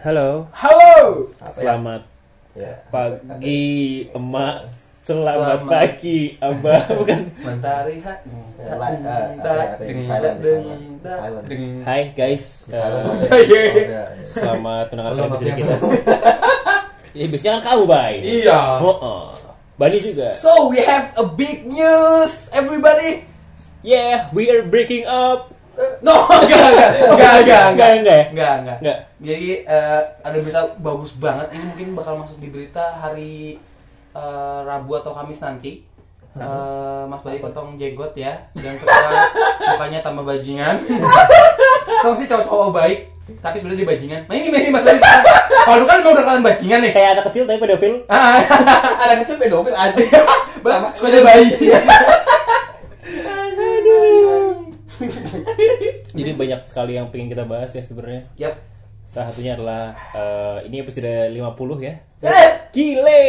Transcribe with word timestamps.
Halo, 0.00 0.48
Halo. 0.56 1.28
selamat 1.44 2.08
Ya. 2.50 2.72
pagi 2.88 3.62
emak, 4.10 4.66
selamat, 5.00 5.60
Selamat. 5.60 5.70
pagi 5.70 6.18
abah, 6.40 6.82
bukan? 6.98 7.20
Mentari 7.38 7.94
ha. 8.00 8.14
Ya, 8.58 8.74
ya, 8.74 9.16
ya. 9.36 10.40
Hai 11.84 12.02
guys, 12.12 12.66
Eh. 12.66 12.80
Iya. 12.80 13.62
Udah. 13.76 14.06
selamat 14.24 14.84
mendengarkan 14.90 15.22
episode 15.28 15.52
kita. 15.54 15.74
Ya 17.10 17.26
biasanya 17.26 17.58
kan 17.58 17.74
kamu 17.74 17.84
bay. 17.84 18.14
Iya. 18.22 18.78
Oh, 18.78 18.94
oh. 18.94 19.24
Bani 19.74 19.98
juga. 19.98 20.30
So 20.32 20.70
we 20.70 20.78
have 20.78 21.10
a 21.18 21.26
big 21.26 21.66
news, 21.66 22.46
everybody. 22.54 23.26
Yeah, 23.82 24.30
we 24.30 24.46
are 24.46 24.62
breaking 24.62 25.10
up. 25.10 25.50
No, 26.00 26.22
enggak, 26.46 26.70
enggak, 26.70 26.90
enggak, 27.10 27.34
enggak, 27.34 27.64
Enggak, 27.66 27.90
enggak 27.98 28.14
ya? 28.14 28.24
enggak, 28.30 28.54
enggak. 28.78 28.98
Jadi 29.20 29.68
eh, 29.68 30.02
ada 30.24 30.38
berita 30.40 30.62
bagus 30.80 31.12
banget. 31.20 31.52
Ini 31.52 31.64
mungkin 31.68 31.88
bakal 31.92 32.16
masuk 32.16 32.40
di 32.40 32.48
berita 32.48 32.96
hari 32.96 33.60
eh, 34.16 34.60
Rabu 34.64 34.96
atau 34.96 35.12
Kamis 35.12 35.44
nanti. 35.44 35.84
Eh, 36.30 37.02
Mas 37.10 37.20
Bayu 37.26 37.42
potong 37.42 37.74
jenggot 37.74 38.14
ya 38.14 38.38
dan 38.54 38.78
sekarang 38.78 39.28
mukanya 39.60 39.98
tambah 40.00 40.24
bajingan. 40.24 40.78
Kamu 42.06 42.14
sih 42.14 42.30
cowok-cowok 42.30 42.70
baik, 42.70 42.98
tapi 43.42 43.58
sebenarnya 43.58 43.82
dia 43.82 43.90
bajingan. 43.92 44.20
Nah 44.30 44.34
ini 44.38 44.48
ini 44.48 44.70
Mas 44.70 44.86
Bayu 44.86 44.96
sekarang. 45.02 45.26
Kalau 45.66 45.76
dulu 45.82 45.86
kan 45.90 45.96
emang 46.00 46.14
udah 46.16 46.24
kalian 46.24 46.44
bajingan 46.46 46.80
nih. 46.86 46.92
Kayak 46.94 47.10
anak 47.18 47.24
kecil 47.28 47.42
tapi 47.44 47.58
pedofil. 47.60 47.94
Ah, 48.14 48.40
Ada 49.04 49.14
kecil 49.26 49.36
pedofil 49.36 49.74
aja. 49.74 50.00
Bang, 50.64 50.92
suka 50.92 51.08
ada 51.08 51.20
bayi. 51.24 51.46
Jadi 56.12 56.30
banyak 56.36 56.60
sekali 56.68 57.00
yang 57.00 57.08
pengen 57.08 57.32
kita 57.32 57.44
bahas 57.48 57.72
ya 57.72 57.80
sebenarnya. 57.80 58.28
Yap. 58.36 58.54
Salah 59.10 59.26
satunya 59.26 59.58
adalah 59.58 59.90
eh, 60.14 60.70
ini 60.70 60.76
episode 60.78 61.10
50 61.34 61.42
ya. 61.82 61.94
Eh, 62.22 62.48
Gile. 62.70 63.22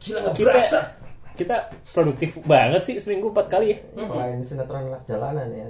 Gila 0.00 0.18
nggak 0.24 0.32
Kita 0.32 0.48
berasa. 0.48 0.80
kita 1.36 1.56
produktif 1.92 2.40
banget 2.42 2.80
sih 2.82 2.94
seminggu 2.96 3.28
empat 3.28 3.46
kali 3.46 3.70
ya. 3.70 3.78
Wah, 4.00 4.24
ini 4.26 4.40
sinetron 4.40 4.88
anak 4.88 5.04
jalanan 5.04 5.44
ya. 5.52 5.68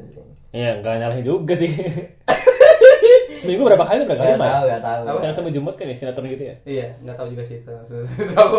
Ya 0.49 0.79
nggak 0.79 0.95
nyalahin 0.97 1.27
juga 1.27 1.53
sih. 1.53 1.69
seminggu 3.35 3.67
berapa 3.67 3.83
kali 3.83 4.07
berapa 4.07 4.15
kali? 4.17 4.31
Gak 4.31 4.41
Pak? 4.41 4.49
tahu, 4.49 4.65
gak 4.65 4.83
tahu. 4.83 5.17
Senin 5.19 5.35
sampai 5.35 5.53
Jumat 5.53 5.75
kan 5.75 5.87
ya 5.91 5.97
sinetron 5.99 6.27
gitu 6.31 6.45
ya. 6.47 6.55
Iya, 6.63 6.87
nggak 7.03 7.17
tahu 7.19 7.27
juga 7.35 7.43
sih 7.45 7.57
itu. 7.59 7.71
Tahu. 8.39 8.57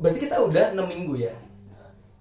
Berarti 0.00 0.18
kita 0.18 0.36
udah 0.40 0.64
6 0.72 0.80
minggu 0.82 1.14
ya. 1.20 1.32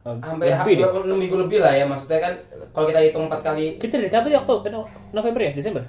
Oh, 0.01 0.17
Sampai 0.17 0.51
lebih 0.51 0.73
deh. 0.77 0.85
6 0.85 1.15
minggu 1.15 1.35
lebih 1.39 1.59
lah 1.63 1.73
ya. 1.73 1.85
Maksudnya 1.87 2.19
kan 2.19 2.33
kalau 2.75 2.85
kita 2.91 2.99
hitung 3.01 3.25
4 3.25 3.39
kali 3.39 3.65
Kita 3.79 3.95
dari 3.97 4.11
kapan 4.11 4.29
sih 4.29 4.39
Oktober? 4.43 4.67
Eh, 4.67 4.73
No- 4.75 4.89
November 5.11 5.41
ya? 5.47 5.51
Desember? 5.55 5.83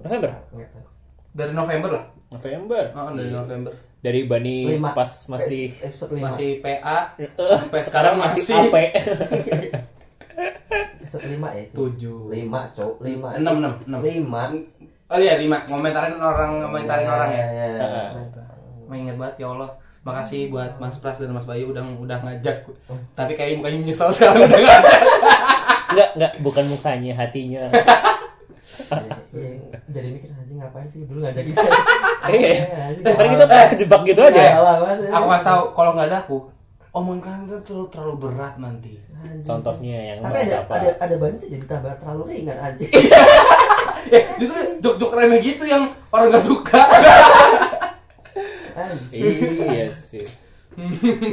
November? 0.00 0.30
Dari 1.30 1.52
November 1.52 1.90
lah. 1.92 2.04
November. 2.30 2.82
Oh, 2.92 3.10
dari 3.10 3.30
November. 3.30 3.72
Dari 4.00 4.20
Bani 4.24 4.56
Lima. 4.70 4.96
pas 4.96 5.10
masih 5.28 5.76
episode 5.76 6.14
lima. 6.14 6.32
Masih 6.32 6.56
PA 6.58 7.12
Eh, 7.14 7.28
sampai 7.36 7.80
sekarang 7.82 8.14
masih 8.16 8.42
AP. 8.48 8.76
Episode 11.00 11.26
lima 11.26 11.48
ya. 11.50 11.60
itu. 11.66 11.84
7 11.98 12.32
Lima, 12.32 12.60
cowok. 12.70 12.96
Lima. 13.02 13.28
6 13.34 13.42
6 13.42 13.90
6. 13.90 14.00
Lima. 14.00 14.42
Oh 15.06 15.18
iya 15.18 15.34
5. 15.36 15.68
Ngomentarin 15.68 16.16
orang 16.16 16.50
ngomentarin 16.62 17.02
Iya, 17.02 17.12
orang 17.12 17.30
ya. 17.30 17.44
iya, 17.44 17.66
iya. 17.66 17.84
Mengingat 18.86 19.16
banget 19.18 19.36
ya 19.38 19.46
Allah. 19.50 19.70
Makasih 20.00 20.48
buat 20.48 20.80
Mas 20.80 20.96
Pras 20.96 21.18
dan 21.18 21.34
Mas 21.34 21.44
Bayu 21.44 21.68
udah 21.68 21.82
udah 21.84 22.18
ngajak. 22.24 22.64
Tapi 23.12 23.32
kayaknya 23.34 23.58
mukanya 23.58 23.78
nyesel 23.84 24.08
sekarang 24.14 24.38
udah 24.48 24.60
ngajak. 24.60 25.00
Enggak, 25.90 26.08
enggak, 26.14 26.32
bukan 26.40 26.64
mukanya, 26.70 27.12
hatinya. 27.12 27.62
Iya, 29.40 29.80
Jadi 29.88 30.08
mikir 30.12 30.28
anjing 30.30 30.58
ngapain 30.58 30.84
sih 30.84 31.00
dulu 31.02 31.18
ngajakin. 31.20 31.54
Iya. 32.30 32.52
anjing. 32.86 33.02
Kemarin 33.02 33.30
kita 33.32 33.44
Eh. 33.48 33.68
kejebak 33.72 34.00
gitu 34.04 34.20
aja. 34.22 34.36
ya. 34.38 34.52
Aku 35.10 35.26
kasih 35.26 35.46
tahu 35.46 35.62
kalau 35.72 35.90
nggak 35.92 36.06
ada 36.06 36.18
aku, 36.20 36.38
omongan 36.90 37.20
kalian 37.22 37.42
tuh 37.46 37.58
terlalu, 37.62 37.86
terlalu 37.88 38.14
berat 38.20 38.54
nanti. 38.56 38.92
Anjing. 39.16 39.42
Contohnya 39.42 39.98
yang 40.06 40.18
Tapi 40.20 40.36
ada 40.42 40.56
apa? 40.60 40.72
ada 40.76 40.90
ada 40.98 41.14
ban 41.16 41.32
itu 41.34 41.46
jadi 41.48 41.64
tambah 41.66 41.94
terlalu 41.96 42.22
ringan 42.30 42.58
anjing. 42.58 42.90
Eh, 44.00 44.24
justru 44.36 44.56
jok-jok 44.80 45.12
remeh 45.12 45.38
gitu 45.38 45.60
yang 45.62 45.84
orang 46.08 46.32
nggak 46.32 46.40
suka. 46.42 46.80
Iya 49.12 49.88
sih. 49.90 50.24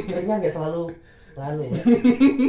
ringan 0.06 0.36
gak 0.38 0.52
selalu 0.52 0.92
nganu 1.32 1.62
ya 1.64 1.82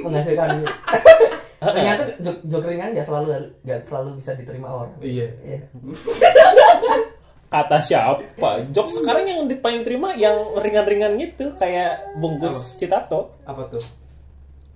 menghasilkan 0.02 0.50
ternyata 1.62 2.04
jok, 2.18 2.38
jok 2.42 2.64
ringan 2.66 2.90
gak 2.92 3.04
selalu 3.04 3.28
gak 3.62 3.80
selalu 3.84 4.10
bisa 4.16 4.32
diterima 4.34 4.68
orang 4.74 4.96
Iya. 5.00 5.28
Iya. 5.42 5.60
Kata 7.50 7.82
siapa? 7.82 8.62
Jok 8.70 8.88
sekarang 8.94 9.26
yang 9.26 9.40
di- 9.44 9.58
paling 9.58 9.82
terima 9.82 10.14
yang 10.14 10.54
ringan-ringan 10.54 11.18
gitu 11.18 11.50
kayak 11.54 11.98
bungkus 12.16 12.78
citato, 12.78 13.34
Apa 13.42 13.66
tuh? 13.68 13.82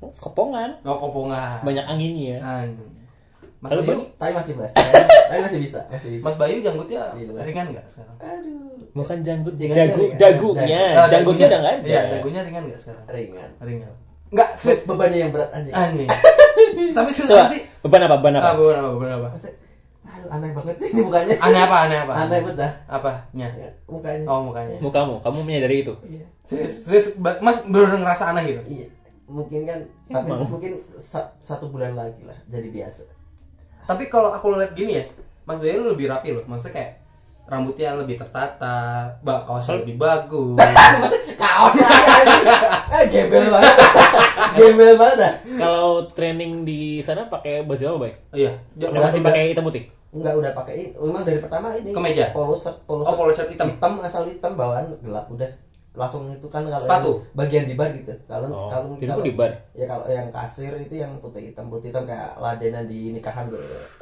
kepongan, 0.01 0.81
Oh, 0.81 0.97
kopongan. 0.97 1.61
banyak 1.61 1.85
anginnya. 1.85 2.41
Anjing. 2.41 2.91
Mas 3.61 3.71
Kalau 3.71 3.83
Bayu, 3.85 4.03
tapi 4.13 4.31
masih 4.35 4.53
mas 4.53 4.75
tapi 5.31 5.39
masih 5.39 5.55
bisa 5.55 5.79
masih 5.87 6.09
bisa 6.11 6.23
Mas 6.27 6.35
Bayu 6.35 6.59
janggutnya 6.59 7.15
ringan 7.15 7.71
nggak 7.71 7.87
sekarang? 7.87 8.11
aduh 8.19 8.75
Bukan 8.91 9.17
janggut, 9.23 9.55
dagu, 9.55 10.03
dagunya, 10.13 10.83
janggutnya 11.07 11.45
udah 11.47 11.59
nggak 11.63 11.73
ada. 11.73 11.87
Iya, 11.87 12.01
dagunya 12.11 12.41
ringan 12.43 12.63
nggak 12.67 12.81
sekarang? 12.81 13.03
ringan 13.07 13.49
Ringan. 13.57 13.93
Nggak, 14.33 14.49
terus 14.51 14.61
serius. 14.75 14.81
bebannya 14.83 15.19
yang 15.19 15.31
berat 15.31 15.49
anjing 15.51 15.73
Anjing. 15.73 16.09
Tapi 16.97 17.09
Coba, 17.11 17.19
susah 17.21 17.45
sih. 17.47 17.61
beban 17.79 18.01
apa? 18.01 18.15
Beban 18.17 18.33
apa? 18.35 18.43
Ah, 18.43 18.53
bener 18.55 18.75
apa? 18.75 18.89
Bener 18.95 19.13
apa? 19.15 19.29
Aduh 20.03 20.29
aneh 20.29 20.49
banget 20.51 20.75
sih 20.75 20.87
ini 20.89 21.01
mukanya 21.01 21.35
Aneh 21.37 21.61
apa? 21.61 21.75
Aneh 21.83 21.97
apa? 21.99 22.13
aneh 22.17 22.37
banget 22.39 22.55
dah 22.59 22.71
Apanya? 22.87 23.47
Ya, 23.51 23.69
mukanya 23.85 24.25
Oh, 24.25 24.39
mukanya. 24.43 24.77
Mukamu, 24.77 25.15
kamu 25.19 25.39
menyadari 25.41 25.77
itu. 25.79 25.93
iya 26.03 26.25
Serius, 26.43 26.83
serius, 26.83 27.05
Ba- 27.17 27.39
Mas 27.39 27.61
bener 27.63 27.93
ngerasa 27.95 28.29
aneh 28.29 28.43
gitu. 28.47 28.61
iya 28.67 28.87
mungkin 29.23 29.63
kan 29.63 29.79
tapi 30.05 30.29
Emang. 30.29 30.43
mungkin 30.45 30.73
sa- 30.93 31.31
satu 31.39 31.67
bulan 31.67 31.95
lagi 31.95 32.21
lah 32.21 32.35
jadi 32.45 32.67
biasa 32.69 33.07
Tapi 33.83 34.05
kalau 34.05 34.29
aku 34.29 34.51
lihat 34.53 34.73
gini 34.73 34.95
ya, 34.95 35.05
Mas 35.43 35.59
Bayu 35.59 35.83
lebih 35.85 36.07
rapi 36.07 36.31
loh. 36.31 36.43
Maksudnya 36.45 36.71
kayak 36.73 36.91
rambutnya 37.43 37.93
lebih 37.93 38.15
tertata, 38.15 39.03
bak 39.19 39.43
kaosnya 39.43 39.83
lebih 39.83 39.99
bagus. 39.99 40.57
kaos 41.43 41.75
aja 41.75 42.39
eh 42.95 43.03
gembel 43.09 43.49
banget 43.49 43.75
gembel 44.57 44.93
banget 44.95 45.17
dah 45.17 45.33
Kalau 45.57 46.05
training 46.07 46.63
di 46.63 47.01
sana 47.01 47.27
pakai 47.27 47.65
baju 47.65 47.83
apa, 47.83 47.97
Bay? 47.99 48.13
Oh 48.31 48.37
iya, 48.37 48.51
Udah, 48.77 49.01
masih 49.01 49.19
pakai 49.19 49.51
hitam 49.51 49.65
putih? 49.65 49.83
Enggak 50.13 50.33
udah 50.37 50.51
pakai 50.53 50.73
ini. 50.77 50.89
Memang 50.93 51.25
dari 51.25 51.41
pertama 51.41 51.73
ini 51.73 51.89
Kemeja? 51.89 52.29
polo 52.31 52.53
shirt, 52.53 52.77
polo 52.85 53.01
Oh, 53.01 53.09
shirt. 53.09 53.17
polo 53.17 53.31
shirt 53.33 53.49
hitam. 53.49 53.67
asal 53.99 54.23
hitam 54.23 54.53
bawaan 54.53 54.85
gelap 55.01 55.25
udah. 55.27 55.49
Langsung 55.93 56.25
itu 56.27 56.47
kan 56.47 56.65
kalau 56.65 56.81
Sepatu? 56.81 57.11
yang 57.21 57.37
bagian 57.37 57.65
di 57.65 57.75
bar 57.75 57.89
gitu. 57.93 58.09
Kalau 58.25 58.49
Oh, 58.49 58.65
kalau 58.65 58.97
itu 58.97 59.05
kalau- 59.05 59.21
di 59.21 59.33
bar? 59.33 59.51
Ya 59.71 59.85
kalau 59.85 60.05
yang 60.05 60.27
kasir 60.29 60.73
itu 60.75 60.95
yang 60.95 61.13
putih 61.17 61.41
hitam 61.45 61.69
putih 61.69 61.89
hitam 61.89 62.03
kayak 62.03 62.33
ladenan 62.35 62.85
di 62.85 63.13
nikahan 63.13 63.45
gitu. 63.45 63.61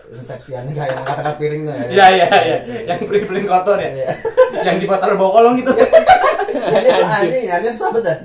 Resepsian 0.09 0.67
kayak 0.67 0.87
yang 0.89 0.99
angkat-angkat 1.01 1.35
piring 1.37 1.61
tuh. 1.63 1.75
Iya 1.91 2.05
iya 2.09 2.27
iya, 2.31 2.57
yang 2.85 2.99
privilege 3.01 3.43
kotor 3.45 3.75
ya, 3.77 3.91
Iya. 3.93 4.07
yang 4.63 4.77
di 4.77 4.85
patar 4.85 5.13
bawa 5.13 5.31
kolong 5.33 5.55
gitu. 5.57 5.71
Ini 6.51 6.89
anjing, 6.93 7.43
ya, 7.43 7.55
ini 7.59 7.69
susah 7.69 7.89
betul. 7.91 8.17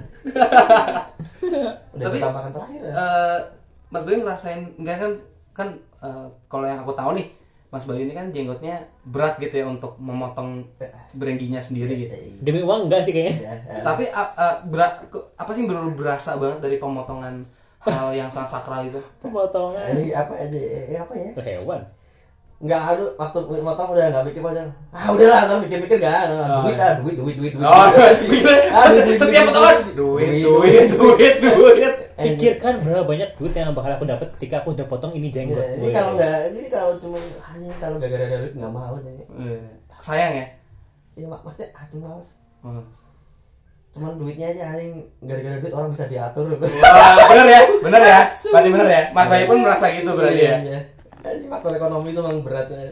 Udah 1.93 2.07
Tapi- 2.07 2.19
kita 2.19 2.29
makan 2.29 2.51
terakhir 2.53 2.81
ya. 2.81 2.93
Eh, 2.93 3.39
Mas 3.87 4.03
Bayu 4.03 4.19
ngerasain 4.21 4.61
enggak 4.77 4.97
kan 4.99 5.13
kan 5.53 5.69
eh, 6.01 6.27
kalau 6.47 6.67
yang 6.67 6.79
aku 6.81 6.93
tahu 6.93 7.11
nih, 7.15 7.27
Mas 7.77 7.85
Bayu 7.85 8.09
ini 8.09 8.17
kan 8.17 8.33
jenggotnya 8.33 8.89
berat 9.05 9.37
gitu 9.37 9.53
ya 9.53 9.69
untuk 9.69 10.01
memotong 10.01 10.65
berengginya 11.13 11.61
sendiri 11.61 12.09
gitu. 12.09 12.15
Demi 12.41 12.65
uang 12.65 12.89
enggak 12.89 13.05
sih 13.05 13.13
kayaknya? 13.13 13.37
Ya, 13.37 13.53
ya. 13.53 13.85
Tapi 13.85 14.09
a- 14.09 14.33
a- 14.33 14.59
berat 14.65 15.05
apa 15.37 15.51
sih 15.53 15.69
benar 15.69 15.85
berasa 15.93 16.41
banget 16.41 16.65
dari 16.65 16.81
pemotongan 16.81 17.45
hal 17.85 18.09
yang 18.17 18.33
sangat 18.33 18.57
sakral 18.57 18.89
itu? 18.89 18.97
Pemotongan. 19.23 19.93
Ini 19.93 20.17
apa 20.17 20.33
aja 20.41 20.57
eh, 20.57 20.97
apa 20.97 21.13
ya? 21.13 21.31
Hewan. 21.37 21.85
Enggak, 22.57 22.81
aduh, 22.97 23.13
waktu 23.21 23.39
motong 23.61 23.93
udah 23.93 24.05
enggak 24.09 24.25
mikir 24.33 24.41
panjang. 24.41 24.69
Ah, 24.89 25.13
udahlah, 25.13 25.41
enggak 25.45 25.61
mikir-mikir 25.69 25.97
enggak. 26.01 26.25
Oh, 26.33 26.65
duit 26.65 26.73
iya. 26.73 26.87
ah, 26.89 26.93
duit, 26.97 27.17
duit, 27.21 27.37
duit, 27.37 27.53
duit. 27.53 27.69
Oh, 27.69 27.87
duit. 27.93 28.45
Ah, 28.73 28.85
duit, 28.89 29.05
duit, 29.05 29.19
setiap 29.21 29.45
duit, 29.45 29.53
potongan 29.53 29.77
duit, 29.93 30.29
duit, 30.41 30.41
duit, 30.41 30.89
duit, 30.97 31.37
duit. 31.45 31.95
Pikirkan 32.17 32.81
berapa 32.81 33.05
banyak 33.05 33.29
duit 33.37 33.53
yang 33.53 33.77
bakal 33.77 33.93
aku 33.93 34.09
dapat 34.09 34.29
ketika 34.41 34.65
aku 34.65 34.73
udah 34.73 34.87
potong 34.89 35.13
ini 35.13 35.29
jenggot. 35.29 35.61
Ya, 35.61 35.77
ini 35.77 35.93
kalau 35.93 36.17
enggak, 36.17 36.49
ini 36.49 36.69
kalau 36.73 36.93
cuma 36.97 37.21
hanya 37.21 37.69
kalau 37.77 38.01
enggak 38.01 38.11
gara-gara 38.17 38.41
duit 38.41 38.55
enggak 38.57 38.73
mau 38.73 38.97
jadi. 38.97 39.23
Eh, 39.37 39.61
Sayang 40.01 40.33
ya. 40.33 40.47
Ya 41.17 41.27
mak 41.29 41.41
maksudnya 41.45 41.69
aduh 41.77 41.99
males. 42.01 42.29
Hmm. 42.65 42.85
Cuman 43.93 44.13
duitnya 44.17 44.47
aja 44.53 44.63
anjing 44.77 45.05
gara-gara 45.25 45.57
duit 45.61 45.75
orang 45.77 45.91
bisa 45.93 46.05
diatur. 46.09 46.57
Wah, 46.57 47.15
bener 47.33 47.47
ya, 47.49 47.61
bener 47.85 48.03
ya, 48.05 48.21
berarti 48.49 48.69
bener 48.73 48.89
ya. 48.89 49.03
Mas 49.13 49.29
Bayu 49.29 49.45
pun 49.45 49.59
merasa 49.61 49.87
gitu 49.93 50.11
berarti 50.17 50.41
ya. 50.41 50.57
Iya. 50.65 50.81
Ini 51.27 51.47
faktor 51.53 51.73
ekonomi 51.77 52.15
itu 52.15 52.21
memang 52.23 52.41
berat. 52.41 52.67
ya. 52.71 52.87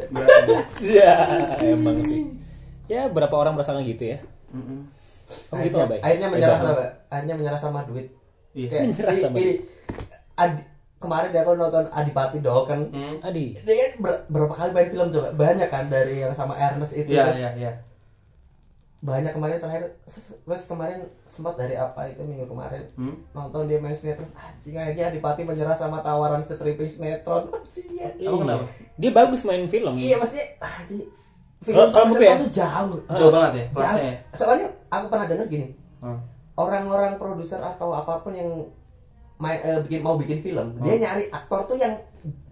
Ya, 0.85 1.13
emang 1.65 2.03
sih. 2.05 2.29
Ya, 2.93 3.09
berapa 3.09 3.33
orang 3.33 3.57
merasakan 3.57 3.87
gitu 3.89 4.13
ya? 4.13 4.19
Mm-mm. 4.53 4.85
Kamu 5.49 5.65
gitu 5.65 5.77
akhirnya, 5.81 5.81
nggak, 5.81 5.89
Bay? 5.89 6.01
akhirnya 6.05 6.29
menyerah 6.29 6.61
akhirnya 7.09 7.35
menyerah 7.41 7.61
sama 7.61 7.81
duit. 7.89 8.13
Iya. 8.55 8.69
Kayak 8.71 8.87
ini- 9.29 9.35
ini, 9.37 9.53
Adi- 10.35 10.67
kemarin 10.97 11.29
dia 11.29 11.43
aku 11.43 11.53
nonton 11.53 11.85
Adipati 11.89 12.39
Dolken. 12.39 12.81
Hmm. 12.89 13.17
Adi. 13.21 13.59
Dia 13.59 13.75
kan 13.77 13.91
ber- 14.01 14.23
berapa 14.27 14.51
kali 14.53 14.71
main 14.71 14.89
film 14.89 15.09
coba? 15.11 15.29
Banyak 15.31 15.69
kan 15.69 15.85
dari 15.87 16.19
yang 16.19 16.33
sama 16.33 16.55
Ernest 16.55 16.95
itu. 16.95 17.07
Iya, 17.09 17.23
terus 17.25 17.39
iya, 17.39 17.51
iya. 17.57 17.73
banyak 19.01 19.37
kemarin 19.37 19.61
terakhir 19.61 20.01
terus 20.41 20.65
kemarin 20.65 20.97
sempat 21.23 21.61
dari 21.61 21.77
apa 21.77 22.09
itu 22.09 22.25
minggu 22.25 22.49
kemarin 22.49 22.89
Hmm? 22.95 23.13
nonton 23.33 23.69
dia 23.69 23.77
main 23.77 23.93
sinetron 23.93 24.33
anjing 24.33 24.73
aja 24.73 25.13
Adipati 25.13 25.45
menyerah 25.45 25.77
sama 25.77 26.01
tawaran 26.01 26.41
stripping 26.41 26.89
sinetron 26.89 27.53
anjing 27.53 27.85
ya. 27.93 28.09
Kenapa? 28.17 28.65
Dia 28.97 29.11
bagus 29.13 29.45
main 29.45 29.69
film. 29.69 29.93
iya 29.93 30.17
maksudnya 30.17 30.57
anjing 30.59 31.05
film 31.61 31.77
kalau 31.77 31.93
sama 31.93 32.01
ya? 32.09 32.33
sinetron 32.33 32.41
tuh 32.41 32.53
jauh 32.55 32.97
Jauh 33.13 33.29
banget 33.31 33.53
ya 33.53 33.65
jauh 33.77 33.99
ya? 34.01 34.15
soalnya 34.33 34.67
aku 34.89 35.05
pernah 35.07 35.27
denger 35.29 35.47
gini 35.49 35.67
Hmm. 36.01 36.19
Orang-orang 36.55 37.19
produser 37.19 37.59
atau 37.59 37.91
apa 37.95 38.23
pun 38.23 38.33
yang 38.35 38.51
main 39.35 39.59
eh, 39.61 39.79
bikin 39.83 40.01
mau 40.07 40.15
bikin 40.15 40.39
film 40.39 40.79
dia 40.79 40.95
nyari 40.95 41.27
aktor 41.29 41.67
tuh 41.67 41.75
yang 41.75 41.99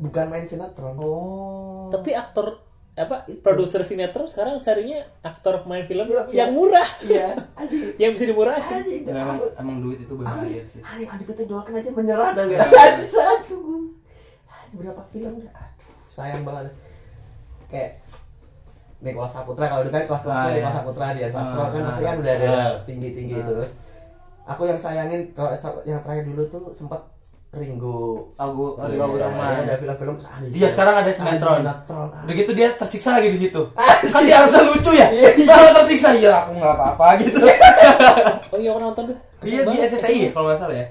bukan 0.02 0.26
main 0.26 0.42
sinetron 0.44 0.98
Oh. 0.98 1.86
Tapi 1.92 2.16
aktor 2.16 2.58
apa 2.92 3.24
produser 3.40 3.80
sinetron 3.80 4.28
sekarang 4.28 4.60
carinya 4.60 5.00
aktor 5.24 5.64
main 5.64 5.86
film 5.88 6.04
Film, 6.04 6.28
yang 6.28 6.52
iya. 6.52 6.56
murah 6.56 6.88
iya 7.08 7.28
yang 8.02 8.12
bisa 8.12 8.28
dimurahin 8.28 9.08
dan 9.08 9.14
Emang, 9.16 9.38
emang 9.56 9.76
duit 9.80 10.02
itu 10.04 10.12
berbahaya 10.12 10.60
sih. 10.68 10.82
Hari 10.84 11.08
Adipati 11.08 11.48
doakan 11.48 11.72
aja 11.78 11.88
menyerah 11.88 12.30
dah 12.36 12.44
ya. 12.44 12.60
Sangat 13.08 13.40
sungguh. 13.48 13.96
Anjing 14.44 14.78
berapa 14.84 15.02
film 15.08 15.32
dah. 15.40 15.52
Aduh, 15.56 15.96
sayang 16.12 16.42
banget. 16.44 16.74
Kayak 17.72 17.90
Nikola 19.02 19.26
Saputra 19.26 19.66
kalau 19.66 19.82
dulu 19.82 19.92
kan 19.96 20.04
kelas 20.06 20.22
kelasnya 20.22 20.44
Ah, 20.44 20.52
Nikola 20.52 20.68
iya. 20.68 20.76
Saputra 20.76 21.06
dia 21.16 21.28
sastro 21.32 21.60
Ah, 21.64 21.68
kan 21.72 21.80
ah, 21.80 21.86
pasti 21.90 22.02
kan 22.04 22.14
udah 22.20 22.34
ada 22.36 22.48
ah. 22.52 22.70
tinggi 22.84 23.08
tinggi 23.16 23.34
Ah. 23.34 23.40
itu 23.40 23.50
terus. 23.56 23.72
Aku 24.42 24.66
yang 24.66 24.78
sayangin 24.78 25.30
kalau 25.38 25.54
yang 25.86 26.02
terakhir 26.02 26.24
dulu 26.26 26.42
tuh 26.50 26.64
sempat 26.74 26.98
Ringo 27.52 28.32
Aku, 28.40 28.80
aku 28.80 28.96
Iya, 28.96 29.28
Rahman. 29.28 29.68
ada 29.68 29.76
film-film 29.76 30.16
ada 30.16 30.46
Dia 30.48 30.68
sekarang 30.72 30.94
ada 31.04 31.10
sinetron. 31.12 31.60
sinetron. 31.60 32.08
Udah 32.24 32.34
gitu 32.34 32.52
dia 32.56 32.68
tersiksa 32.80 33.20
lagi 33.20 33.28
di 33.36 33.38
situ. 33.44 33.62
kan 34.08 34.20
dia 34.24 34.40
harusnya 34.40 34.62
lucu 34.72 34.90
ya. 34.96 35.12
Iya, 35.12 35.30
iya. 35.36 35.52
Kalau 35.52 35.70
tersiksa 35.76 36.16
ya 36.16 36.32
aku 36.48 36.56
nggak 36.56 36.74
apa-apa 36.80 37.06
gitu. 37.20 37.38
oh 38.52 38.56
iya 38.56 38.72
aku 38.72 38.80
nonton 38.80 39.04
tuh 39.12 39.18
Iya 39.44 39.68
di 39.68 39.76
SCTI 39.84 40.32
kalau 40.32 40.48
nggak 40.48 40.58
salah 40.64 40.76
ya. 40.80 40.86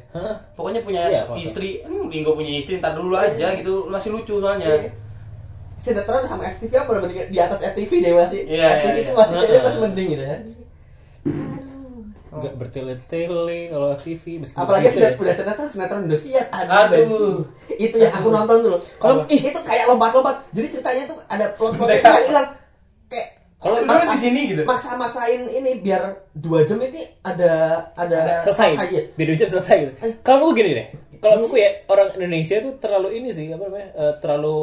Pokoknya 0.54 0.82
punya 0.86 1.02
Iya, 1.10 1.22
istri, 1.34 1.82
hmm, 1.82 2.14
Ringo 2.14 2.38
punya 2.38 2.54
istri, 2.62 2.78
ntar 2.78 2.94
dulu 2.94 3.18
aja 3.18 3.58
gitu, 3.58 3.90
masih 3.90 4.14
lucu 4.14 4.38
soalnya. 4.38 4.70
Iya. 4.70 4.92
Sinetron 5.82 6.30
sama 6.30 6.46
FTV 6.46 6.78
apa 6.78 6.92
lebih 7.02 7.26
di 7.34 7.38
atas 7.42 7.58
FTV 7.74 7.92
deh 8.06 8.14
masih. 8.14 8.40
Iya, 8.46 8.68
FTV 8.86 8.94
iya, 8.94 9.02
itu 9.02 9.12
iya. 9.12 9.18
masih 9.18 9.34
masih 9.66 9.80
mending 9.82 10.08
gitu 10.14 10.24
ya. 10.30 10.38
Nggak 12.32 12.54
bertele-tele 12.56 13.60
kalau 13.68 13.92
TV 13.94 14.40
meskipun 14.40 14.62
apalagi 14.62 14.88
sinetron 14.88 15.12
ya. 15.12 15.22
udah 15.22 15.36
sinetron 15.36 15.68
sinetron 15.68 16.02
Indosiar 16.06 16.46
aduh, 16.50 16.96
Aduh. 17.04 17.36
itu 17.74 17.96
yang 17.98 18.14
aku 18.14 18.28
nonton 18.28 18.58
dulu 18.62 18.78
Kalau- 18.98 19.28
itu 19.28 19.60
kayak 19.62 19.86
lompat-lompat 19.86 20.36
jadi 20.50 20.68
ceritanya 20.70 21.04
tuh 21.06 21.18
ada 21.26 21.46
plot-plot 21.52 21.88
kan 21.98 22.02
tahu. 22.10 22.24
hilang 22.26 22.48
kayak 23.06 23.28
Kalau 23.58 23.78
maksa- 23.84 24.10
di 24.10 24.18
sini 24.18 24.42
gitu. 24.48 24.64
maksa-maksain 24.64 25.42
ini 25.46 25.72
biar 25.78 26.02
dua 26.34 26.64
jam 26.64 26.80
ini 26.80 27.04
ada 27.22 27.52
ada 27.94 28.40
selesai 28.40 28.70
ya. 28.88 29.02
beda 29.12 29.32
jam 29.36 29.50
selesai 29.50 29.76
gitu 29.82 29.94
kalau 30.22 30.38
aku 30.42 30.56
gini 30.56 30.72
deh 30.74 30.88
kalau 31.18 31.36
aku 31.40 31.54
ya 31.54 31.70
orang 31.86 32.16
Indonesia 32.16 32.58
tuh 32.58 32.74
terlalu 32.76 33.14
ini 33.16 33.30
sih 33.30 33.46
apa 33.48 33.62
namanya 33.62 33.94
eh, 33.94 34.14
terlalu 34.18 34.56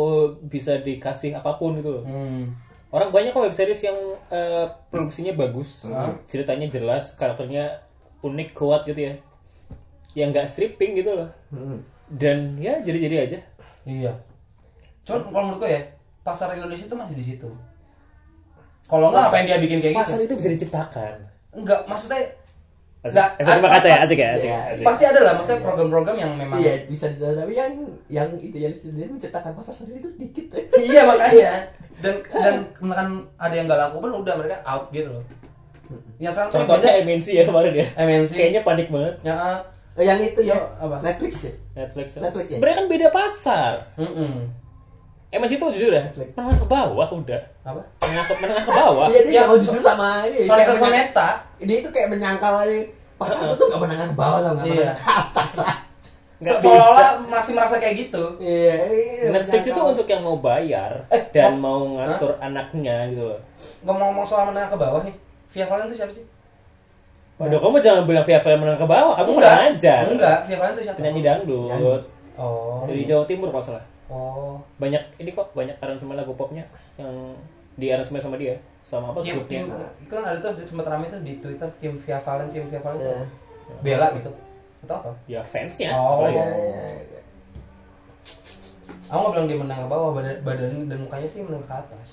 bisa 0.42 0.74
dikasih 0.76 1.30
apa 1.32 1.54
pun 1.54 1.76
gitu 1.76 1.92
loh 1.92 2.02
Hmm. 2.02 2.50
Orang 2.88 3.08
banyak 3.08 3.30
kok 3.30 3.42
web 3.42 3.52
series 3.52 3.82
yang 3.82 3.98
eh, 4.28 4.64
produksinya 4.88 5.32
bagus 5.34 5.84
ceritanya 6.24 6.66
jelas 6.66 7.12
karakternya 7.12 7.84
unik 8.20 8.50
kuat 8.52 8.84
gitu 8.84 9.00
ya 9.02 9.14
yang 10.14 10.30
nggak 10.30 10.46
stripping 10.46 10.96
gitu 10.96 11.12
loh 11.14 11.28
Hmm. 11.48 11.80
dan 12.08 12.56
ya 12.56 12.80
jadi-jadi 12.80 13.16
aja 13.22 13.38
Iya. 13.84 14.12
Cuman 15.00 15.24
kalau 15.24 15.44
menurutku 15.46 15.64
ya, 15.64 15.80
pasar 16.20 16.52
Indonesia 16.52 16.84
itu 16.84 16.92
masih 16.92 17.16
di 17.16 17.24
situ. 17.24 17.48
Kalau 18.84 19.08
nggak 19.08 19.24
apa 19.24 19.36
yang 19.38 19.46
dia 19.46 19.58
bikin 19.58 19.78
kayak 19.80 19.96
pasar 19.96 20.20
gitu? 20.20 20.28
itu 20.28 20.34
bisa 20.36 20.48
diciptakan 20.52 21.14
Enggak, 21.48 21.88
maksudnya 21.88 22.20
asik 23.08 23.16
Nggak, 23.16 23.30
efek 23.38 23.52
rumah 23.56 23.70
kaca 23.72 23.88
ya 23.88 23.98
asik 23.98 24.18
ya 24.18 24.28
asik, 24.30 24.46
Iya, 24.46 24.60
asik. 24.70 24.84
pasti 24.84 25.04
ada 25.04 25.20
lah, 25.20 25.32
maksudnya 25.34 25.60
program-program 25.60 26.16
yang 26.16 26.32
memang 26.34 26.58
iya 26.58 26.74
bisa 26.84 27.06
tapi 27.10 27.52
yang 27.52 27.72
yang 28.06 28.28
idealis 28.36 28.84
dia 28.84 29.06
menciptakan 29.06 29.52
pasar 29.52 29.74
sendiri 29.74 29.98
itu 29.98 30.10
dikit 30.16 30.46
iya 30.76 31.02
makanya 31.02 31.52
dan 32.04 32.14
dan 32.30 32.54
kan 32.78 33.08
ada 33.36 33.54
yang 33.54 33.66
nggak 33.66 33.80
laku 33.80 33.96
pun 33.98 34.12
udah 34.14 34.34
mereka 34.36 34.62
out 34.62 34.86
gitu 34.88 35.10
loh. 35.10 35.24
Yang 36.18 36.32
sekarang 36.36 36.50
contohnya 36.52 36.90
MNC 37.00 37.26
ya 37.32 37.44
kemarin 37.44 37.72
ya 37.74 37.86
MNC. 37.96 38.30
kayaknya 38.30 38.60
panik 38.60 38.88
banget 38.88 39.14
ya, 39.22 39.32
ah, 39.32 39.58
Eh, 39.94 40.04
yang 40.04 40.14
itu 40.16 40.38
ya 40.40 40.54
Yo, 40.54 40.62
apa? 40.78 41.02
Netflix 41.02 41.42
ya 41.42 41.52
Netflix, 41.74 42.06
Netflix 42.14 42.46
ya? 42.46 42.54
sebenarnya 42.54 42.76
kan 42.76 42.86
beda 42.86 43.08
pasar 43.08 43.72
mm-mm. 43.96 44.46
MNC 45.28 45.52
itu 45.54 45.66
jujur 45.74 45.90
ya 45.90 46.06
Netflix. 46.06 46.28
menengah 46.32 46.56
ke 46.56 46.66
bawah 46.66 47.08
udah 47.10 47.42
apa? 47.62 47.82
menengah 47.98 48.24
ke, 48.24 48.34
menengah 48.38 48.62
ke 48.62 48.72
bawah 48.72 49.06
iya 49.08 49.20
dia 49.22 49.34
Ya, 49.34 49.44
jujur 49.50 49.82
sama 49.82 50.22
ini 50.24 50.46
Soalnya 50.46 50.66
ke 50.66 50.74
Soneta, 50.76 51.28
dia 51.58 51.76
itu 51.80 51.88
kayak 51.88 52.08
menyangkal 52.08 52.52
aja 52.58 52.78
pasar 53.18 53.36
itu 53.42 53.54
tuh 53.54 53.66
nggak 53.66 53.82
menengah 53.82 54.06
ke 54.06 54.16
bawah 54.16 54.38
tau 54.40 54.52
nggak 54.54 54.64
Iya. 54.64 54.74
menengah 54.74 54.96
ke 54.96 55.06
atas 55.10 55.52
nggak 56.38 56.54
se- 56.54 56.60
bisa 56.60 56.70
seolah-olah 56.70 57.08
masih 57.26 57.52
merasa 57.52 57.74
kayak 57.76 57.94
gitu. 57.98 58.22
iya 58.38 58.74
iya 58.86 59.26
Netflix 59.28 59.62
itu 59.66 59.80
untuk 59.82 60.06
yang 60.06 60.22
mau 60.22 60.38
bayar 60.38 61.02
Eh, 61.10 61.22
dan 61.28 61.50
oh. 61.50 61.58
mau 61.58 61.78
ngatur 61.92 62.38
anaknya 62.38 63.10
gitu 63.10 63.26
loh. 63.26 63.40
Ngomong-ngomong 63.82 64.22
soal 64.22 64.46
menengah 64.46 64.70
ke 64.70 64.78
bawah 64.78 65.02
nih, 65.02 65.14
Via 65.50 65.66
Valen 65.66 65.90
itu 65.90 65.98
siapa 65.98 66.14
sih? 66.14 66.22
Waduh, 67.36 67.58
kamu 67.58 67.78
jangan 67.78 68.02
bilang 68.02 68.22
Via 68.22 68.38
Valen 68.38 68.58
menengah 68.58 68.78
ke 68.78 68.86
bawah, 68.86 69.14
kamu 69.14 69.28
enggak, 69.28 69.50
kurang 69.50 69.66
ajar. 69.68 70.02
Enggak, 70.06 70.38
Via 70.46 70.56
Valen 70.56 70.72
itu 70.72 70.82
siapa? 70.86 70.96
Penyanyi 70.96 71.20
dangdut 71.20 71.68
Nyanyi. 71.68 71.94
Oh. 72.34 72.86
dari 72.86 73.02
Jawa 73.02 73.24
Timur 73.26 73.48
kalau 73.48 73.64
salah. 73.64 73.84
Oh. 74.06 74.54
Banyak 74.78 75.02
ini 75.18 75.30
kok 75.32 75.50
banyak 75.52 75.74
aransemen 75.76 76.14
lagu 76.14 76.30
popnya 76.32 76.62
yang 76.94 77.34
di 77.74 77.90
aransemen 77.90 78.22
sama 78.22 78.38
dia, 78.38 78.54
sama 78.88 79.12
apa 79.12 79.20
Tim, 79.20 79.44
tim, 79.44 79.68
itu 80.00 80.08
kan 80.08 80.24
ada 80.24 80.40
tuh 80.40 80.64
sempat 80.64 80.88
rame 80.88 81.12
tuh 81.12 81.20
di 81.20 81.36
Twitter 81.44 81.68
tim 81.76 81.92
Via 81.92 82.16
Valen, 82.24 82.48
tim 82.48 82.64
Via 82.72 82.80
Valen. 82.80 83.04
Iya. 83.04 83.20
Bela 83.84 84.06
gitu. 84.16 84.32
Atau 84.88 84.96
apa? 85.04 85.10
Ya 85.28 85.44
fansnya. 85.44 85.92
Oh. 85.92 86.24
iya 86.24 86.40
iya 86.48 86.84
iya. 87.04 87.20
Aku 89.12 89.20
nggak 89.20 89.32
bilang 89.36 89.46
dia 89.48 89.58
menengah 89.60 89.84
ke 89.84 89.88
bawah, 89.92 90.10
badan, 90.16 90.36
badan 90.40 90.88
dan 90.88 90.98
mukanya 91.04 91.28
sih 91.28 91.44
menengah 91.44 91.68
ke 91.68 91.74
atas. 91.84 92.08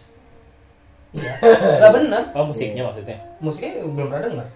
Iya. 1.16 1.34
Enggak 1.80 1.92
bener. 1.96 2.24
Oh 2.36 2.44
musiknya 2.44 2.84
maksudnya. 2.84 3.18
Musiknya 3.40 3.72
belum 3.88 4.08
pernah 4.12 4.24
denger. 4.28 4.48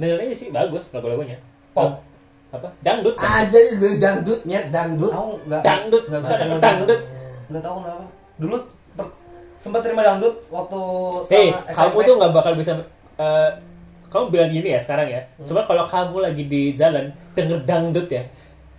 Dengerin 0.00 0.24
aja 0.24 0.34
sih 0.40 0.48
bagus 0.48 0.84
lagu-lagunya. 0.96 1.36
Pop. 1.76 2.00
Apa? 2.56 2.68
Dangdut. 2.80 3.20
kan? 3.20 3.50
ada 3.50 3.58
yang 3.58 3.76
bilang 3.82 3.98
dangdut 4.00 4.40
Aku 5.12 5.32
enggak 5.44 5.60
Dangdut. 5.60 6.04
denger 6.08 6.56
Dangdut. 6.56 7.00
Enggak 7.52 7.62
tahu 7.68 7.74
kenapa. 7.84 8.04
Dulu 8.40 8.56
sempat 9.64 9.80
terima 9.80 10.04
dangdut 10.04 10.36
waktu 10.46 10.80
Hei, 11.26 11.48
selama 11.48 11.72
kamu 11.72 11.88
SMP. 11.90 12.04
tuh 12.04 12.14
nggak 12.14 12.32
bakal 12.32 12.52
bisa. 12.52 12.72
eh, 13.16 13.50
kamu 14.06 14.24
bilang 14.28 14.50
gini 14.52 14.68
ya 14.68 14.78
sekarang 14.78 15.08
ya. 15.08 15.20
Hmm. 15.34 15.48
Coba 15.48 15.64
kalau 15.64 15.84
kamu 15.84 16.16
lagi 16.20 16.42
di 16.44 16.62
jalan 16.72 17.04
denger 17.32 17.64
dangdut 17.64 18.06
ya, 18.06 18.22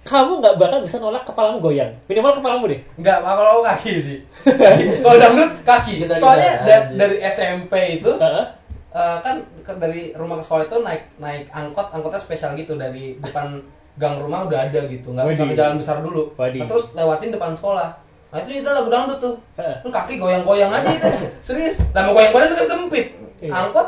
kamu 0.04 0.39
nggak 0.39 0.56
bakal 0.56 0.77
bisa 0.80 0.96
nolak 0.98 1.25
kepalamu 1.25 1.58
goyang. 1.60 1.89
Minimal 2.06 2.38
kepalamu 2.38 2.63
deh. 2.68 2.80
Enggak, 2.96 3.18
kalau 3.20 3.51
aku 3.51 3.63
kaki 3.65 3.92
sih. 4.00 4.20
kalau 5.04 5.18
dangdut 5.18 5.51
kaki. 5.63 5.94
Kita- 6.00 6.22
Soalnya 6.22 6.54
kita- 6.54 6.63
da- 6.63 6.88
dari 6.96 7.15
SMP 7.25 7.74
itu 7.96 8.12
Heeh. 8.13 8.46
eh, 8.94 9.18
kan 9.20 9.36
ke- 9.60 9.75
dari 9.75 10.13
rumah 10.13 10.38
ke 10.38 10.44
sekolah 10.44 10.63
itu 10.63 10.77
naik 10.80 11.04
naik 11.18 11.50
angkot, 11.50 11.89
angkotnya 11.89 12.22
spesial 12.22 12.54
gitu 12.54 12.77
dari 12.77 13.18
depan 13.20 13.60
gang 13.96 14.20
rumah 14.20 14.44
udah 14.44 14.60
ada 14.62 14.82
gitu, 14.86 15.10
nggak 15.10 15.24
sampai 15.34 15.56
jalan 15.58 15.75
besar 15.75 15.98
dulu. 16.00 16.27
Nah, 16.38 16.68
terus 16.70 16.92
lewatin 16.94 17.32
depan 17.32 17.51
sekolah. 17.51 17.89
Nah 18.29 18.38
itu 18.41 18.50
itu 18.55 18.67
lagu 18.67 18.88
dangdut 18.88 19.17
tuh. 19.20 19.36
Lu 19.82 19.89
kaki 19.89 20.13
goyang-goyang 20.17 20.70
aja 20.70 20.89
itu. 20.89 21.08
Serius. 21.46 21.77
Lama 21.91 22.10
goyang 22.12 22.32
badan 22.32 22.48
itu 22.48 22.55
kan 22.58 22.67
sempit. 22.70 23.05
Iya. 23.39 23.51
Angkot 23.53 23.88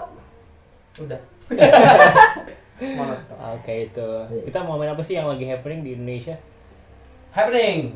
udah. 0.97 1.19
Oke 3.57 3.73
itu. 3.85 4.07
Kita 4.43 4.57
mau 4.61 4.77
main 4.77 4.91
apa 4.91 5.01
sih 5.01 5.15
yang 5.15 5.25
lagi 5.25 5.45
happening 5.45 5.81
di 5.81 5.89
Indonesia? 5.93 6.35
Happening. 7.31 7.95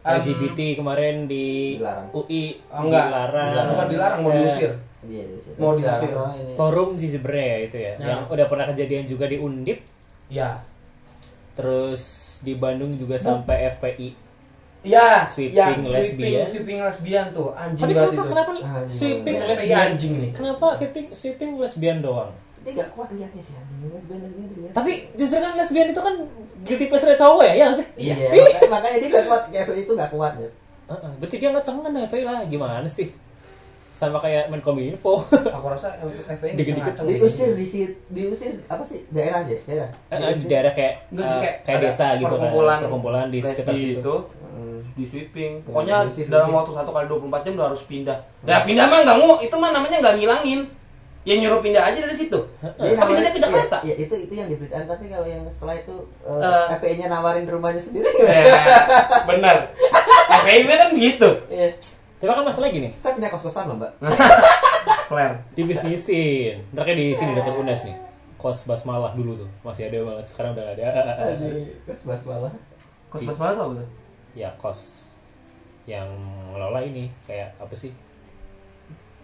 Um, 0.00 0.16
LGBT 0.16 0.58
kemarin 0.76 1.14
di 1.28 1.76
Dilarang. 1.76 2.06
UI 2.10 2.42
Oh, 2.72 2.80
enggak. 2.82 3.04
dilarang. 3.06 3.48
Bukan 3.68 3.86
dilarang, 3.90 4.18
mau 4.20 4.30
Eh, 4.30 4.34
diusir. 4.38 4.70
iya. 5.04 5.22
Mau 5.56 5.70
Dilarang 5.76 6.00
diusir. 6.00 6.10
Forum 6.56 6.88
sih 6.96 7.08
sebenarnya 7.10 7.44
ya 7.44 7.58
itu 7.60 7.76
ya. 7.76 7.92
Ya. 7.92 7.94
Yang 8.06 8.20
udah 8.30 8.46
pernah 8.48 8.66
kejadian 8.72 9.04
juga 9.04 9.24
di 9.28 9.36
Undip, 9.36 9.78
Ya. 10.32 10.48
terus 11.52 12.02
di 12.40 12.56
Bandung 12.56 12.96
juga 12.96 13.16
sampai 13.16 13.68
FPI. 13.70 14.08
Ya, 14.80 15.28
Sweeping 15.28 15.52
ya, 15.52 15.92
lesbian. 15.92 16.40
Sweeping, 16.42 16.78
lesbian 16.80 17.26
tuh, 17.30 17.52
anjing 17.52 17.84
Tapi 17.84 17.92
banget 17.92 18.08
kenapa 18.08 18.16
itu. 18.16 18.30
kenapa 18.32 18.50
Anjing. 18.80 18.88
sweeping 18.90 19.36
lesbian? 19.38 19.80
anjing 19.86 20.12
nih. 20.16 20.30
Kenapa 20.32 20.66
sweeping 20.72 21.06
sweeping 21.12 21.50
lesbian 21.60 21.98
doang? 22.00 22.32
Dia 22.60 22.72
gak 22.76 22.88
kuat 22.92 23.08
liatnya 23.12 23.40
sih 23.40 23.54
anjing 23.54 23.78
lesbian 23.86 24.20
lesbian. 24.22 24.72
Tapi 24.72 24.92
justru 25.14 25.36
kan 25.36 25.52
lesbian 25.54 25.86
itu 25.86 26.00
kan 26.00 26.14
guilty 26.62 26.86
pleasure 26.86 27.12
cowok 27.14 27.42
ya, 27.44 27.54
ya 27.54 27.66
sih? 27.70 27.86
Iya, 27.98 28.14
makanya- 28.16 28.70
makanya 28.70 28.96
dia 28.98 29.08
gak 29.10 29.24
kuat, 29.26 29.42
kayak 29.48 29.66
itu 29.76 29.92
gak 29.92 30.10
kuat 30.10 30.32
ya. 30.36 30.48
Heeh, 30.90 31.10
berarti 31.16 31.36
dia 31.36 31.48
nggak 31.48 31.62
cengen 31.62 31.94
FPI 32.02 32.24
lah, 32.24 32.42
gimana 32.44 32.88
sih? 32.88 33.08
Sama 33.90 34.16
kayak 34.16 34.48
Menkominfo. 34.48 35.18
Aku 35.56 35.66
rasa 35.66 35.98
FPI 36.24 36.54
Dikit-dikit. 36.54 36.94
Diusir 37.02 37.52
di 37.52 37.66
situ, 37.66 37.92
diusir 38.06 38.54
apa 38.64 38.80
sih? 38.80 39.02
Daerah 39.08 39.42
aja, 39.42 39.56
daerah. 39.60 39.90
Eh, 40.08 40.16
di 40.16 40.24
Diusir. 40.24 40.48
daerah 40.48 40.72
kayak 40.72 40.94
eh, 41.10 41.54
kayak 41.62 41.78
desa 41.80 42.06
gitu 42.14 42.30
kan, 42.32 42.50
perkumpulan 42.80 43.26
di 43.28 43.38
sekitar 43.40 43.74
situ. 43.74 43.98
itu 43.98 44.16
Hmm. 44.50 44.82
di 44.92 45.04
sweeping. 45.04 45.62
Pokoknya 45.62 46.04
diusir, 46.04 46.26
dalam 46.26 46.50
waktu 46.50 46.74
satu 46.74 46.90
kali 46.90 47.06
24 47.06 47.42
jam 47.42 47.52
udah 47.54 47.66
harus 47.70 47.82
pindah. 47.84 48.18
Ya 48.42 48.62
pindah 48.62 48.84
mah 48.84 48.98
enggak 49.02 49.16
mau, 49.16 49.38
itu 49.38 49.54
mah 49.54 49.70
namanya 49.70 49.96
enggak 49.98 50.16
ngilangin. 50.16 50.60
Ya 51.20 51.36
nyuruh 51.36 51.60
pindah 51.60 51.84
aja 51.84 52.00
dari 52.00 52.16
situ. 52.16 52.40
Jadi 52.58 52.74
Tapi 52.90 52.96
nawarin- 52.96 53.20
saya 53.20 53.30
ke 53.30 53.40
Jakarta. 53.40 53.76
Iya, 53.80 53.92
iya, 53.92 53.94
itu 54.00 54.14
itu 54.16 54.32
yang 54.34 54.48
diberitain 54.48 54.88
tapi 54.88 55.04
kalau 55.06 55.22
yang 55.24 55.44
setelah 55.46 55.76
itu 55.76 55.94
Eh. 56.24 56.80
uh, 56.80 56.96
nya 56.96 57.06
nawarin 57.06 57.44
rumahnya 57.44 57.76
sendiri. 57.76 58.08
Eh, 58.08 58.48
bener. 59.28 59.68
FPIB 60.40 60.68
kan 60.70 60.88
begitu. 60.90 61.28
Iya. 61.46 61.68
Tapi 62.20 62.28
kan 62.28 62.44
masalah 62.44 62.68
gini, 62.68 62.92
Saya 63.00 63.16
punya 63.16 63.32
kos-kosan 63.32 63.64
loh, 63.72 63.80
Mbak. 63.80 63.92
Claire. 65.10 65.36
dibisnisin. 65.56 66.60
Ntar 66.76 66.84
kayak 66.84 66.98
di 67.00 67.06
sini 67.16 67.32
dekat 67.32 67.56
UNES 67.56 67.88
nih. 67.88 67.96
Kos 68.40 68.64
Basmalah 68.64 69.12
dulu 69.12 69.36
tuh 69.44 69.50
masih 69.64 69.88
ada 69.88 69.98
banget. 70.04 70.24
Sekarang 70.28 70.52
udah 70.56 70.72
ada. 70.72 70.84
Aduh, 71.32 71.64
kos-kos 71.88 72.22
malah. 72.28 72.52
Kos 73.10 73.24
pas 73.26 73.36
banget 73.36 73.56
apa 73.58 73.72
tuh? 73.80 73.88
Ya 74.36 74.48
kos 74.60 75.10
yang 75.88 76.06
ngelola 76.54 76.80
ini 76.84 77.10
kayak 77.26 77.56
apa 77.58 77.74
sih? 77.74 77.90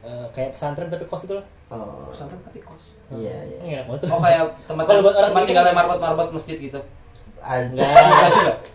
Eh, 0.03 0.27
kayak 0.35 0.57
pesantren 0.57 0.91
tapi 0.91 1.05
kos 1.07 1.25
itu 1.25 1.37
loh. 1.37 1.47
Oh. 1.71 2.11
Pesantren 2.11 2.41
tapi 2.43 2.59
kos. 2.65 2.97
Iya, 3.15 3.37
iya. 3.47 3.59
Ini 3.63 3.71
enak 3.81 3.87
banget 3.87 4.01
tuh. 4.05 4.09
Oh 4.17 4.21
kayak 4.21 4.43
tempat 4.69 4.85
Kalau 4.85 5.01
buat 5.07 5.17
orang 5.17 5.31
tempat 5.33 5.45
tinggalnya 5.47 5.75
marbot-marbot 5.77 6.29
masjid 6.35 6.59
gitu. 6.59 6.81
Anjir. 7.39 7.83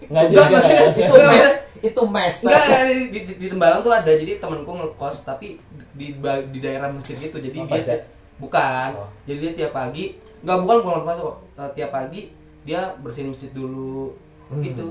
Nggak, 0.08 0.24
Enggak 0.24 0.26
juga. 0.28 0.44
nggak 0.44 0.98
itu 0.98 1.16
mes, 1.22 1.52
itu 1.82 2.02
mes. 2.06 2.36
Enggak, 2.42 2.62
enggak, 2.64 2.84
di, 2.84 2.96
di, 3.10 3.34
di 3.36 3.48
Tembalang 3.48 3.82
tuh 3.82 3.92
ada 3.92 4.12
jadi 4.12 4.34
temanku 4.38 4.72
ngekos 4.72 5.18
tapi 5.24 5.58
di 5.92 6.08
di 6.52 6.60
daerah 6.60 6.88
masjid 6.88 7.16
gitu. 7.18 7.38
Jadi 7.38 7.58
Oh, 7.58 7.66
dia 7.66 7.74
Faisal? 7.74 8.00
bukan. 8.38 8.90
Oh. 8.98 9.10
Jadi 9.24 9.38
dia 9.40 9.52
tiap 9.56 9.72
pagi 9.72 10.16
enggak 10.42 10.58
bukan 10.60 10.78
pulang 10.82 11.04
pas 11.04 11.16
kok. 11.16 11.36
Eh, 11.54 11.70
tiap 11.74 11.90
pagi 11.90 12.22
dia 12.62 12.82
bersihin 12.98 13.32
masjid 13.32 13.52
dulu 13.52 14.14
Hmm. 14.48 14.60
gitu. 14.62 14.88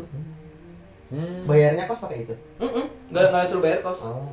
Hmm. 1.08 1.44
Bayarnya 1.44 1.84
kos 1.84 2.00
pakai 2.00 2.24
itu. 2.24 2.34
Heeh. 2.56 2.84
Enggak 3.08 3.24
enggak 3.28 3.44
suruh 3.44 3.60
bayar 3.60 3.80
kos. 3.80 4.00
Oh. 4.04 4.24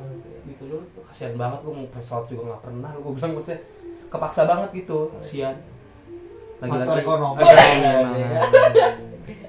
Gitu 0.44 0.64
loh. 0.66 0.82
Kasihan 1.04 1.34
banget 1.34 1.60
lu 1.62 1.72
mau 1.74 1.86
pesawat 1.88 2.24
juga 2.26 2.42
nggak 2.48 2.62
pernah 2.62 2.88
lu 2.92 3.00
gua 3.02 3.12
bilang 3.14 3.32
maksudnya 3.34 3.60
kepaksa 4.08 4.44
banget 4.44 4.68
gitu. 4.74 5.12
Kasihan. 5.14 5.56
Faktor 6.58 6.96
ekonomi. 6.96 7.44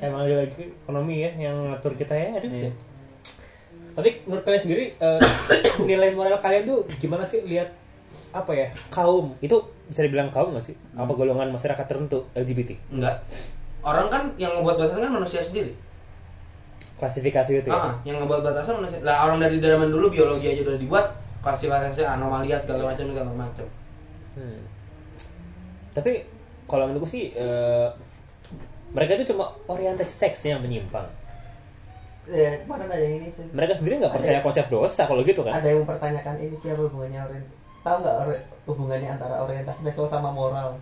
Emang. 0.01 0.27
dia 0.27 0.37
lagi 0.43 0.63
ekonomi 0.83 1.15
ya 1.23 1.31
yang 1.37 1.55
ngatur 1.71 1.93
kita 1.95 2.13
ya. 2.15 2.39
Aduh. 2.39 2.49
Iya. 2.49 2.71
Tapi 3.95 4.09
menurut 4.23 4.43
kalian 4.45 4.61
sendiri 4.61 4.83
eh, 4.95 5.21
nilai 5.89 6.15
moral 6.15 6.39
kalian 6.39 6.63
tuh 6.63 6.87
gimana 7.01 7.25
sih 7.25 7.43
lihat 7.43 7.71
apa 8.29 8.53
ya 8.53 8.67
kaum 8.93 9.33
itu 9.41 9.57
bisa 9.89 10.05
dibilang 10.05 10.29
kaum 10.29 10.53
nggak 10.53 10.63
sih? 10.63 10.75
Apa 10.93 11.11
golongan 11.17 11.49
masyarakat 11.49 11.85
tertentu 11.89 12.29
LGBT? 12.37 12.77
Enggak. 12.93 13.25
Orang 13.81 14.07
kan 14.11 14.29
yang 14.37 14.53
ngebuat 14.59 14.75
batasan 14.77 15.01
kan 15.01 15.13
manusia 15.13 15.41
sendiri. 15.41 15.73
Klasifikasi 16.99 17.63
itu 17.63 17.69
ya. 17.71 17.75
Ah, 17.75 17.95
yang 18.05 18.21
ngebuat 18.21 18.45
batasan 18.45 18.83
manusia. 18.83 18.99
Lah 19.01 19.25
orang 19.25 19.41
dari 19.41 19.57
zaman 19.57 19.89
dulu 19.89 20.13
biologi 20.13 20.51
aja 20.51 20.61
udah 20.67 20.77
dibuat 20.77 21.05
klasifikasi 21.39 22.03
anomalia 22.05 22.59
segala 22.59 22.91
macam 22.91 23.05
segala 23.09 23.31
macam. 23.33 23.65
Hmm. 24.37 24.61
Tapi 25.95 26.21
kalau 26.69 26.85
menurutku 26.85 27.09
sih 27.09 27.33
eh, 27.33 27.87
mereka 28.89 29.11
itu 29.13 29.29
cuma 29.29 29.53
orientasi 29.65 30.09
seks 30.09 30.43
yang 30.43 30.59
menyimpang. 30.59 31.05
Ya, 32.25 32.57
kemarin 32.59 32.85
ada 32.85 32.97
yang 32.99 33.13
ini 33.17 33.29
sih. 33.29 33.41
Mereka 33.49 33.73
sendiri 33.75 33.97
nggak 33.97 34.13
percaya 34.13 34.39
konsep 34.39 34.65
dosa 34.67 35.01
kalau 35.03 35.21
gitu 35.21 35.41
kan? 35.41 35.49
Ada 35.51 35.67
yang 35.67 35.81
mempertanyakan 35.81 36.35
ini 36.37 36.55
siapa 36.55 36.81
hubungannya 36.81 37.19
orient 37.19 37.47
tahu 37.79 37.95
nggak 37.99 38.15
ori- 38.19 38.45
hubungannya 38.65 39.09
antara 39.09 39.35
orientasi 39.39 39.81
seksual 39.83 40.05
sama 40.05 40.29
moral? 40.29 40.77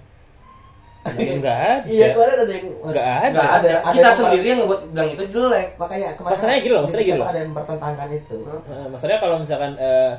Enggak 1.07 1.55
ada. 1.77 1.87
Iya, 1.87 2.11
kemarin 2.11 2.35
ada 2.37 2.51
yang 2.51 2.67
Nggak 2.83 3.07
ada. 3.07 3.27
Enggak 3.29 3.47
ada. 3.47 3.53
Ada- 3.63 3.79
ada 3.79 3.91
Kita 3.91 4.01
yang- 4.03 4.17
sendiri 4.17 4.45
yang 4.45 4.59
ngebuat 4.59 4.81
bilang 4.91 5.09
itu 5.09 5.23
jelek. 5.29 5.67
Makanya 5.77 6.07
kemarin 6.13 6.33
Masalahnya 6.35 6.59
gini 6.59 6.73
loh, 6.73 6.81
masalahnya 6.83 7.07
gini 7.07 7.19
loh. 7.19 7.27
ada 7.27 7.37
yang 7.37 7.49
mempertentangkan 7.49 8.07
itu. 8.11 8.37
Eh, 8.43 8.87
masalahnya 8.89 9.19
kalau 9.21 9.35
misalkan 9.39 9.71
eh, 9.77 10.13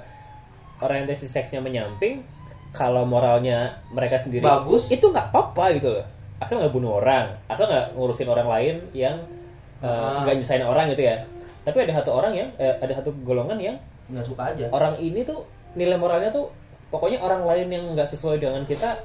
orientasi 0.79 1.27
seksnya 1.27 1.61
menyamping, 1.61 2.15
kalau 2.71 3.05
moralnya 3.05 3.59
mereka 3.91 4.17
sendiri 4.17 4.41
Bagus. 4.41 4.89
itu 4.89 5.05
nggak 5.05 5.29
apa-apa 5.29 5.77
gitu 5.77 5.93
loh. 5.93 6.07
Asal 6.39 6.59
nggak 6.59 6.71
bunuh 6.71 6.97
orang, 6.97 7.35
asal 7.47 7.67
nggak 7.67 7.93
ngurusin 7.93 8.27
orang 8.27 8.47
lain 8.47 8.77
yang 8.93 9.17
eh, 9.79 9.87
Ah. 9.87 10.23
nggak 10.23 10.39
nyusahin 10.39 10.63
orang 10.63 10.91
gitu 10.91 11.03
ya. 11.05 11.15
Tapi 11.63 11.77
ada 11.83 11.93
satu 11.95 12.11
orang 12.13 12.33
yang, 12.33 12.49
eh, 12.57 12.75
ada 12.75 12.93
satu 12.93 13.11
golongan 13.21 13.59
yang 13.59 13.77
Enggak 14.07 14.25
suka 14.25 14.43
aja. 14.51 14.67
orang 14.71 14.95
ini 14.97 15.21
tuh 15.21 15.43
nilai 15.73 15.95
moralnya 15.95 16.29
tuh 16.29 16.49
pokoknya 16.89 17.19
orang 17.19 17.45
lain 17.45 17.69
yang 17.69 17.85
nggak 17.93 18.07
sesuai 18.07 18.39
dengan 18.39 18.63
kita 18.63 18.97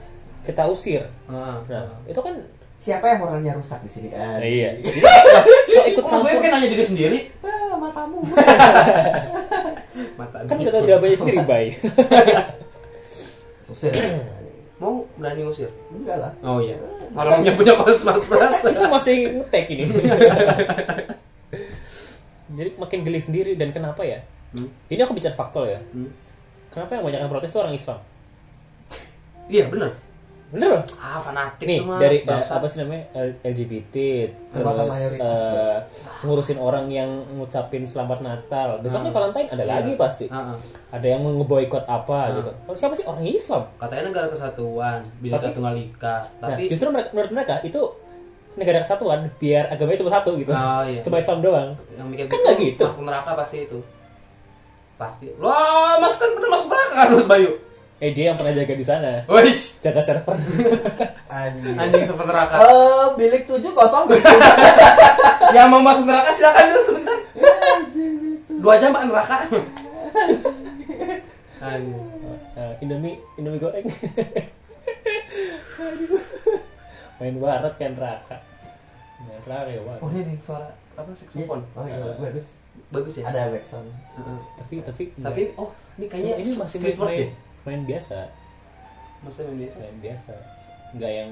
kita 0.42 0.64
usir. 0.66 1.04
Nah, 1.26 1.60
Nah, 1.66 1.88
itu 2.06 2.18
kan 2.18 2.36
Siapa 2.76 3.06
yang 3.08 3.20
moralnya 3.22 3.56
rusak 3.56 3.80
di 3.80 3.88
sini 3.88 4.08
kan? 4.10 4.44
iya. 4.44 4.76
Jadi 4.78 5.00
so 5.70 5.80
ikut 5.86 6.04
Kok 6.04 6.10
sebenarnya 6.10 6.36
campur 6.36 6.44
kan 6.44 6.52
nanya 6.52 6.68
diri 6.68 6.84
sendiri? 6.84 7.20
Ah, 7.40 7.76
matamu. 7.78 8.20
Mata 10.20 10.38
kan 10.42 10.56
udah 10.58 10.74
tahu 10.74 10.84
jawabannya 10.84 11.16
sendiri, 11.16 11.40
Bay. 11.44 11.66
Usir. 13.66 13.94
Mau 14.84 15.08
berani 15.16 15.48
ngusir? 15.48 15.72
Enggak 15.96 16.20
lah. 16.20 16.32
Oh 16.44 16.60
iya. 16.60 16.76
Orangnya 17.16 17.56
punya 17.56 17.72
kos 17.80 18.04
mas 18.04 18.28
pras. 18.28 18.60
Kita 18.60 18.92
masih 18.92 19.40
ngetek 19.40 19.66
ini. 19.72 19.88
Jadi 22.60 22.70
makin 22.76 23.00
geli 23.08 23.24
sendiri 23.24 23.56
dan 23.56 23.72
kenapa 23.72 24.04
ya? 24.04 24.20
Hmm. 24.52 24.68
Ini 24.92 25.08
aku 25.08 25.16
bicara 25.16 25.40
faktual 25.40 25.72
ya. 25.72 25.80
Hmm. 25.96 26.12
Kenapa 26.68 27.00
yang 27.00 27.04
banyak 27.08 27.20
yang 27.24 27.32
protes 27.32 27.56
itu 27.56 27.60
orang 27.64 27.80
Islam? 27.80 28.00
Iya 29.48 29.72
benar. 29.72 29.96
Bener 30.54 30.70
loh. 30.70 30.84
Ah 30.96 31.18
fanatik 31.18 31.66
Nih 31.66 31.82
tuh 31.82 31.90
mah. 31.90 31.98
dari 31.98 32.18
Bangsa. 32.22 32.56
apa 32.56 32.66
sih 32.66 32.78
namanya 32.78 33.10
LGBT 33.42 33.96
Terutama 34.48 34.86
terus 34.86 35.18
eh, 35.18 35.78
ngurusin 36.22 36.58
orang 36.58 36.86
yang 36.88 37.10
ngucapin 37.34 37.84
selamat 37.84 38.22
Natal. 38.22 38.78
Besoknya 38.78 39.10
Hmm. 39.10 39.18
Valentine 39.20 39.50
ada 39.50 39.64
Iya. 39.64 39.72
lagi 39.76 39.92
pasti. 39.96 40.26
Ah, 40.30 40.54
ah. 40.54 40.58
Ada 40.92 41.08
yang 41.10 41.26
ngeboikot 41.26 41.84
apa 41.84 42.20
Hmm. 42.24 42.36
gitu. 42.38 42.52
Kalau 42.54 42.78
siapa 42.78 42.94
sih 42.94 43.02
orang 43.04 43.26
Islam? 43.26 43.66
Katanya 43.76 44.04
negara 44.06 44.28
kesatuan, 44.30 45.02
bineka 45.18 45.42
Tapi- 45.42 45.56
tunggal 45.58 45.74
ika. 45.76 46.16
Nah, 46.38 46.48
Tapi 46.48 46.64
justru 46.68 46.88
mereka, 46.88 47.10
menurut 47.12 47.32
mereka 47.34 47.56
itu 47.64 47.82
negara 48.54 48.80
kesatuan 48.80 49.20
biar 49.36 49.66
agamanya 49.68 49.98
cuma 49.98 50.12
satu 50.14 50.38
gitu. 50.38 50.54
Oh, 50.54 50.84
iya. 50.84 51.02
Cuma 51.02 51.18
Islam 51.18 51.42
doang. 51.42 51.70
yang 51.92 52.06
mikir 52.08 52.30
Kan 52.30 52.38
nggak 52.40 52.56
gitu. 52.62 52.86
Masuk 52.86 53.02
neraka 53.04 53.32
pasti 53.36 53.58
itu. 53.64 53.82
Pasti. 54.94 55.26
Wah, 55.36 55.98
Mas 55.98 56.14
kan 56.16 56.30
pernah 56.30 56.50
masuk 56.52 56.70
neraka 56.70 56.94
kan 56.96 57.10
Mas 57.12 57.26
Bayu? 57.26 57.50
Eh 58.04 58.12
dia 58.12 58.36
yang 58.36 58.36
pernah 58.36 58.52
jaga 58.52 58.76
di 58.76 58.84
sana. 58.84 59.24
Wih, 59.32 59.56
Jaga 59.80 60.04
server. 60.04 60.36
Anjing. 61.32 61.76
anjing 61.80 62.04
seperti 62.04 62.28
neraka. 62.28 62.56
Eh, 62.60 63.06
bilik 63.16 63.48
tujuh 63.48 63.72
kosong. 63.72 64.12
Yang 65.56 65.68
mau 65.72 65.80
masuk 65.80 66.12
neraka 66.12 66.36
silakan 66.36 66.64
dulu 66.68 66.82
sebentar. 66.84 67.18
Dua 68.60 68.76
jam 68.76 68.92
pak 68.92 69.08
neraka. 69.08 69.36
Anjing. 71.64 72.04
Nah, 72.60 72.74
Indomie 72.84 73.24
Indomie 73.40 73.64
goreng. 73.64 73.88
Aduh. 75.80 76.20
Main 77.24 77.40
barat 77.40 77.72
kan 77.80 77.96
neraka. 77.96 78.36
Main 79.24 79.40
neraka 79.48 79.72
ya 79.72 79.80
Wak. 79.80 80.04
Oh 80.04 80.12
ini 80.12 80.28
nih 80.28 80.36
suara 80.44 80.76
apa 81.00 81.08
saxophone? 81.16 81.64
Oh 81.72 81.88
iya, 81.88 82.04
bagus. 82.20 82.52
Bagus 82.92 83.16
ya. 83.16 83.32
Ada 83.32 83.48
backsound. 83.48 83.88
Heeh. 84.20 84.40
Tapi 84.60 84.76
tapi 84.84 85.04
Tapi 85.16 85.42
oh 85.56 85.72
ini 85.96 86.06
kayaknya 86.12 86.36
ini 86.44 86.52
masih 86.60 86.78
main, 86.84 87.32
main, 87.64 87.82
biasa, 87.84 88.28
Maksudnya 89.24 89.48
main 89.50 89.60
biasa. 89.64 89.76
main 89.80 89.98
biasa. 90.00 90.34
Enggak 90.94 91.12
yang 91.12 91.32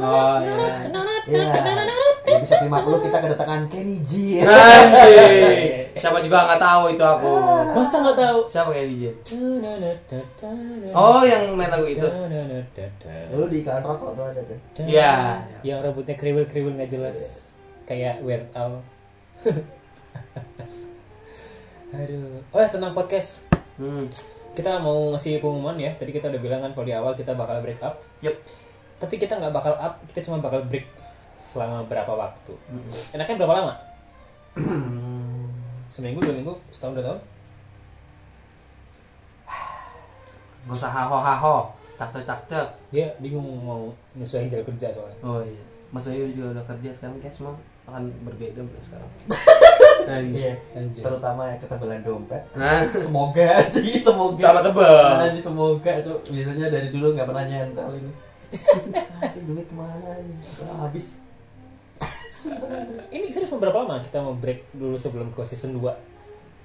Oh 0.00 0.40
iya. 0.40 0.80
Iya. 1.28 1.52
Episode 2.40 2.72
50 2.72 3.04
kita 3.04 3.18
kedatangan 3.20 3.62
Kenny 3.68 3.96
G. 4.00 4.40
Siapa 5.94 6.18
juga 6.20 6.48
nggak 6.48 6.56
tahu 6.58 6.82
itu 6.88 7.04
aku. 7.04 7.32
Masa 7.76 7.96
nggak 8.00 8.16
tahu? 8.16 8.38
Siapa 8.48 8.68
kayak 8.72 8.88
DJ? 8.88 9.04
Oh 10.96 11.20
yang 11.20 11.52
main 11.52 11.68
lagu 11.68 11.84
itu. 11.84 12.00
Dulu 13.28 13.44
di 13.46 13.60
iklan 13.60 13.84
rokok 13.84 14.16
tuh 14.16 14.24
ada 14.24 14.40
tuh. 14.40 14.56
Iya. 14.88 15.12
Yang 15.60 15.78
rambutnya 15.84 16.14
kriwil-kriwil 16.16 16.72
nggak 16.72 16.88
jelas. 16.88 17.52
Kayak 17.84 18.24
Weird 18.24 18.48
Al. 18.56 18.80
Aduh. 21.92 22.40
Oh 22.52 22.58
ya 22.58 22.68
tentang 22.68 22.92
podcast. 22.92 23.44
Hmm. 23.76 24.08
Kita 24.58 24.82
mau 24.82 25.14
ngasih 25.14 25.38
pengumuman 25.38 25.78
ya. 25.78 25.94
Tadi 25.94 26.10
kita 26.10 26.26
udah 26.26 26.42
bilang 26.42 26.60
kan 26.66 26.74
kalau 26.74 26.86
di 26.90 26.94
awal 26.98 27.14
kita 27.14 27.30
bakal 27.38 27.62
break 27.62 27.78
up. 27.78 28.02
Yep. 28.26 28.34
Tapi 28.98 29.14
kita 29.14 29.38
nggak 29.38 29.54
bakal 29.54 29.78
up. 29.78 30.02
Kita 30.10 30.26
cuma 30.26 30.42
bakal 30.42 30.66
break 30.66 30.90
selama 31.38 31.86
berapa 31.86 32.10
waktu. 32.10 32.58
Hmm. 32.66 33.14
Enaknya 33.14 33.38
berapa 33.38 33.54
lama? 33.54 33.74
Seminggu, 35.94 36.18
dua 36.18 36.34
minggu, 36.34 36.54
setahun, 36.74 36.98
dua 36.98 37.04
tahun? 37.06 37.20
Gak 40.66 40.74
usah 40.74 40.90
haho 40.90 41.16
haho. 41.22 41.56
Tak 41.94 42.10
tak. 42.50 42.66
Dia 42.90 43.06
bingung 43.22 43.46
mau 43.62 43.94
nyesuaiin 44.18 44.50
jam 44.50 44.66
kerja 44.66 44.90
soalnya. 44.90 45.18
Oh 45.22 45.38
iya. 45.38 45.62
Mas 45.88 46.04
Bayu 46.04 46.28
juga 46.34 46.58
udah 46.58 46.64
kerja 46.68 46.90
sekarang 46.92 47.16
kayak 47.22 47.32
semua 47.32 47.54
akan 47.88 48.10
berbeda 48.26 48.60
sekarang. 48.84 49.10
Iya. 50.08 50.52
Terutama 50.90 51.42
yang 51.46 51.60
ketebalan 51.60 52.00
dompet. 52.00 52.42
Nah, 52.56 52.88
Semoga 52.88 53.68
sih, 53.68 54.00
semoga. 54.06 54.40
tambah 54.40 54.62
tebel. 54.64 54.96
Anjing 55.20 55.44
semoga 55.44 55.92
itu 55.92 56.12
biasanya 56.32 56.66
dari 56.68 56.88
dulu 56.88 57.12
nggak 57.12 57.28
pernah 57.28 57.44
nyentel 57.44 57.88
ini. 57.94 58.12
Anjing 59.22 59.44
duit 59.44 59.66
ke 59.68 59.74
mana 59.76 60.16
nih? 60.18 60.36
Ah, 60.64 60.88
habis. 60.88 61.20
Ini 63.08 63.26
serius 63.28 63.50
berapa 63.50 63.74
lama 63.74 63.98
kita 63.98 64.22
mau 64.22 64.32
break 64.32 64.70
dulu 64.72 64.94
sebelum 64.94 65.28
ke 65.28 65.42
season 65.42 65.74
2 65.74 65.90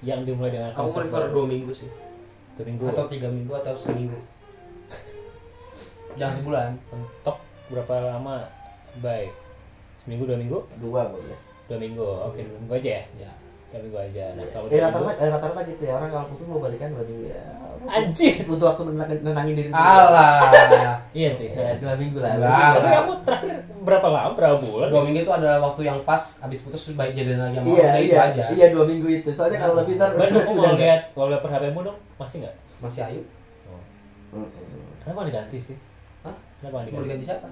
yang 0.06 0.22
dimulai 0.22 0.52
dengan 0.52 0.70
Aku 0.72 0.88
prefer 0.88 1.32
dua 1.32 1.48
minggu 1.48 1.72
sih. 1.72 1.90
dua 2.54 2.66
minggu. 2.68 2.86
Atau 2.86 3.08
tiga 3.08 3.28
minggu 3.28 3.50
atau 3.54 3.74
seminggu. 3.74 4.20
Jangan 6.14 6.36
sebulan. 6.38 6.70
Mentok 6.94 7.38
berapa 7.68 7.94
lama? 8.06 8.46
Bye. 9.02 9.34
Seminggu 9.98 10.30
dua 10.30 10.38
minggu? 10.38 10.60
Dua 10.78 11.10
boleh. 11.10 11.40
Dua 11.66 11.78
minggu. 11.78 12.04
Oke, 12.04 12.40
dua 12.42 12.58
minggu 12.58 12.76
aja 12.76 12.90
ya. 12.92 13.04
Ya. 13.20 13.32
Dua 13.70 13.80
minggu 13.82 14.00
aja. 14.00 14.24
Nah, 14.34 14.44
selama 14.44 14.66
dua 14.66 14.72
minggu. 14.72 14.86
rata-rata 14.86 15.24
rata-rata 15.30 15.62
gitu 15.66 15.82
ya 15.84 15.94
orang 15.94 16.10
kalau 16.10 16.26
putus 16.28 16.46
mau 16.46 16.60
balikan 16.60 16.90
baru 16.92 17.16
ya. 17.26 17.44
Anjir. 17.84 18.36
Butuh 18.46 18.66
waktu 18.70 18.84
menenangin, 18.86 19.18
nenangin 19.22 19.54
diri. 19.54 19.70
dulu. 19.70 19.80
Alah. 19.80 20.40
Iya 21.14 21.30
sih. 21.30 21.50
Ya, 21.50 21.76
dua 21.76 21.94
minggu 21.94 22.18
lah. 22.18 22.34
Tapi 22.74 22.90
kamu 22.90 23.14
terakhir 23.22 23.54
berapa 23.80 24.08
lama? 24.08 24.34
Berapa 24.34 24.58
bulan? 24.58 24.88
Dua 24.90 25.02
minggu 25.04 25.20
itu 25.22 25.32
adalah 25.32 25.62
waktu 25.62 25.82
yang 25.84 26.00
pas 26.02 26.40
habis 26.40 26.60
putus 26.60 26.90
baik 26.94 27.14
jadian 27.14 27.38
lagi 27.38 27.60
sama 27.60 27.68
Iya 27.70 27.90
iya 28.00 28.18
aja. 28.26 28.44
iya 28.50 28.66
dua 28.70 28.84
minggu 28.84 29.08
itu. 29.12 29.30
Soalnya 29.30 29.60
kalau 29.60 29.78
lebih 29.78 29.94
ntar 29.96 30.10
aku 30.12 30.52
mau 30.58 30.74
lihat 30.74 31.02
mau 31.14 31.28
lihat 31.28 31.40
per 31.40 31.52
HP-mu 31.52 31.80
dong, 31.84 31.98
masih 32.18 32.42
nggak? 32.42 32.56
Masih 32.80 33.02
ayu. 33.04 33.22
Mm-mm. 34.32 34.50
Kenapa 35.00 35.18
nggak 35.20 35.30
diganti 35.30 35.58
sih? 35.62 35.78
Hah? 36.22 36.34
Kenapa 36.58 36.74
nggak 36.76 36.90
Mau 36.90 37.06
diganti? 37.06 37.06
diganti 37.06 37.26
siapa? 37.28 37.48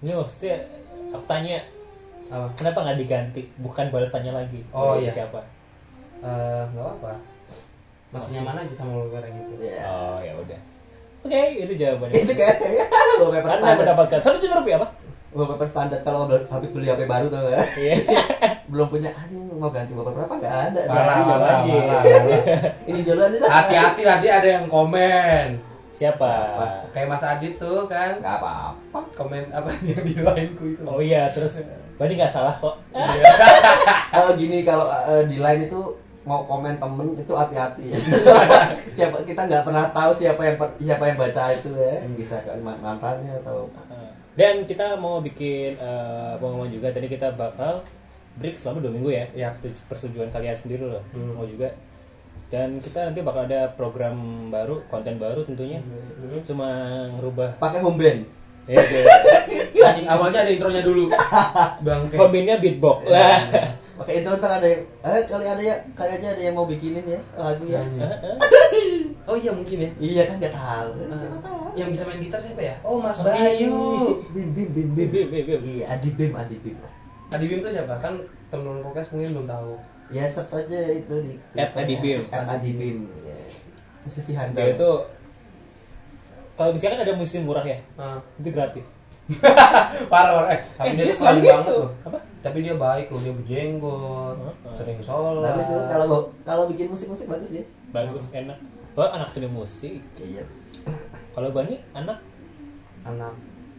Ini 0.00 0.10
maksudnya 0.16 0.54
aku 1.12 1.24
tanya, 1.26 1.58
Apa? 2.30 2.46
kenapa 2.54 2.78
nggak 2.86 2.98
diganti? 3.02 3.42
Bukan 3.58 3.90
balas 3.90 4.10
tanya 4.10 4.30
lagi. 4.32 4.62
Oh, 4.70 4.94
iya. 4.94 5.10
Siapa? 5.10 5.42
Eh, 6.22 6.62
nggak 6.70 6.84
apa-apa. 6.84 7.10
Masih 8.10 8.30
nyaman 8.38 8.62
aja 8.62 8.74
sama 8.74 8.92
lo 8.94 9.06
goreng 9.06 9.34
gitu. 9.34 9.52
Iya. 9.62 9.82
Oh 9.86 10.18
ya 10.18 10.32
udah. 10.34 10.60
Oke, 11.20 11.40
itu 11.58 11.72
jawabannya. 11.74 12.14
Itu 12.16 12.32
kayak 12.40 12.56
wallpaper 13.18 13.50
Anda 13.50 13.60
standar. 13.60 13.78
mendapatkan 13.82 14.18
satu 14.22 14.36
juta 14.38 14.54
rupiah 14.58 14.78
apa? 14.78 14.88
Wallpaper 15.30 15.68
standar 15.68 15.98
kalau 16.02 16.26
habis 16.30 16.70
beli 16.70 16.86
HP 16.86 17.06
baru 17.06 17.26
tuh 17.26 17.38
nggak? 17.38 17.66
Iya. 17.76 17.94
belum 18.70 18.86
punya 18.86 19.10
aduh 19.10 19.58
mau 19.58 19.66
ganti 19.74 19.90
wallpaper 19.90 20.30
apa 20.30 20.34
nggak 20.38 20.56
ada 20.70 20.80
Parah, 20.86 21.16
parah, 21.26 21.26
parah, 21.26 21.58
parah. 21.66 22.70
ini 22.86 23.02
duluan 23.02 23.34
itu 23.34 23.42
Hati-hati 23.42 24.02
nanti 24.06 24.26
ada 24.30 24.48
yang 24.48 24.66
komen. 24.70 25.46
Siapa? 26.00 26.24
Siapa? 26.24 26.64
Kayak 26.90 27.08
Mas 27.10 27.20
Adit 27.22 27.54
tuh 27.54 27.84
kan 27.84 28.16
nggak 28.16 28.36
apa-apa 28.40 28.98
komen 29.12 29.52
apa 29.52 29.68
yang 29.84 30.00
di 30.00 30.16
lainku 30.16 30.64
itu. 30.66 30.82
Oh 30.82 30.96
iya, 30.98 31.28
terus 31.28 31.60
Bani 31.94 32.16
nggak 32.16 32.32
salah 32.32 32.56
kok. 32.56 32.80
kalau 34.12 34.32
gini 34.34 34.64
kalau 34.64 34.88
eh, 34.88 35.28
di 35.28 35.36
line 35.36 35.68
itu 35.68 35.80
mau 36.20 36.44
komen 36.44 36.76
temen 36.76 37.16
itu 37.16 37.32
hati-hati 37.32 37.96
siapa 38.96 39.24
kita 39.24 39.40
nggak 39.42 39.64
pernah 39.64 39.88
tahu 39.88 40.12
siapa 40.12 40.36
yang 40.38 40.56
siapa 40.78 41.04
yang 41.06 41.16
baca 41.16 41.48
itu 41.48 41.72
ya 41.72 42.04
bisa 42.10 42.36
ke 42.40 42.52
man- 42.58 42.76
mantannya 42.78 43.36
atau 43.40 43.68
Dan 44.30 44.64
kita 44.64 44.96
mau 44.96 45.20
bikin 45.20 45.76
eh, 45.76 46.32
pengumuman 46.36 46.70
juga. 46.70 46.88
Tadi 46.88 47.04
kita 47.06 47.34
bakal 47.34 47.84
break 48.36 48.56
selama 48.56 48.80
dua 48.80 48.92
minggu 48.94 49.10
ya. 49.10 49.24
Ya. 49.34 49.48
Setuju- 49.52 49.84
Persetujuan 49.84 50.30
kalian 50.30 50.56
sendiri 50.56 50.86
loh. 50.86 51.02
Hmm. 51.12 51.34
Mau 51.34 51.44
juga. 51.44 51.68
Dan 52.50 52.82
kita 52.82 53.06
nanti 53.06 53.22
bakal 53.22 53.46
ada 53.46 53.70
program 53.72 54.18
baru, 54.50 54.82
konten 54.86 55.16
baru 55.16 55.46
tentunya. 55.46 55.78
Mhm. 55.78 56.42
Cuma 56.42 56.68
ngerubah. 57.14 57.56
pakai 57.56 57.78
home 57.80 57.96
band 57.96 58.20
Ya, 58.70 58.76
ya. 58.76 60.14
Awalnya 60.14 60.46
ada 60.46 60.50
intronya 60.50 60.82
dulu. 60.82 61.10
Bangke. 61.86 62.14
Kombinnya 62.14 62.58
beatbox 62.58 63.02
lah. 63.10 63.38
pakai 64.00 64.24
intro 64.24 64.32
ntar 64.32 64.48
ada 64.48 64.64
yang 64.64 64.80
eh 65.04 65.22
kali 65.28 65.44
ada 65.44 65.60
ya 65.60 65.76
kali 65.92 66.10
aja 66.16 66.32
ada 66.32 66.40
yang 66.40 66.56
mau 66.56 66.64
bikinin 66.64 67.04
ya 67.04 67.20
lagu 67.36 67.68
ya. 67.68 67.76
Oh 69.28 69.36
iya 69.36 69.52
mungkin 69.52 69.76
ya. 69.76 69.90
iya 70.00 70.22
kan 70.24 70.40
nggak 70.40 70.54
tahu 70.56 70.88
siapa 71.12 71.36
tahu 71.44 71.60
Yang 71.76 71.88
bisa 71.92 72.02
main 72.08 72.20
gitar 72.24 72.40
siapa 72.40 72.62
ya? 72.64 72.74
Oh 72.80 72.96
Mas 72.96 73.20
Mas 73.20 73.28
Bayu. 73.28 73.76
bim 74.32 74.48
bim 74.56 74.68
bim 74.72 74.88
Bim, 74.96 75.08
bim 75.12 75.44
bim, 75.44 75.60
iya 75.60 75.84
adi 75.92 76.08
bim 76.16 76.32
adi 76.32 76.56
bim 76.64 76.80
Adi 77.30 77.44
Bim 77.46 77.60
tuh 77.60 77.70
siapa? 77.70 77.94
Kan 78.00 78.14
temen 78.48 78.80
podcast 78.82 79.12
mungkin 79.12 79.30
belum 79.36 79.46
tahu. 79.46 79.72
Ya 80.10 80.24
search 80.24 80.52
aja 80.56 80.78
itu 80.92 81.14
di 81.22 81.34
At 81.54 81.70
Adi 81.72 81.94
Bim. 81.96 82.20
at 82.28 82.46
adi 82.50 82.70
bim 82.72 82.98
ya. 83.22 83.38
musisi 84.02 84.32
handal 84.32 84.58
Dia 84.58 84.74
itu 84.74 84.90
kalau 86.54 86.70
bisa 86.70 86.86
kan 86.86 87.00
ada 87.00 87.14
musisi 87.14 87.40
murah 87.40 87.62
ya. 87.62 87.78
Ah. 87.94 88.20
Itu 88.36 88.50
gratis. 88.50 88.84
parah 90.12 90.32
parah. 90.34 90.50
Eh, 90.50 90.60
tapi 90.74 90.86
Eh, 90.86 90.92
dia 90.92 91.02
dia 91.02 91.08
tuh 91.08 91.18
selalu 91.18 91.38
banget 91.40 91.62
gitu. 91.62 91.74
loh. 91.78 91.90
Apa? 92.04 92.18
Tapi 92.40 92.58
dia 92.60 92.74
baik 92.74 93.06
loh, 93.06 93.20
dia 93.20 93.32
berjenggot, 93.32 94.36
Heeh. 94.36 94.74
sering 94.74 94.98
sholat. 95.00 95.44
bagus 95.46 95.66
tuh 95.66 95.80
kalau 95.86 96.18
kalau 96.42 96.64
bikin 96.66 96.86
musik 96.88 97.08
musik 97.08 97.26
bagus 97.26 97.48
ya 97.50 97.64
Bagus, 97.90 98.24
enak. 98.30 98.58
Oh, 98.92 99.06
anak 99.06 99.28
seni 99.28 99.46
musik. 99.46 100.02
iya 100.16 100.42
Kalau 101.30 101.48
Bani 101.50 101.78
anak 101.92 102.18
anak 103.02 103.32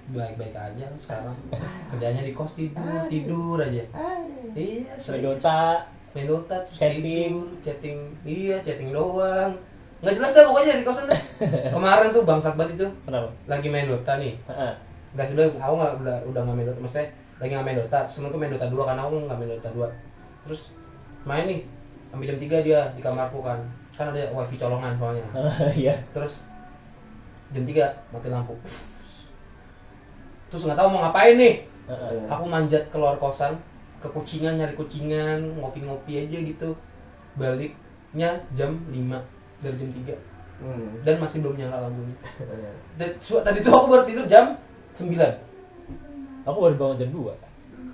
baik-baik 0.10 0.52
aja 0.54 0.88
sekarang. 0.96 1.36
Kerjanya 1.92 2.24
di 2.24 2.32
kos 2.32 2.56
tidur, 2.56 3.06
tidur 3.06 3.58
aja. 3.58 3.84
Aduh. 3.92 4.56
Iya. 4.56 4.96
Dota. 5.20 5.86
Main 6.12 6.26
Dota 6.26 6.56
terus 6.62 6.78
Chatting. 6.78 7.02
tidur, 7.02 7.48
chatting. 7.62 7.98
Iya, 8.22 8.56
chatting 8.60 8.90
doang. 8.90 9.52
Nggak 10.00 10.14
jelas 10.18 10.32
dah 10.32 10.44
pokoknya 10.44 10.74
di 10.76 10.86
kosan 10.86 11.06
dah. 11.06 11.22
Kemarin 11.74 12.10
tuh 12.10 12.24
bangsat 12.24 12.54
banget 12.54 12.76
itu 12.76 12.88
Kenapa? 13.04 13.30
lagi 13.46 13.68
main 13.68 13.86
Dota 13.86 14.14
nih. 14.18 14.34
Heeh. 14.44 14.74
Enggak 15.12 15.26
sebenarnya 15.26 15.52
aku 15.58 15.74
nggak 15.76 15.94
udah 16.00 16.18
udah 16.26 16.42
nggak 16.42 16.56
main 16.56 16.68
Dota 16.68 16.80
maksudnya 16.80 17.08
lagi 17.38 17.52
nggak 17.52 17.66
main 17.66 17.78
Dota 17.78 18.00
sebelumnya 18.06 18.40
main 18.40 18.52
Dota 18.52 18.68
2 18.68 18.80
karena 18.82 19.02
aku 19.02 19.16
nggak 19.22 19.38
main 19.38 19.50
Dota 19.52 19.70
2 19.72 19.88
terus 20.42 20.62
main 21.22 21.44
nih 21.44 21.60
sampai 22.08 22.26
jam 22.26 22.38
3 22.38 22.66
dia 22.66 22.80
di 22.92 23.02
kamarku 23.02 23.40
kan 23.40 23.60
kan 23.92 24.06
ada 24.10 24.24
wifi 24.32 24.56
colongan 24.56 24.94
soalnya 24.96 25.26
Iya. 25.84 25.96
terus 26.12 26.46
jam 27.50 27.64
3 27.64 27.76
mati 28.10 28.28
lampu 28.28 28.54
terus 30.48 30.64
nggak 30.64 30.76
tahu 30.76 30.88
mau 30.90 31.02
ngapain 31.04 31.36
nih 31.36 31.56
aku 32.26 32.44
manjat 32.46 32.84
keluar 32.88 33.16
kosan 33.18 33.56
ke 34.02 34.08
kucingan 34.10 34.58
nyari 34.58 34.74
kucingan 34.74 35.40
ngopi-ngopi 35.62 36.26
aja 36.26 36.38
gitu 36.42 36.74
baliknya 37.38 38.42
jam 38.58 38.76
5 38.90 38.98
dari 39.62 39.76
jam 39.78 39.92
3 40.18 40.30
Hmm. 40.62 40.94
dan 41.02 41.18
masih 41.18 41.42
belum 41.42 41.58
nyala 41.58 41.90
lampunya 41.90 42.14
dan 43.02 43.10
tadi 43.18 43.66
tuh 43.66 43.74
aku 43.74 43.98
baru 43.98 44.04
tidur 44.06 44.30
jam 44.30 44.54
9 44.94 45.10
Aku 46.42 46.58
baru 46.58 46.74
bangun 46.74 46.98
jam 46.98 47.10
2. 47.14 47.30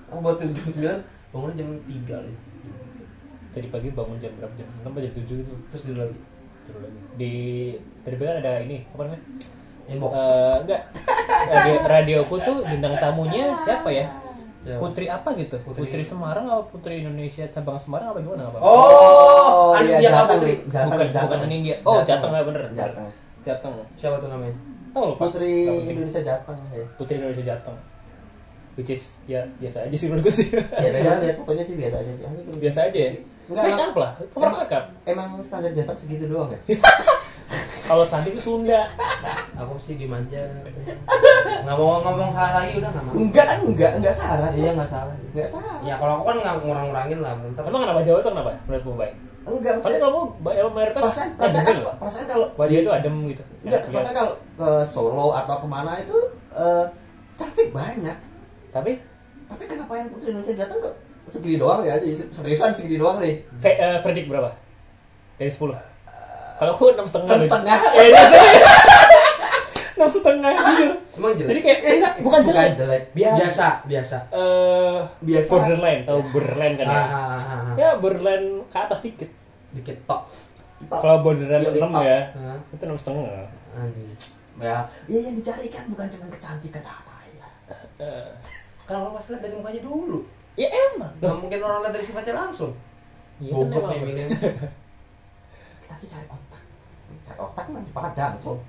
Aku 0.07 0.19
buat 0.23 0.39
tidur 0.39 0.55
jam 0.55 1.03
9, 1.03 1.35
bangunnya 1.35 1.55
jam 1.59 1.67
3 1.83 2.23
lagi. 2.23 2.35
Tadi 3.51 3.67
pagi 3.67 3.89
bangun 3.91 4.17
jam 4.23 4.31
berapa? 4.39 4.53
Jam 4.55 4.67
6 4.71 4.87
atau 4.87 5.01
jam 5.03 5.13
7 5.19 5.39
gitu. 5.43 5.51
Terus 5.71 5.83
tidur 5.83 5.99
lagi. 6.07 6.17
Terus 6.63 6.79
lagi. 6.79 6.99
Di 7.19 7.31
tadi 8.07 8.15
pagi 8.15 8.29
kan 8.31 8.37
ada 8.39 8.51
ini, 8.63 8.77
apa 8.87 9.01
namanya? 9.03 9.23
Inbox. 9.87 10.11
Eh, 10.15 10.55
enggak. 10.63 10.81
Radio 11.51 11.75
radioku 11.87 12.35
tuh 12.43 12.57
bintang 12.67 12.95
tamunya 12.99 13.51
siapa 13.59 13.91
ya? 13.91 14.07
Siapa? 14.67 14.79
Putri 14.79 15.05
apa 15.07 15.29
gitu? 15.33 15.55
Putri- 15.63 15.81
Putri, 15.81 16.01
Semarang 16.03 16.45
apa 16.45 16.63
Putri 16.65 16.99
Indonesia 16.99 17.47
cabang 17.47 17.77
Semarang 17.77 18.11
apa 18.11 18.19
gimana 18.19 18.43
apa? 18.45 18.57
Oh, 18.59 19.71
iya, 19.77 19.95
Ania 19.95 20.11
Jateng, 20.11 20.37
Putri. 20.37 20.53
Jateng, 20.65 20.89
bukan 20.91 21.07
Jateng. 21.07 21.23
bukan 21.33 21.49
India. 21.49 21.75
Oh, 21.81 21.99
Jateng 22.01 22.31
lah 22.31 22.43
bener. 22.43 22.61
Jateng. 22.71 23.07
Jateng. 23.41 23.73
Siapa 23.95 24.15
tuh 24.17 24.27
namanya? 24.27 24.55
Tahu 24.91 25.03
lupa. 25.07 25.21
Putri. 25.25 25.53
Indonesia 25.87 26.21
Jateng 26.21 26.59
ya. 26.69 26.83
Putri 26.93 27.15
Indonesia 27.15 27.45
Jateng. 27.47 27.77
Which 28.75 28.91
is 28.91 29.17
ya 29.25 29.41
biasa 29.57 29.89
aja 29.89 29.95
sih 29.95 30.05
menurutku 30.05 30.29
sih. 30.29 30.47
Ya 30.83 30.89
kan 31.01 31.17
lihat 31.17 31.33
fotonya 31.35 31.63
sih 31.63 31.73
biasa 31.73 31.95
aja 31.97 32.11
sih. 32.13 32.25
Biasa 32.59 32.79
aja 32.85 32.99
ya. 32.99 33.11
Enggak, 33.47 33.63
Make 33.63 33.73
emang- 33.73 33.87
up 33.87 33.95
lah, 33.95 34.11
make 34.59 34.75
up. 34.75 34.85
Emang 35.03 35.27
standar 35.41 35.71
Jateng 35.71 35.95
segitu 35.95 36.27
doang 36.27 36.51
ya? 36.51 36.59
Kalau 37.87 38.03
cantik 38.05 38.31
itu 38.31 38.41
Sunda. 38.43 38.83
Aku 39.55 39.73
sih 39.77 39.95
dimanja. 39.95 40.43
Nggak 41.57 41.73
mau 41.73 41.99
ngomong 41.99 42.29
salah 42.29 42.59
lagi 42.59 42.77
udah 42.77 42.89
nggak 42.89 43.03
mau. 43.03 43.13
Enggak 43.15 43.45
kan 43.45 43.57
enggak 43.63 43.91
enggak 43.95 44.13
salah. 44.13 44.49
Iya 44.51 44.71
nggak 44.73 44.89
salah. 44.89 45.15
Enggak 45.25 45.47
salah. 45.47 45.75
Ya 45.81 45.95
kalau 45.95 46.19
aku 46.19 46.23
kan 46.25 46.37
nggak 46.37 46.55
ngurang-ngurangin 46.61 47.19
lah. 47.19 47.33
Bentar. 47.37 47.63
Emang 47.63 47.81
kenapa 47.81 48.01
Jawa 48.01 48.17
itu 48.17 48.29
kenapa? 48.29 48.51
Menurutmu 48.65 48.93
baik? 48.93 49.15
Enggak 49.47 49.73
Karena 49.73 49.79
maksudnya 49.79 50.01
kamu 50.03 50.19
ba- 50.37 50.55
emang 50.57 50.73
mayoritas 50.75 51.01
perasaan 51.01 51.29
perasaan 51.33 51.55
adem 51.57 51.67
kan 51.69 51.77
loh. 51.81 51.95
perasaan 51.97 52.25
kalau 52.27 52.47
Wajah 52.53 52.77
itu 52.77 52.91
adem 52.91 53.15
gitu. 53.25 53.43
enggak 53.63 53.81
perasaan 53.87 54.15
kalau 54.17 54.33
ke 54.53 54.69
Solo 54.83 55.27
atau 55.31 55.55
ke 55.57 55.67
mana 55.67 55.91
itu 55.97 56.17
eh, 56.51 56.85
cantik 57.33 57.67
banyak. 57.71 58.17
Tapi 58.69 58.91
Tapi 59.47 59.63
kenapa 59.63 59.95
yang 59.95 60.11
Putri 60.11 60.35
Indonesia 60.35 60.51
Jateng 60.53 60.83
kok 60.83 60.91
segini 61.23 61.55
doang 61.55 61.79
ya? 61.81 61.95
Seriusan 62.27 62.75
segini 62.75 62.99
doang 62.99 63.15
nih. 63.17 63.47
eh, 63.63 63.95
verdict 63.97 64.27
berapa? 64.27 64.51
Dari 65.39 65.47
10. 65.47 65.96
Kalau 66.57 66.71
aku 66.73 66.83
enam 66.89 67.05
setengah. 67.05 67.29
Enam 67.29 67.43
setengah. 67.43 67.77
Eh, 67.93 68.07
iya. 68.07 68.21
Enam 69.93 70.09
setengah 70.09 70.51
jujur. 70.57 70.91
Emang 71.15 71.33
jelek? 71.33 71.47
Jadi 71.47 71.59
kayak 71.59 71.79
Eh, 71.79 71.93
enggak, 71.95 72.13
bukan 72.17 72.39
bukan 72.39 72.41
jelek. 72.47 72.71
jelek. 72.75 73.03
Biasa. 73.11 73.37
biasa, 73.37 73.67
biasa. 73.83 74.17
Eh, 74.31 74.97
Biasa. 75.23 75.49
borderline, 75.49 76.01
tahu 76.03 76.19
borderline 76.27 76.75
kan 76.75 76.85
Ah, 76.85 76.93
ya? 76.93 77.01
ah, 77.01 77.09
ah, 77.09 77.37
ah. 77.37 77.73
Ya 77.75 77.89
borderline 77.95 78.47
ke 78.65 78.77
atas 78.77 78.99
dikit. 79.01 79.29
Dikit 79.71 79.97
tok. 80.03 80.21
Kalau 80.87 81.17
borderline 81.19 81.61
Iya, 81.63 81.71
6 81.75 81.89
tok. 81.89 82.03
ya, 82.03 82.19
Hah? 82.31 82.57
itu 82.69 82.83
enam 82.83 82.97
setengah. 82.97 83.25
Ya, 84.57 84.77
ya 85.05 85.17
yang 85.19 85.35
dicari 85.35 85.65
kan 85.67 85.85
bukan 85.85 86.05
cuma 86.07 86.25
kecantikan 86.27 86.81
apa 86.81 87.13
ya. 87.29 87.47
Eh, 87.99 88.29
Kalau 88.83 89.13
lihat 89.13 89.41
dari 89.43 89.53
mukanya 89.53 89.81
dulu. 89.81 90.25
ya 90.55 90.65
emang. 90.69 91.13
Nggak 91.15 91.35
mungkin 91.35 91.59
orang 91.59 91.79
lihat 91.83 91.93
dari 91.93 92.01
sifatnya 92.03 92.33
langsung. 92.35 92.73
Iya 93.37 93.53
kan 93.53 93.69
emang. 93.71 93.93
memilih. 93.95 94.25
Kita 95.77 95.93
tuh 95.95 96.07
cari. 96.07 96.25
Cari 97.27 97.37
otak 97.37 97.65
mah 97.67 97.81
di 97.83 97.91
Padang, 97.91 98.33
Cok. 98.39 98.59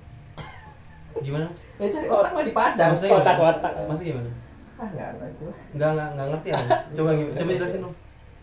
Gimana? 1.18 1.46
Ya 1.78 1.86
cari 1.88 2.06
otak 2.06 2.32
mah 2.32 2.44
di 2.44 2.54
Padang. 2.54 2.88
Maksudnya 2.90 3.10
gimana? 3.10 3.22
Kotak-kotak. 3.22 3.72
Maksudnya 3.86 4.08
gimana? 4.10 4.30
Ah, 4.78 4.86
enggak 4.86 5.08
enggak 5.14 5.28
itu. 5.30 5.42
lah. 5.46 5.56
Enggak, 5.74 5.88
enggak, 5.90 6.08
enggak 6.10 6.26
ngerti 6.30 6.48
aku. 6.50 6.66
Coba 6.96 7.10
coba 7.14 7.52
jelasin 7.58 7.80
dong. 7.82 7.94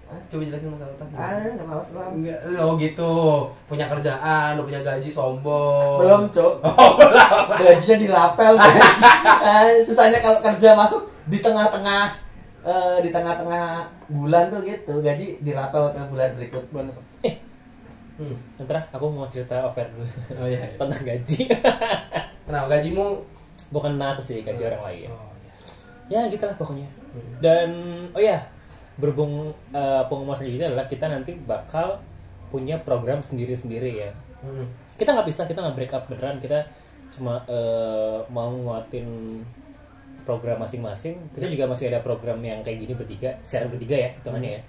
Coba 0.05 0.41
jelasin 0.43 0.67
masalah 0.71 0.93
otak. 0.95 1.07
Ah, 1.15 1.31
nggak 1.55 1.67
malas 1.67 1.89
doang. 1.95 2.11
Enggak, 2.15 2.37
oh 2.59 2.73
gitu. 2.75 3.13
Punya 3.67 3.85
kerjaan, 3.87 4.49
udah 4.59 4.65
punya 4.67 4.81
gaji, 4.83 5.09
sombong. 5.11 5.95
Belum, 5.99 6.21
Cok. 6.31 6.53
Oh, 6.67 6.89
belum. 6.99 7.55
Gajinya 7.59 7.97
dirapel. 7.99 8.53
guys. 8.55 8.99
Ah, 9.45 9.67
Susahnya 9.79 10.19
kalau 10.19 10.39
kerja 10.41 10.73
masuk 10.73 11.05
di 11.29 11.37
tengah-tengah 11.39 12.17
eh, 12.65 12.97
di 13.05 13.09
tengah-tengah 13.13 13.85
bulan 14.09 14.49
tuh 14.49 14.65
gitu, 14.65 14.97
gaji 14.99 15.37
dirapel 15.39 15.93
ke 15.93 16.01
bulan 16.09 16.33
berikut. 16.33 16.63
Eh, 16.73 16.91
Hmm. 18.15 18.35
ntar 18.63 18.87
aku 18.95 19.11
mau 19.11 19.27
cerita 19.27 19.59
offer 19.67 19.91
dulu 19.91 20.07
Oh 20.39 20.47
iya. 20.47 20.63
tentang 20.79 21.03
gaji. 21.03 21.51
Kenapa 22.47 22.67
gajimu? 22.71 23.19
Bukan 23.75 23.99
aku 23.99 24.21
sih, 24.23 24.39
gaji 24.39 24.71
orang 24.71 24.83
lain. 24.87 25.11
Oh, 25.11 25.31
iya. 26.07 26.23
Ya 26.23 26.31
gitulah 26.31 26.55
pokoknya. 26.55 26.87
Hmm. 27.11 27.31
Dan 27.43 27.69
oh 28.15 28.21
ya, 28.21 28.39
berhubung 28.95 29.51
uh, 29.75 30.03
pengumuman 30.07 30.37
selanjutnya 30.37 30.71
adalah 30.71 30.87
kita 30.87 31.11
nanti 31.11 31.35
bakal 31.35 31.99
punya 32.53 32.79
program 32.79 33.19
sendiri-sendiri 33.19 33.91
ya. 33.99 34.11
Hmm. 34.39 34.69
Kita 34.95 35.11
nggak 35.11 35.27
bisa, 35.27 35.43
kita 35.43 35.59
nggak 35.59 35.75
break 35.75 35.91
up 35.91 36.07
beneran. 36.07 36.39
Kita 36.39 36.63
cuma 37.11 37.43
uh, 37.51 38.23
mau 38.31 38.47
nguatin 38.53 39.41
program 40.23 40.63
masing-masing. 40.63 41.19
Kita 41.35 41.51
juga 41.51 41.67
masih 41.67 41.91
ada 41.91 41.99
program 41.99 42.39
yang 42.39 42.63
kayak 42.63 42.79
gini 42.79 42.93
bertiga, 42.95 43.35
siaran 43.43 43.67
bertiga 43.67 43.97
ya, 43.97 44.09
hitungannya 44.15 44.51
ya. 44.55 44.61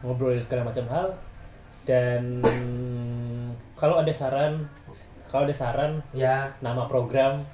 Ngobrolin 0.00 0.40
segala 0.40 0.64
macam 0.64 0.86
hal. 0.88 1.08
Dan 1.86 2.42
kalau 3.74 3.96
ada 3.96 4.10
saran, 4.10 4.66
kalau 5.26 5.46
ada 5.46 5.54
saran 5.54 6.02
Ya. 6.10 6.50
nama 6.58 6.84
program 6.84 7.46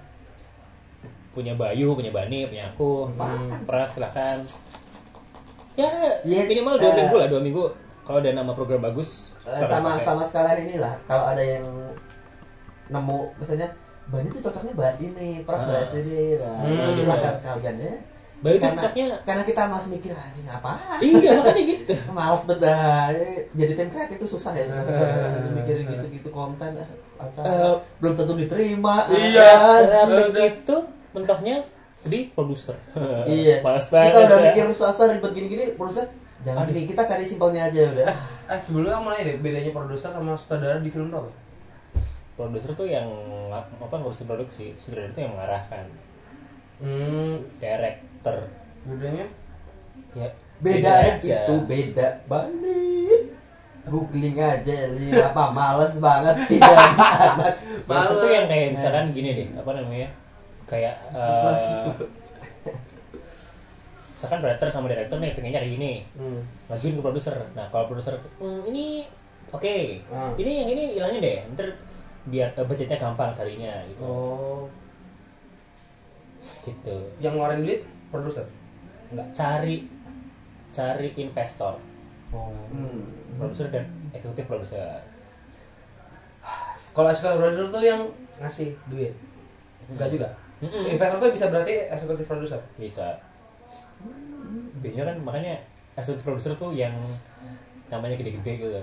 punya 1.30 1.52
Bayu, 1.52 1.92
punya 1.92 2.08
Bani, 2.08 2.44
punya 2.44 2.68
aku, 2.68 3.08
hmm, 3.08 3.64
Pras 3.64 3.96
silahkan. 3.96 4.40
Ya 5.72 5.88
Iya, 6.20 6.44
minimal 6.44 6.76
dua 6.76 6.92
eh, 6.92 6.96
minggu 6.98 7.16
lah, 7.16 7.28
dua 7.28 7.40
minggu. 7.40 7.64
Kalau 8.02 8.18
ada 8.18 8.32
nama 8.32 8.52
program 8.52 8.82
bagus, 8.82 9.32
silakan 9.40 9.68
sama 9.68 9.88
pakai. 9.94 10.04
sama 10.04 10.22
sekalian 10.22 10.58
inilah 10.66 10.94
kalau 11.06 11.24
ada 11.24 11.40
yang 11.40 11.64
nemu 12.88 13.18
misalnya 13.38 13.68
Bani 14.02 14.28
tuh 14.28 14.42
cocoknya 14.42 14.74
bahas 14.74 14.98
ini, 15.00 15.46
pras 15.46 15.62
Ah. 15.62 15.68
bahas 15.70 15.92
ini, 15.94 16.36
nah, 16.36 16.60
Hmm. 16.60 16.92
silakan 16.92 17.34
sekalian 17.34 17.76
ya. 17.78 17.94
Bayu 18.42 18.56
tuh 18.56 18.66
Karena- 18.66 18.74
cocoknya, 18.76 19.06
Karena 19.22 19.42
kita 19.46 19.62
masih 19.64 19.88
mikir 19.92 20.10
anjing 20.12 20.44
apa? 20.44 20.72
iya 20.98 21.30
makanya 21.32 21.62
gitu. 21.64 21.94
Males 22.16 22.42
betul 22.42 23.14
jadi 23.52 23.72
tim 23.72 23.88
kreatif 23.88 24.16
itu 24.16 24.26
susah 24.28 24.52
ya 24.52 24.64
Hmm. 24.66 25.54
mikirin 25.54 25.86
gitu-gitu 25.88 26.28
konten 26.28 26.74
acara 27.14 27.46
Eh, 27.46 27.74
belum 27.98 28.12
tentu 28.12 28.34
diterima 28.34 29.06
Iya. 29.06 29.48
Kreatif 29.86 30.34
itu 30.58 30.76
mentoknya 31.12 31.56
di 32.02 32.18
produser. 32.28 32.74
iya 33.30 33.62
Malas 33.62 33.86
kita 33.86 33.94
banget. 34.10 34.26
udah 34.26 34.36
ya. 34.36 34.44
mikir 34.50 34.64
susah 34.72 35.06
ribet 35.08 35.32
gini-gini 35.32 35.64
produser 35.72 36.10
jangan 36.42 36.66
gini 36.66 36.82
kita 36.84 37.02
cari 37.04 37.22
simpelnya 37.22 37.62
aja 37.64 37.94
udah 37.94 38.10
Eh, 38.44 38.58
sebelumnya 38.58 38.92
aku 38.92 39.02
mau 39.02 39.14
nanya 39.14 39.24
deh, 39.24 39.36
bedanya 39.38 39.70
produser 39.70 40.10
sama 40.10 40.34
sutradara 40.34 40.76
di 40.76 40.90
film 40.90 41.08
tuh 41.08 41.22
apa? 41.22 41.30
Produser 42.34 42.74
tuh 42.74 42.84
yang 42.84 43.06
apa 43.78 43.94
ngurusin 43.94 44.26
produksi, 44.26 44.74
sutradara 44.74 45.08
itu 45.08 45.20
yang 45.20 45.32
mengarahkan, 45.32 45.86
Hmm, 46.76 47.38
director. 48.22 48.46
bedanya? 48.84 49.26
Ya, 50.12 50.28
beda 50.58 50.92
ya 50.92 51.12
aja. 51.16 51.38
itu 51.42 51.54
beda 51.64 52.06
banget 52.24 53.22
googling 53.82 54.38
aja 54.38 54.94
sih 54.94 55.10
apa 55.12 55.50
males 55.50 55.98
banget 55.98 56.36
sih 56.44 56.58
anak 56.58 57.58
Produser 57.88 58.14
tuh 58.16 58.30
yang 58.30 58.46
kayak 58.46 58.70
Males. 58.70 58.74
misalkan 58.78 59.04
gini 59.08 59.30
deh, 59.34 59.48
apa 59.52 59.70
namanya? 59.72 60.08
Kayak 60.64 60.94
eh 61.10 61.90
misalkan 64.14 64.38
writer 64.40 64.68
sama 64.68 64.86
director 64.86 65.18
nih 65.18 65.34
pengennya 65.34 65.58
kayak 65.58 65.72
gini, 65.72 65.92
Hmm. 66.14 66.38
ngajuin 66.68 66.94
ke 66.94 67.02
produser. 67.02 67.34
Nah 67.52 67.66
kalau 67.68 67.90
produser, 67.90 68.14
"Hmm, 68.38 68.62
ini 68.64 69.02
oke, 69.50 69.76
Hmm. 70.06 70.32
ini 70.36 70.62
yang 70.62 70.68
ini 70.70 70.82
hilangin 70.94 71.18
deh, 71.20 71.38
ntar 71.52 71.66
biar 72.24 72.48
eh, 72.52 72.62
budgetnya 72.62 72.94
gampang 72.96 73.34
carinya 73.34 73.82
gitu. 73.84 74.02
Oh, 74.04 74.70
Gitu. 76.62 76.96
yang 77.18 77.34
ngeluarin 77.34 77.66
duit 77.66 77.82
produser? 78.12 78.44
Enggak. 79.08 79.26
Cari 79.32 79.88
cari 80.72 81.08
investor, 81.16 81.76
Oh. 82.32 82.48
Hmm. 82.72 83.12
produser 83.36 83.68
dan 83.68 83.84
eksekutif 84.12 84.48
produser. 84.48 85.04
Kalau 86.92 87.08
eksekutif 87.12 87.40
produser 87.40 87.66
tuh 87.68 87.82
yang 87.84 88.00
ngasih 88.40 88.72
duit? 88.88 89.12
Enggak 89.88 90.08
juga. 90.12 90.28
Mm-mm. 90.62 90.94
Investor 90.94 91.18
tuh 91.18 91.32
bisa 91.34 91.46
berarti 91.52 91.74
eksekutif 91.90 92.24
produser. 92.24 92.60
Bisa. 92.76 93.20
Biasanya 94.80 95.12
kan 95.12 95.16
makanya 95.20 95.54
eksekutif 95.92 96.24
produser 96.24 96.52
tuh 96.56 96.72
yang 96.72 96.96
namanya 97.92 98.16
gede-gede 98.16 98.52
gitu. 98.64 98.80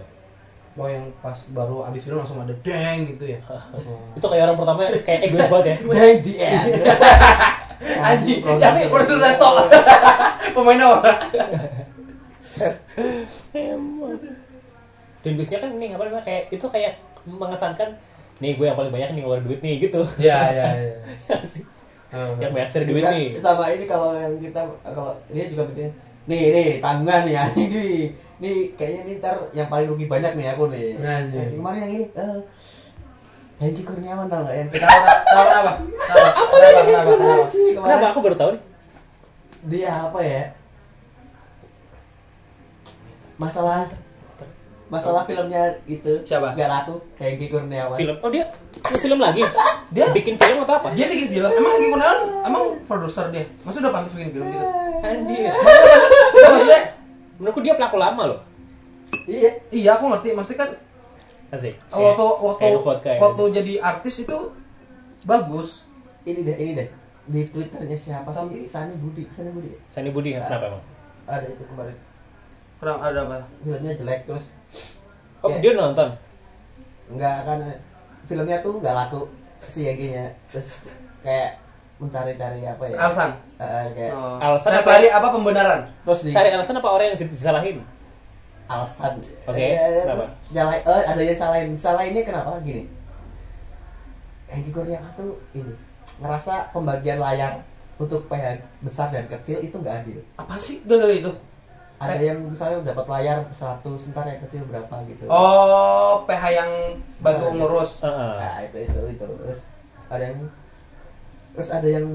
Mau 0.77 0.85
yang 0.85 1.09
pas 1.19 1.35
baru 1.49 1.81
abis 1.89 2.05
film 2.05 2.21
langsung 2.21 2.37
ada 2.37 2.53
deng 2.61 3.09
gitu 3.09 3.25
ya. 3.33 3.39
Itu 4.17 4.25
kayak 4.29 4.45
orang 4.45 4.57
pertama 4.61 4.79
kayak 5.01 5.21
egois 5.25 5.49
banget 5.49 5.65
ya. 5.65 5.75
Dang 5.89 6.17
di 6.21 6.33
end 6.37 6.69
Anjing, 7.79 8.39
produser. 8.43 8.63
tapi 8.63 8.79
produser 8.91 9.31
tok. 9.39 9.53
Pemainnya 10.55 10.85
orang. 10.99 11.19
Dan 15.19 15.31
biasanya 15.35 15.59
kan 15.63 15.69
ini 15.75 15.85
apa 15.95 16.03
namanya 16.07 16.23
kayak 16.23 16.43
itu 16.51 16.65
kayak 16.67 16.93
mengesankan 17.27 17.89
nih 18.39 18.55
gue 18.55 18.65
yang 18.67 18.77
paling 18.79 18.91
banyak 18.91 19.09
nih 19.15 19.21
ngeluarin 19.23 19.43
duit 19.43 19.59
nih 19.59 19.75
gitu. 19.83 20.01
Iya, 20.19 20.39
iya, 20.55 20.67
iya. 20.75 21.37
Sih. 21.51 21.63
Hmm. 22.09 22.41
yang 22.41 22.49
banyak 22.49 22.69
cari 22.73 22.85
duit 22.89 23.05
nih. 23.05 23.37
sama 23.37 23.69
ini 23.69 23.85
kalau 23.85 24.17
yang 24.17 24.33
kita 24.41 24.57
kalau 24.81 25.13
dia 25.29 25.45
juga 25.45 25.69
bikin 25.69 25.93
nih 26.25 26.49
nih 26.49 26.69
tanggungan 26.81 27.21
nih 27.29 27.37
anjing 27.37 27.69
nih 27.69 27.93
nih 28.41 28.57
kayaknya 28.73 29.01
nih 29.05 29.15
ntar 29.21 29.37
yang 29.53 29.69
paling 29.69 29.93
rugi 29.93 30.09
banyak 30.09 30.33
nih 30.33 30.49
aku 30.57 30.73
nih 30.73 30.97
Anjing. 30.97 31.37
Yang 31.37 31.61
kemarin 31.61 31.79
yang 31.85 31.91
ini 31.93 32.05
eh 32.09 32.37
Hengki 33.59 33.83
Kurniawan 33.83 34.25
tau 34.25 34.41
gak 34.41 34.55
yang 34.55 34.69
Tahu 34.71 34.79
tahu 35.27 35.45
kenapa? 35.45 35.71
Apa 36.07 36.55
kenapa? 36.55 36.79
Kenapa? 36.79 37.11
Kenapa? 37.11 37.45
Kenapa 37.83 38.05
aku 38.09 38.19
baru 38.21 38.35
tahu 38.35 38.51
nih? 38.55 38.63
dia 39.59 39.91
apa 39.91 40.19
ya 40.23 40.43
masalah 43.35 43.91
masalah 44.87 45.21
filmnya 45.21 45.75
itu 45.85 46.23
Siapa? 46.23 46.55
gak 46.55 46.65
laku 46.65 46.95
Hengki 47.15 47.47
Kurniawan 47.47 47.99
Film. 47.99 48.15
Oh 48.19 48.31
dia 48.31 48.47
nulis 48.81 49.03
film 49.03 49.19
lagi. 49.19 49.43
Dia- 49.93 50.09
bikin 50.09 50.33
film 50.35 50.61
atau 50.63 50.77
apa? 50.77 50.93
Dia 50.93 51.05
bikin 51.05 51.27
film. 51.29 51.45
Emang 51.45 51.71
Hengki 51.75 51.89
Kurniawan 51.91 52.19
emang 52.41 52.63
produser 52.83 53.27
dia? 53.29 53.43
Maksudnya 53.61 53.85
udah 53.85 53.93
pantas 53.93 54.11
bikin 54.15 54.31
film 54.31 54.45
gitu? 54.47 54.65
Anjir. 54.99 55.51
Maksudnya 56.47 56.81
Menurutku 57.35 57.61
dia 57.61 57.73
pelaku 57.73 57.95
lama 57.95 58.23
loh. 58.25 58.39
iya 59.25 59.51
iya 59.69 59.89
aku 59.93 60.07
ngerti. 60.07 60.31
Maksudnya 60.31 60.59
kan 60.59 60.69
Asik. 61.49 61.75
waktu 61.89 62.25
waktu 62.39 62.61
kayak 62.61 62.79
vodka 62.79 63.09
ya. 63.09 63.19
waktu 63.19 63.43
jadi 63.51 63.73
artis 63.79 64.15
itu 64.21 64.37
bagus. 65.23 65.69
ini 66.21 66.43
deh 66.43 66.55
ini 66.55 66.71
deh 66.75 66.89
di 67.25 67.41
twitternya 67.45 67.93
siapa 67.93 68.29
sih 68.29 68.65
Sani 68.65 68.93
Budi 68.95 69.23
Sani 69.27 69.49
Budi 69.49 69.69
Sani 69.87 70.09
Budi 70.09 70.33
kenapa 70.33 70.65
emang? 70.67 70.83
ada 71.25 71.45
itu 71.45 71.63
kemarin 71.63 71.97
Kurang 72.77 72.97
ada 72.97 73.19
apa? 73.21 73.37
filmnya 73.59 73.91
jelek 73.91 74.23
terus 74.25 74.55
Oh 75.39 75.47
Kayak- 75.47 75.61
dia 75.61 75.71
nonton. 75.73 76.09
nggak 77.09 77.35
kan 77.41 77.59
filmnya 78.23 78.57
tuh 78.59 78.77
nggak 78.77 78.93
laku 78.93 79.25
si 79.57 79.83
Yengkinya 79.83 80.25
terus 80.47 80.91
kayak 81.19 81.57
mencari-cari 81.97 82.63
apa 82.63 82.83
ya 82.85 82.95
Alasan. 82.97 83.29
Eh, 83.57 83.85
kayak 83.91 84.11
Oh. 84.13 84.39
Alasan 84.39 84.71
apa? 84.75 84.91
apa 84.95 85.27
pembenaran? 85.31 85.79
terus 86.01 86.19
di 86.23 86.31
Cari 86.31 86.49
alasan 86.49 86.75
apa 86.75 86.87
orang 86.87 87.11
yang 87.11 87.17
disalahin? 87.27 87.77
Alasan 88.69 89.17
Oke, 89.43 89.57
Eh, 89.57 89.73
kenapa? 89.99 90.21
terus 90.21 90.29
nyalain 90.49 90.81
eh, 90.81 91.03
ada 91.03 91.21
yang 91.21 91.35
salahin 91.35 91.69
salahinnya 91.73 92.21
kenapa 92.21 92.61
gini 92.61 92.85
Hengki 94.47 94.69
Kurniawan 94.69 95.09
tuh 95.13 95.37
ini 95.51 95.73
ngerasa 96.17 96.69
pembagian 96.69 97.17
layar 97.17 97.61
untuk 97.95 98.25
PH 98.25 98.45
besar 98.79 99.09
dan 99.09 99.25
kecil 99.27 99.59
itu 99.59 99.75
nggak 99.75 99.95
adil 99.99 100.19
Apa 100.35 100.55
sih? 100.55 100.81
Dari 100.81 101.19
itu. 101.19 101.31
ada 101.99 102.15
yang 102.15 102.39
misalnya 102.41 102.79
dapat 102.87 103.05
layar 103.09 103.43
100 103.45 103.83
ntar 104.09 104.23
yang 104.23 104.39
kecil 104.39 104.63
berapa 104.63 104.95
gitu 105.05 105.27
Oh, 105.27 106.23
PH 106.23 106.43
yang 106.49 106.71
bantu 107.19 107.43
Misalnya. 107.45 107.59
ngurus. 107.59 107.91
Heeh. 108.01 108.33
Nah 108.39 108.57
itu 108.63 108.77
itu 108.79 108.99
itu 109.11 109.25
terus 109.27 109.59
ada 110.07 110.23
yang 110.23 110.39
terus 111.51 111.69
ada 111.69 111.87
yang 111.89 112.05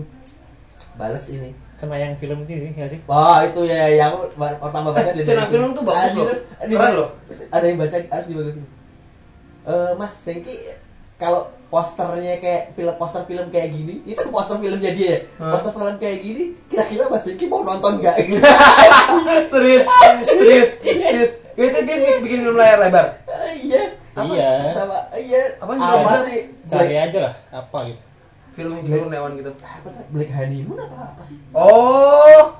balas 0.95 1.25
ini 1.29 1.53
Sama 1.75 1.99
yang 1.99 2.15
film 2.15 2.47
itu 2.47 2.55
sih, 2.55 2.71
nggak 2.71 2.91
sih? 2.91 3.01
Wah 3.05 3.43
itu 3.43 3.61
ya 3.67 3.91
yang 3.91 4.15
pertama 4.37 4.95
baca 4.95 5.11
Eh, 5.11 5.21
itu 5.21 5.31
yang 5.31 5.51
film 5.51 5.75
tuh 5.75 5.83
bagus 5.83 6.13
loh. 6.15 6.27
Keren 6.63 6.93
loh. 6.95 7.09
Ada 7.51 7.65
yang 7.67 7.79
baca 7.79 7.97
harus 7.99 8.27
dibagusin. 8.31 8.65
Eh 9.65 9.91
Mas 9.97 10.15
Sengki 10.15 10.55
kalau 11.15 11.47
posternya 11.67 12.39
kayak 12.39 12.75
film 12.75 12.95
poster 12.95 13.23
film 13.25 13.47
kayak 13.51 13.75
gini 13.75 13.99
itu 14.05 14.23
poster 14.31 14.55
filmnya 14.59 14.93
dia 14.95 15.09
ya. 15.09 15.19
Poster 15.51 15.73
film 15.73 15.97
kayak 15.99 16.19
gini 16.23 16.43
kira-kira 16.69 17.11
Mas 17.11 17.27
Sengki 17.27 17.51
mau 17.51 17.67
nonton 17.67 17.99
nggak 17.99 18.17
serius, 19.51 19.83
serius, 20.23 20.71
serius. 20.79 21.31
Itu 21.55 21.79
dia 21.83 22.19
bikin 22.19 22.39
film 22.45 22.55
layar 22.55 22.79
lebar. 22.79 23.19
Iya 23.55 23.83
Apa? 24.15 24.31
Iya. 24.31 24.51
sama 24.71 24.97
iya 25.19 25.43
Apa 25.59 25.75
apa, 25.75 26.23
sih 26.23 26.55
Cari 26.67 26.95
aja 26.95 27.19
lah 27.19 27.35
apa 27.51 27.79
gitu. 27.91 28.03
Film 28.55 28.71
Hengki 28.73 28.91
Kurniawan 28.93 29.33
gitu. 29.35 29.51
apa 29.59 29.87
tuh? 29.89 30.05
Black 30.09 30.31
Honeymoon 30.31 30.79
apa 30.79 30.97
apa 31.11 31.23
sih 31.23 31.39
Oh, 31.51 32.55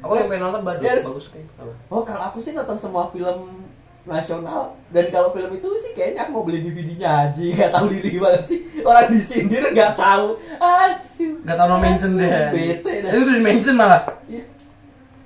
Aku 0.00 0.12
yang 0.14 0.28
pengen 0.28 0.42
nonton 0.46 0.62
bagus, 0.62 0.80
Yes. 0.82 1.04
bagus 1.04 1.26
kayak 1.28 1.48
apa? 1.54 1.72
Oh 1.88 2.00
kalau 2.00 2.22
aku 2.26 2.38
sih 2.38 2.52
nonton 2.52 2.72
semua 2.74 3.08
film 3.08 3.64
nasional 4.02 4.72
dan 4.88 5.08
kalau 5.08 5.28
film 5.30 5.52
itu 5.52 5.68
sih 5.76 5.92
kayaknya 5.92 6.24
aku 6.24 6.30
mau 6.32 6.42
beli 6.42 6.60
DVD-nya 6.62 7.08
aja 7.26 7.36
nggak 7.54 7.68
tahu 7.70 7.86
diri 7.90 8.16
banget 8.16 8.42
sih 8.46 8.58
orang 8.80 9.08
disindir 9.08 9.64
nggak 9.68 9.92
tahu 9.92 10.40
asyik 10.56 11.32
Gak 11.42 11.52
tau 11.54 11.66
no 11.66 11.76
mention 11.76 12.16
deh. 12.16 12.48
bete 12.50 12.92
dah 12.98 13.10
Itu 13.10 13.20
tuh 13.22 13.34
di 13.34 13.42
mention 13.42 13.74
malah. 13.74 14.02
Iya. 14.24 14.44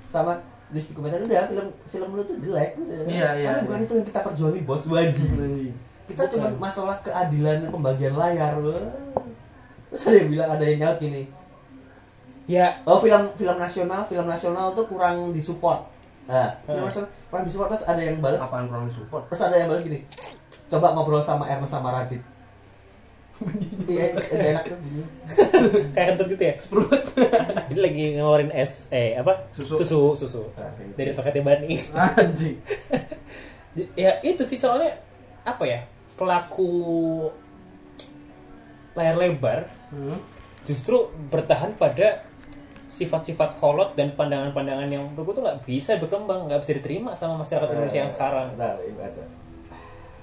sama 0.05 0.43
di 0.67 0.79
komentar 0.91 1.19
udah 1.21 1.43
film 1.45 1.67
film 1.87 2.09
lu 2.11 2.23
tuh 2.23 2.35
jelek 2.35 2.75
udah 2.77 2.95
Iya, 3.05 3.27
iya, 3.33 3.47
Karena 3.49 3.63
bukan 3.63 3.79
iya. 3.79 3.85
itu 3.85 3.93
yang 3.95 4.07
kita 4.07 4.19
perjuangin 4.21 4.63
bos 4.63 4.83
wajib 4.85 5.27
kita 6.05 6.21
Bukan. 6.21 6.31
cuma 6.35 6.47
masalah 6.61 6.95
keadilan 6.99 7.55
dan 7.59 7.69
pembagian 7.71 8.13
layar 8.13 8.53
Wah. 8.59 9.23
Terus 9.95 10.03
ada 10.03 10.17
yang 10.17 10.29
bilang 10.29 10.49
ada 10.51 10.63
yang 10.63 10.77
nyaut 10.77 10.99
gini 10.99 11.23
Ya, 12.45 12.69
oh 12.85 12.99
film 12.99 13.25
film 13.33 13.57
nasional 13.57 14.05
film 14.05 14.27
nasional 14.27 14.69
tuh 14.71 14.85
kurang 14.85 15.31
disupport 15.31 15.87
nah 16.25 16.51
film 16.61 16.77
Hmm. 16.77 16.85
nasional 16.85 17.09
kurang 17.25 17.43
disupport 17.43 17.69
terus 17.71 17.83
ada 17.85 18.01
yang 18.01 18.19
balas 18.19 18.37
Apaan 18.39 18.67
kurang 18.67 18.85
support? 18.87 19.23
terus 19.25 19.41
ada 19.41 19.55
yang 19.55 19.67
balas 19.67 19.81
gini 19.81 19.99
coba 20.67 20.93
ngobrol 20.93 21.21
sama 21.21 21.47
Ernest 21.47 21.71
sama 21.71 21.89
Radit 21.91 22.21
iya 23.91 24.15
itu 24.15 24.31
enak 24.31 24.63
tuh 24.63 24.77
bunyinya. 24.79 25.07
kayak 25.91 26.07
kentut 26.15 26.27
gitu 26.31 26.43
ya. 26.45 26.55
Ini 27.67 27.79
lagi 27.83 28.03
ngeluarin 28.15 28.47
es 28.55 28.87
eh 28.95 29.19
apa? 29.19 29.51
Susu. 29.51 29.75
Susu, 29.75 30.01
susu. 30.15 30.41
Dari 30.95 31.11
toketnya 31.11 31.43
Bani. 31.43 31.75
Anjing. 31.91 32.55
ya 33.91 34.23
itu 34.23 34.39
sih 34.39 34.55
soalnya 34.55 34.95
apa 35.43 35.67
ya? 35.67 35.83
Pelaku 36.15 37.27
layar 38.95 39.19
lebar 39.19 39.67
Hmm. 39.95 40.19
justru 40.67 40.97
bertahan 41.31 41.71
pada 41.79 42.27
sifat-sifat 42.85 43.55
kolot 43.55 43.95
dan 43.95 44.11
pandangan-pandangan 44.11 44.85
yang 44.85 45.07
menurut 45.07 45.31
gue 45.31 45.35
tuh 45.39 45.43
nggak 45.43 45.59
bisa 45.63 45.95
berkembang, 45.97 46.45
nggak 46.45 46.59
bisa 46.59 46.73
diterima 46.75 47.15
sama 47.15 47.41
masyarakat 47.41 47.71
Indonesia 47.71 47.99
yang 48.01 48.11
sekarang. 48.11 48.47
Baca. 48.53 49.23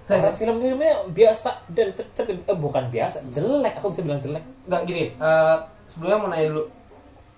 Saya, 0.03 0.35
film-filmnya 0.35 1.09
biasa 1.09 1.63
dan 1.71 1.95
cer- 1.95 2.11
cer- 2.13 2.29
eh, 2.35 2.59
bukan 2.59 2.91
biasa, 2.91 3.23
jelek. 3.31 3.79
Aku 3.79 3.89
bisa 3.89 4.03
bilang 4.03 4.19
jelek. 4.19 4.43
Enggak 4.67 4.83
gini, 4.85 5.05
eh, 5.15 5.57
sebelumnya 5.87 6.19
mau 6.19 6.29
nanya 6.29 6.47
dulu. 6.51 6.65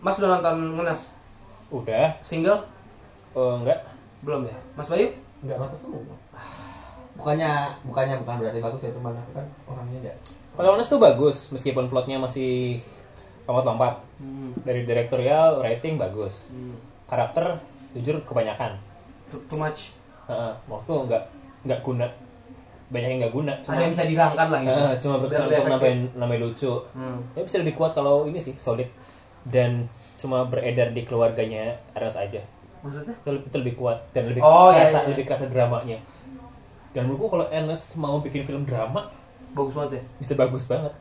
Mas 0.00 0.16
udah 0.18 0.30
nonton 0.36 0.56
Ngenas? 0.76 1.00
Udah, 1.70 2.08
Single? 2.20 2.60
eh, 3.36 3.54
enggak. 3.60 3.78
Belum 4.24 4.48
ya? 4.48 4.56
Mas 4.74 4.88
Bayu? 4.88 5.12
Enggak 5.44 5.56
nonton 5.60 5.78
semua. 5.78 6.00
Bukannya 7.14 7.50
bukannya 7.84 8.16
bukan 8.24 8.34
berarti 8.42 8.58
bagus 8.58 8.80
ya 8.82 8.90
cuman 8.90 9.12
aku 9.14 9.30
kan 9.36 9.46
orangnya 9.68 9.98
enggak. 10.08 10.16
Pengalaman 10.54 10.86
tuh 10.86 11.02
bagus, 11.02 11.50
meskipun 11.50 11.90
plotnya 11.90 12.18
masih 12.22 12.78
lompat-lompat. 13.44 13.98
Hmm. 14.22 14.54
Dari 14.62 14.86
direktorial, 14.86 15.58
writing 15.58 15.98
bagus. 15.98 16.46
Hmm. 16.48 16.78
Karakter, 17.10 17.58
jujur 17.98 18.22
kebanyakan. 18.22 18.78
Too, 19.34 19.42
too 19.50 19.58
much. 19.58 19.98
Heeh, 20.30 20.52
maksudku 20.70 21.10
nggak 21.10 21.22
nggak 21.66 21.80
guna. 21.82 22.06
Banyak 22.88 23.08
yang 23.10 23.20
nggak 23.26 23.34
guna. 23.34 23.52
Ada 23.66 23.80
yang 23.82 23.92
bisa 23.92 24.04
dihilangkan 24.06 24.46
lah 24.48 24.60
gitu. 24.62 24.82
Cuma 25.08 25.14
berkesan 25.20 25.44
untuk 25.50 25.66
nambahin 25.68 26.00
namanya 26.14 26.40
lucu. 26.46 26.72
Hmm. 26.94 27.18
Ya 27.34 27.42
bisa 27.42 27.56
lebih 27.58 27.74
kuat 27.74 27.90
kalau 27.92 28.24
ini 28.30 28.38
sih 28.38 28.54
solid 28.54 28.88
dan 29.44 29.90
cuma 30.16 30.46
beredar 30.48 30.94
di 30.94 31.02
keluarganya 31.04 31.76
Ernest 31.92 32.16
aja. 32.16 32.40
Maksudnya? 32.80 33.16
Itu 33.20 33.28
lebih, 33.34 33.46
itu 33.50 33.56
lebih 33.60 33.74
kuat 33.76 33.98
dan 34.14 34.22
lebih 34.30 34.40
Oh, 34.44 34.70
iya, 34.70 34.86
kerasa 34.86 34.98
iya. 35.02 35.08
lebih 35.12 35.24
kerasa 35.26 35.44
dramanya. 35.50 35.98
Dan 36.94 37.10
menurutku 37.10 37.26
kalau 37.34 37.46
Ernest 37.50 37.98
mau 37.98 38.22
bikin 38.22 38.46
film 38.46 38.62
drama 38.62 39.10
Bagus 39.54 39.72
banget 39.72 39.90
ya. 39.92 40.02
bisa 40.18 40.32
bagus 40.34 40.64
banget. 40.66 40.92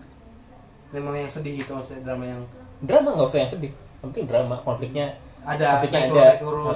Memang 0.89 1.13
yang 1.15 1.25
sedih 1.27 1.57
gitu 1.57 1.73
maksudnya 1.73 2.01
drama 2.03 2.23
yang 2.23 2.41
Drama 2.79 3.07
nggak 3.11 3.25
usah 3.25 3.39
yang 3.39 3.49
sedih, 3.49 3.71
penting 3.99 4.23
drama 4.23 4.55
konfliknya 4.59 5.09
ada 5.41 5.79
konfliknya 5.79 6.01
ada. 6.05 6.37
turun. 6.37 6.75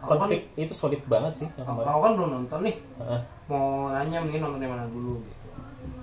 Aku 0.00 0.14
konflik 0.16 0.50
itu 0.56 0.72
solid 0.72 0.98
banget 1.04 1.32
sih 1.32 1.46
yang 1.48 1.62
Kan, 1.64 1.74
kemarin. 1.74 1.86
aku 1.88 2.00
kan 2.00 2.12
belum 2.12 2.30
nonton 2.32 2.58
nih. 2.60 2.76
Heeh. 2.96 3.20
Mau 3.46 3.62
nanya 3.88 4.18
mending 4.18 4.40
nonton 4.40 4.58
yang 4.58 4.72
mana 4.72 4.86
dulu 4.86 5.22
gitu. 5.22 5.46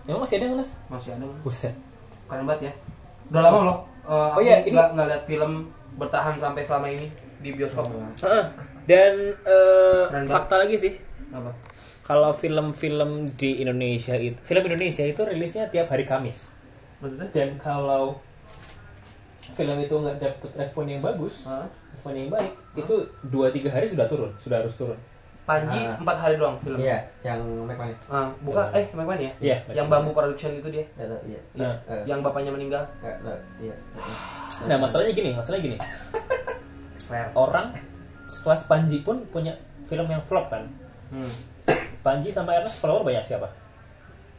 Emang 0.06 0.24
masih 0.24 0.36
ada 0.36 0.46
nggak 0.48 0.60
Mas? 0.60 0.72
Masih 0.88 1.10
ada 1.14 1.24
kan? 1.24 1.40
Buset. 1.42 1.76
Keren 2.26 2.44
banget 2.44 2.62
ya. 2.62 2.74
Udah 3.30 3.42
lama 3.42 3.60
loh. 3.62 3.78
eh, 4.02 4.32
Oh 4.34 4.42
iya, 4.42 4.56
ini- 4.62 4.74
nggak 4.74 5.06
lihat 5.06 5.24
film 5.24 5.52
bertahan 5.94 6.36
sampai 6.36 6.64
selama 6.64 6.88
ini 6.88 7.06
di 7.38 7.50
bioskop. 7.52 7.86
Heeh. 7.86 8.46
Dan 8.84 9.14
eh, 9.38 10.04
Keren 10.08 10.24
banget. 10.24 10.34
fakta 10.34 10.56
lagi 10.58 10.76
sih, 10.76 10.94
Apa? 11.30 11.52
Kalau 12.10 12.34
film-film 12.34 13.30
di 13.38 13.62
Indonesia 13.62 14.18
itu, 14.18 14.34
film 14.42 14.66
Indonesia 14.66 15.06
itu 15.06 15.22
rilisnya 15.22 15.70
tiap 15.70 15.94
hari 15.94 16.10
Kamis. 16.10 16.50
Maksudnya? 17.06 17.30
Dan 17.30 17.54
kalau 17.62 18.18
film 19.54 19.78
itu 19.78 19.94
nggak 19.94 20.18
dapet 20.18 20.50
respon 20.58 20.90
yang 20.90 21.06
bagus, 21.06 21.46
Hah? 21.46 21.70
respon 21.94 22.18
yang 22.18 22.34
baik, 22.34 22.50
itu 22.74 22.96
dua 23.30 23.54
tiga 23.54 23.70
hari 23.70 23.86
sudah 23.86 24.10
turun, 24.10 24.34
sudah 24.42 24.58
harus 24.58 24.74
turun. 24.74 24.98
Panji 25.46 25.82
Ah. 25.82 25.98
empat 25.98 26.18
hari 26.18 26.38
doang 26.38 26.58
film. 26.62 26.78
Iya, 26.82 26.98
yang 27.22 27.42
McMahon. 27.66 27.94
Ah, 28.10 28.30
bukan 28.42 28.66
eh 28.74 28.86
McMahon 28.90 29.22
ya? 29.22 29.32
Iya, 29.42 29.58
Yang 29.74 29.88
bambu 29.90 30.10
production 30.14 30.54
itu 30.54 30.70
dia. 30.70 30.86
Enggak 30.98 31.08
tahu, 31.14 31.22
iya. 31.26 31.42
Iya. 31.58 31.70
Eh. 31.90 32.04
Yang 32.10 32.20
bapaknya 32.26 32.52
meninggal. 32.54 32.84
Iya. 33.62 33.76
Nah 34.66 34.78
masalahnya 34.82 35.14
gini, 35.14 35.30
masalahnya 35.38 35.64
gini, 35.74 35.78
orang 37.34 37.74
sekelas 38.26 38.66
Panji 38.66 39.02
pun 39.02 39.26
punya 39.30 39.54
film 39.86 40.06
yang 40.10 40.22
flop 40.26 40.50
kan. 40.50 40.66
Hmm. 41.10 41.34
Panji 42.00 42.30
sama 42.32 42.56
Ernest 42.56 42.80
follower 42.80 43.04
banyak 43.04 43.24
siapa? 43.24 43.48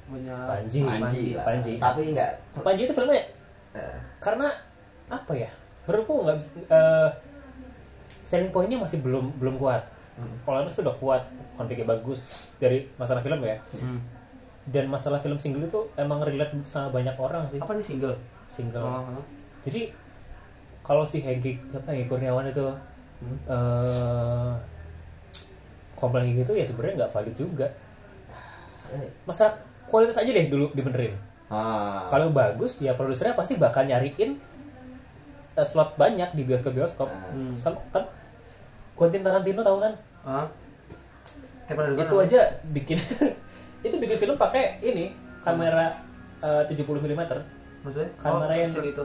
Punya 0.09 0.35
Panji. 0.49 0.83
Panji 0.83 1.25
lah. 1.37 1.45
Panji. 1.47 1.73
Tapi 1.79 2.01
enggak 2.11 2.31
Panji 2.61 2.83
itu 2.89 2.95
filmnya 2.95 3.23
eh, 3.77 3.97
karena 4.19 4.51
apa 5.07 5.33
ya? 5.35 5.51
Menurutku 5.87 6.27
nggak 6.27 6.37
eh, 6.71 7.09
selling 8.27 8.51
pointnya 8.51 8.79
masih 8.79 9.03
belum 9.03 9.35
belum 9.39 9.57
kuat. 9.59 9.83
Hmm. 10.19 10.35
Kalau 10.45 10.61
Ernest 10.61 10.77
tuh 10.77 10.85
udah 10.85 10.97
kuat, 10.99 11.23
konfliknya 11.57 11.87
bagus 11.87 12.51
dari 12.59 12.85
masalah 12.99 13.23
film 13.23 13.41
ya. 13.43 13.57
Hmm. 13.79 14.01
Dan 14.67 14.87
masalah 14.91 15.19
film 15.19 15.41
single 15.41 15.65
itu 15.65 15.81
emang 15.97 16.21
relate 16.23 16.53
sama 16.69 16.93
banyak 16.93 17.17
orang 17.17 17.47
sih. 17.49 17.59
Apa 17.59 17.73
nih 17.75 17.85
single? 17.87 18.15
Single. 18.51 18.83
Oh, 18.85 19.03
oh. 19.19 19.25
Jadi 19.65 19.91
kalau 20.81 21.07
si 21.07 21.23
Hengki 21.23 21.61
apa 21.71 21.93
Hengki 21.95 22.09
Kurniawan 22.11 22.49
itu 22.49 22.67
Hmm. 23.21 23.37
eh 23.53 24.53
komplain 26.01 26.33
gitu 26.33 26.57
ya 26.57 26.65
sebenarnya 26.65 27.05
nggak 27.05 27.13
valid 27.13 27.35
juga. 27.37 27.67
eh, 28.91 29.09
Masalah 29.29 29.61
kualitas 29.85 30.17
aja 30.17 30.31
deh 30.33 30.49
dulu 30.49 30.73
dibenerin. 30.73 31.15
Ah. 31.53 32.09
Kalau 32.09 32.33
bagus 32.33 32.81
ya 32.81 32.97
produsernya 32.97 33.37
pasti 33.37 33.61
bakal 33.61 33.85
nyariin 33.85 34.41
eh, 35.55 35.67
slot 35.67 35.95
banyak 36.01 36.33
di 36.33 36.43
bioskop-bioskop. 36.49 37.07
Ah. 37.07 37.31
Hmm. 37.31 37.53
Sama 37.61 37.79
kan 37.93 38.09
Quentin 38.97 39.21
Tarantino 39.21 39.61
tahu 39.61 39.79
kan? 39.85 39.93
Ah. 40.25 40.47
Itu 41.95 42.17
aja 42.19 42.41
bikin 42.73 42.99
itu 43.87 43.95
bikin 43.95 44.17
film 44.19 44.35
pakai 44.35 44.81
ini 44.83 45.13
kamera 45.41 45.93
eh, 46.43 46.65
70 46.67 46.83
mm. 46.85 47.23
Maksudnya? 47.81 48.11
kamera 48.17 48.53
oh, 48.53 48.57
yang- 48.57 48.73
kecil 48.73 48.87
itu. 48.91 49.05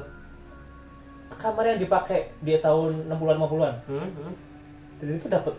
Kamera 1.35 1.67
yang 1.75 1.81
dipakai 1.83 2.31
di 2.39 2.55
tahun 2.61 3.11
60-an 3.11 3.37
50-an. 3.41 3.75
Hmm, 3.91 4.07
hmm. 4.07 4.33
Dan 5.01 5.19
itu 5.19 5.27
dapat 5.27 5.51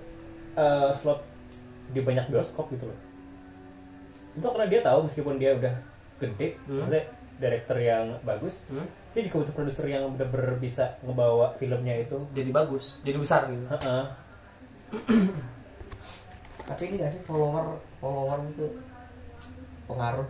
eh, 0.57 0.91
slot 0.91 1.21
di 1.89 2.01
banyak 2.01 2.27
bioskop 2.27 2.67
gitu 2.69 2.85
loh. 2.85 2.99
Itu 4.33 4.47
karena 4.47 4.67
dia 4.67 4.81
tahu 4.83 5.05
meskipun 5.05 5.37
dia 5.37 5.55
udah 5.55 5.75
gede, 6.17 6.57
Hmm. 6.63 6.83
maksudnya 6.83 7.05
director 7.37 7.77
yang 7.77 8.05
bagus, 8.23 8.65
Hmm. 8.67 8.89
dia 9.13 9.23
juga 9.23 9.45
butuh 9.45 9.55
produser 9.55 9.85
yang 9.87 10.09
bener-bener 10.11 10.57
bisa 10.57 10.97
ngebawa 11.01 11.53
filmnya 11.55 11.95
itu. 11.95 12.17
Jadi 12.33 12.51
bagus, 12.51 12.99
jadi 13.01 13.17
besar 13.17 13.47
gitu. 13.47 13.65
Heeh. 13.67 14.05
Tapi 16.67 16.83
ini 16.85 16.97
gak 16.99 17.13
sih 17.13 17.23
follower 17.23 17.79
follower 17.97 18.39
itu 18.49 18.67
pengaruh 19.87 20.27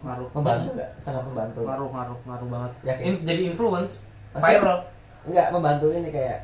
Ngaruh. 0.00 0.28
membantu 0.32 0.68
nggak 0.72 0.90
sangat 0.96 1.22
membantu 1.26 1.60
Ngaruh, 1.60 1.88
ngaruh, 1.90 2.18
ngaruh 2.24 2.48
banget. 2.48 2.72
Yakin? 2.84 3.04
In- 3.04 3.22
jadi 3.22 3.42
influence, 3.50 3.92
Pasti- 4.30 4.56
viral. 4.56 4.78
nggak 5.24 5.48
membantu 5.50 5.86
ini 5.90 6.08
kayak 6.08 6.38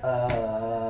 eh 0.00 0.85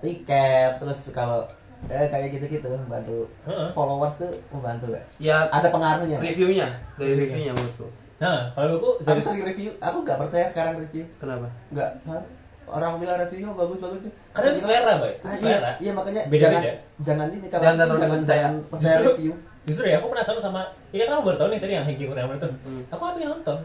tiket 0.00 0.72
terus 0.76 1.08
kalau 1.10 1.44
eh, 1.86 2.06
kayak 2.06 2.28
gitu-gitu 2.32 2.68
membantu 2.78 3.24
Heeh. 3.42 3.68
followers 3.70 4.14
tuh 4.16 4.28
membantu 4.50 4.90
nggak 4.90 5.04
Ya 5.16 5.46
ada 5.46 5.68
pengaruhnya 5.68 6.18
reviewnya, 6.18 6.68
dari 6.94 7.16
Reviewnya. 7.16 7.52
menurutku. 7.52 7.86
Nah, 8.18 8.52
kalau 8.52 8.76
aku 8.76 8.88
aku 8.94 9.06
dari 9.06 9.20
sering 9.20 9.44
review 9.46 9.70
aku 9.78 9.96
nggak 10.02 10.18
percaya 10.18 10.44
sekarang 10.46 10.76
review 10.78 11.04
Kenapa? 11.16 11.48
nggak 11.70 11.90
Hah? 12.04 12.20
orang 12.68 12.96
bilang 12.96 13.16
reviewnya 13.18 13.50
bagus 13.50 13.78
bagus 13.78 14.00
tuh 14.00 14.12
karena 14.30 14.48
itu 14.50 14.60
selera, 14.62 14.92
Bay. 14.96 15.12
Itu 15.12 15.24
Ah, 15.24 15.34
selera. 15.34 15.58
iya, 15.58 15.72
iya 15.80 15.90
makanya 15.90 16.22
Beda-beda. 16.24 16.60
jangan 16.60 16.62
jangan 17.00 17.26
ini 17.30 17.46
kalau 17.46 17.62
Jangan 17.62 17.74
jangan 17.74 17.80
terlalu 17.80 18.00
jangan, 18.00 18.18
percaya. 18.18 18.38
jangan 18.38 18.56
percaya 18.66 18.92
Justru- 18.94 19.10
review 19.10 19.32
Justru 19.60 19.84
ya, 19.86 19.96
aku 19.96 20.06
penasaran 20.08 20.40
sama 20.40 20.62
ini 20.90 21.02
kan 21.02 21.12
aku 21.14 21.22
baru 21.22 21.36
tahu 21.36 21.48
nih 21.48 21.60
tadi 21.60 21.72
yang 21.74 21.84
Hengki 21.84 22.04
Kurniawan 22.04 22.32
itu. 22.34 22.48
Hmm. 22.60 22.82
Aku 22.88 23.00
nggak 23.00 23.14
pengen 23.14 23.30
nonton. 23.30 23.56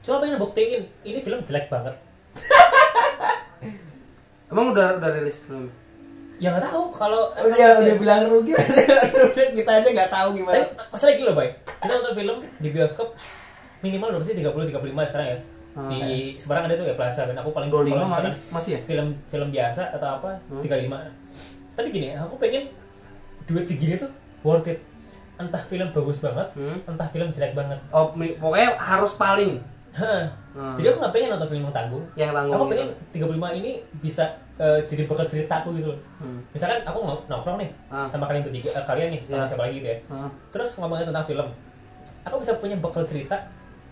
Cuma 0.00 0.16
pengen 0.18 0.36
buktiin 0.36 0.82
ini 1.02 1.18
film 1.20 1.38
jelek 1.40 1.66
banget. 1.66 1.94
Emang 4.46 4.70
udah 4.70 4.96
udah 4.96 5.10
rilis 5.12 5.42
belum? 5.44 5.66
Ya 6.36 6.52
nggak 6.52 6.68
tahu 6.68 6.82
kalau 6.92 7.32
oh, 7.32 7.48
dia 7.48 7.74
udah 7.74 7.96
bilang 7.96 8.28
rugi 8.28 8.52
udah 9.32 9.46
kita 9.50 9.70
aja 9.72 9.88
nggak 9.88 10.10
tahu 10.10 10.28
Tapi 10.30 10.38
gimana 10.38 10.64
masalah 10.92 11.12
gini 11.12 11.24
loh, 11.24 11.34
Bay. 11.34 11.48
Kita 11.80 11.92
nonton 11.94 12.14
film 12.14 12.36
di 12.60 12.68
bioskop 12.70 13.08
minimal 13.80 14.08
berapa 14.12 14.24
sih 14.24 14.34
30 14.34 14.52
35 14.70 15.08
sekarang 15.08 15.28
ya. 15.28 15.38
Ah, 15.72 15.88
di 15.88 16.00
Semarang 16.34 16.64
ada 16.64 16.74
tuh 16.74 16.84
ya 16.84 16.94
Plaza 16.94 17.24
dan 17.24 17.36
aku 17.36 17.52
paling 17.52 17.68
25 17.68 17.84
kalau 17.90 18.08
masih, 18.08 18.08
misalkan 18.08 18.34
masih 18.48 18.70
ya? 18.72 18.80
film 18.82 19.06
film 19.26 19.48
biasa 19.50 19.82
atau 19.92 20.08
apa 20.10 20.30
Hmm. 20.48 20.60
35 20.60 21.76
tapi 21.76 21.88
gini 21.92 22.08
aku 22.12 22.34
pengen 22.36 22.72
duit 23.44 23.68
segini 23.68 23.92
tuh 23.94 24.08
worth 24.40 24.64
it 24.66 24.80
entah 25.36 25.60
film 25.60 25.92
bagus 25.92 26.18
banget 26.18 26.48
Hmm. 26.50 26.80
entah 26.82 27.04
film 27.06 27.28
jelek 27.28 27.52
banget 27.52 27.76
Oh, 27.92 28.08
pokoknya 28.16 28.72
harus 28.74 29.12
paling 29.14 29.60
Hah. 29.96 30.28
Hmm. 30.52 30.72
jadi 30.72 30.86
aku 30.88 30.98
nggak 30.98 31.12
pengen 31.12 31.28
nonton 31.32 31.48
film 31.48 31.62
yang 31.62 31.72
tanggung 31.72 32.04
yang 32.14 32.30
tanggung. 32.30 32.52
aku 32.52 32.64
gitu. 32.64 32.72
pengen 32.72 32.88
35 33.12 33.58
ini 33.58 33.70
bisa 33.98 34.24
eh, 34.56 34.78
jadi 34.82 35.02
bekal 35.04 35.24
ceritaku 35.24 35.68
gitu 35.74 35.88
loh 35.88 36.00
Hmm. 36.16 36.40
misalkan 36.50 36.80
aku 36.82 36.98
nong- 37.02 37.24
nongkrong 37.26 37.56
nih 37.56 37.70
Ah. 37.86 38.04
sama 38.04 38.24
kalian 38.24 38.42
bertiga 38.42 38.70
eh, 38.70 38.84
kalian 38.84 39.08
nih 39.10 39.20
sama 39.20 39.36
Iya. 39.38 39.46
siapa 39.46 39.62
lagi 39.62 39.74
gitu 39.76 39.86
ya 39.86 39.98
Ah. 40.10 40.28
terus 40.50 40.70
ngomongin 40.74 41.04
tentang 41.06 41.24
film 41.24 41.46
aku 42.22 42.34
bisa 42.36 42.52
punya 42.54 42.76
bekal 42.76 43.02
cerita 43.02 43.36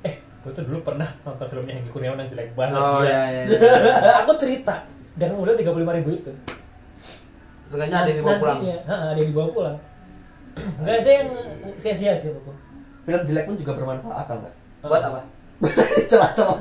eh 0.03 0.15
gue 0.15 0.51
tuh 0.51 0.63
dulu 0.63 0.81
pernah 0.83 1.09
nonton 1.23 1.47
filmnya 1.47 1.73
Hengki 1.75 1.91
Kurniawan 1.91 2.19
yang 2.19 2.29
jelek 2.29 2.49
banget 2.53 2.77
Oh 2.77 2.99
gila. 2.99 3.07
iya 3.07 3.23
iya. 3.27 3.43
iya. 3.47 3.61
aku 4.21 4.33
cerita 4.35 4.75
modal 5.33 5.55
tiga 5.55 5.71
puluh 5.71 5.89
ribu 5.91 6.11
itu 6.13 6.33
Seenggaknya 7.65 7.97
ada 7.99 8.09
yang 8.09 8.19
dibawa 8.21 8.37
pulang. 8.37 8.59
Ha, 8.85 8.95
ada 9.09 9.19
yang 9.19 9.31
dibawa 9.31 9.49
pulang 9.51 9.77
nggak 10.81 10.97
ada 10.97 11.11
yang 11.13 11.29
sia-sia 11.75 12.13
sih 12.13 12.31
aku 12.31 12.53
Film 13.03 13.21
jelek 13.23 13.45
pun 13.45 13.55
juga 13.55 13.73
bermanfaat 13.75 14.27
nggak? 14.31 14.55
Buat 14.81 15.03
apa? 15.03 15.21
Celah-celah. 16.11 16.57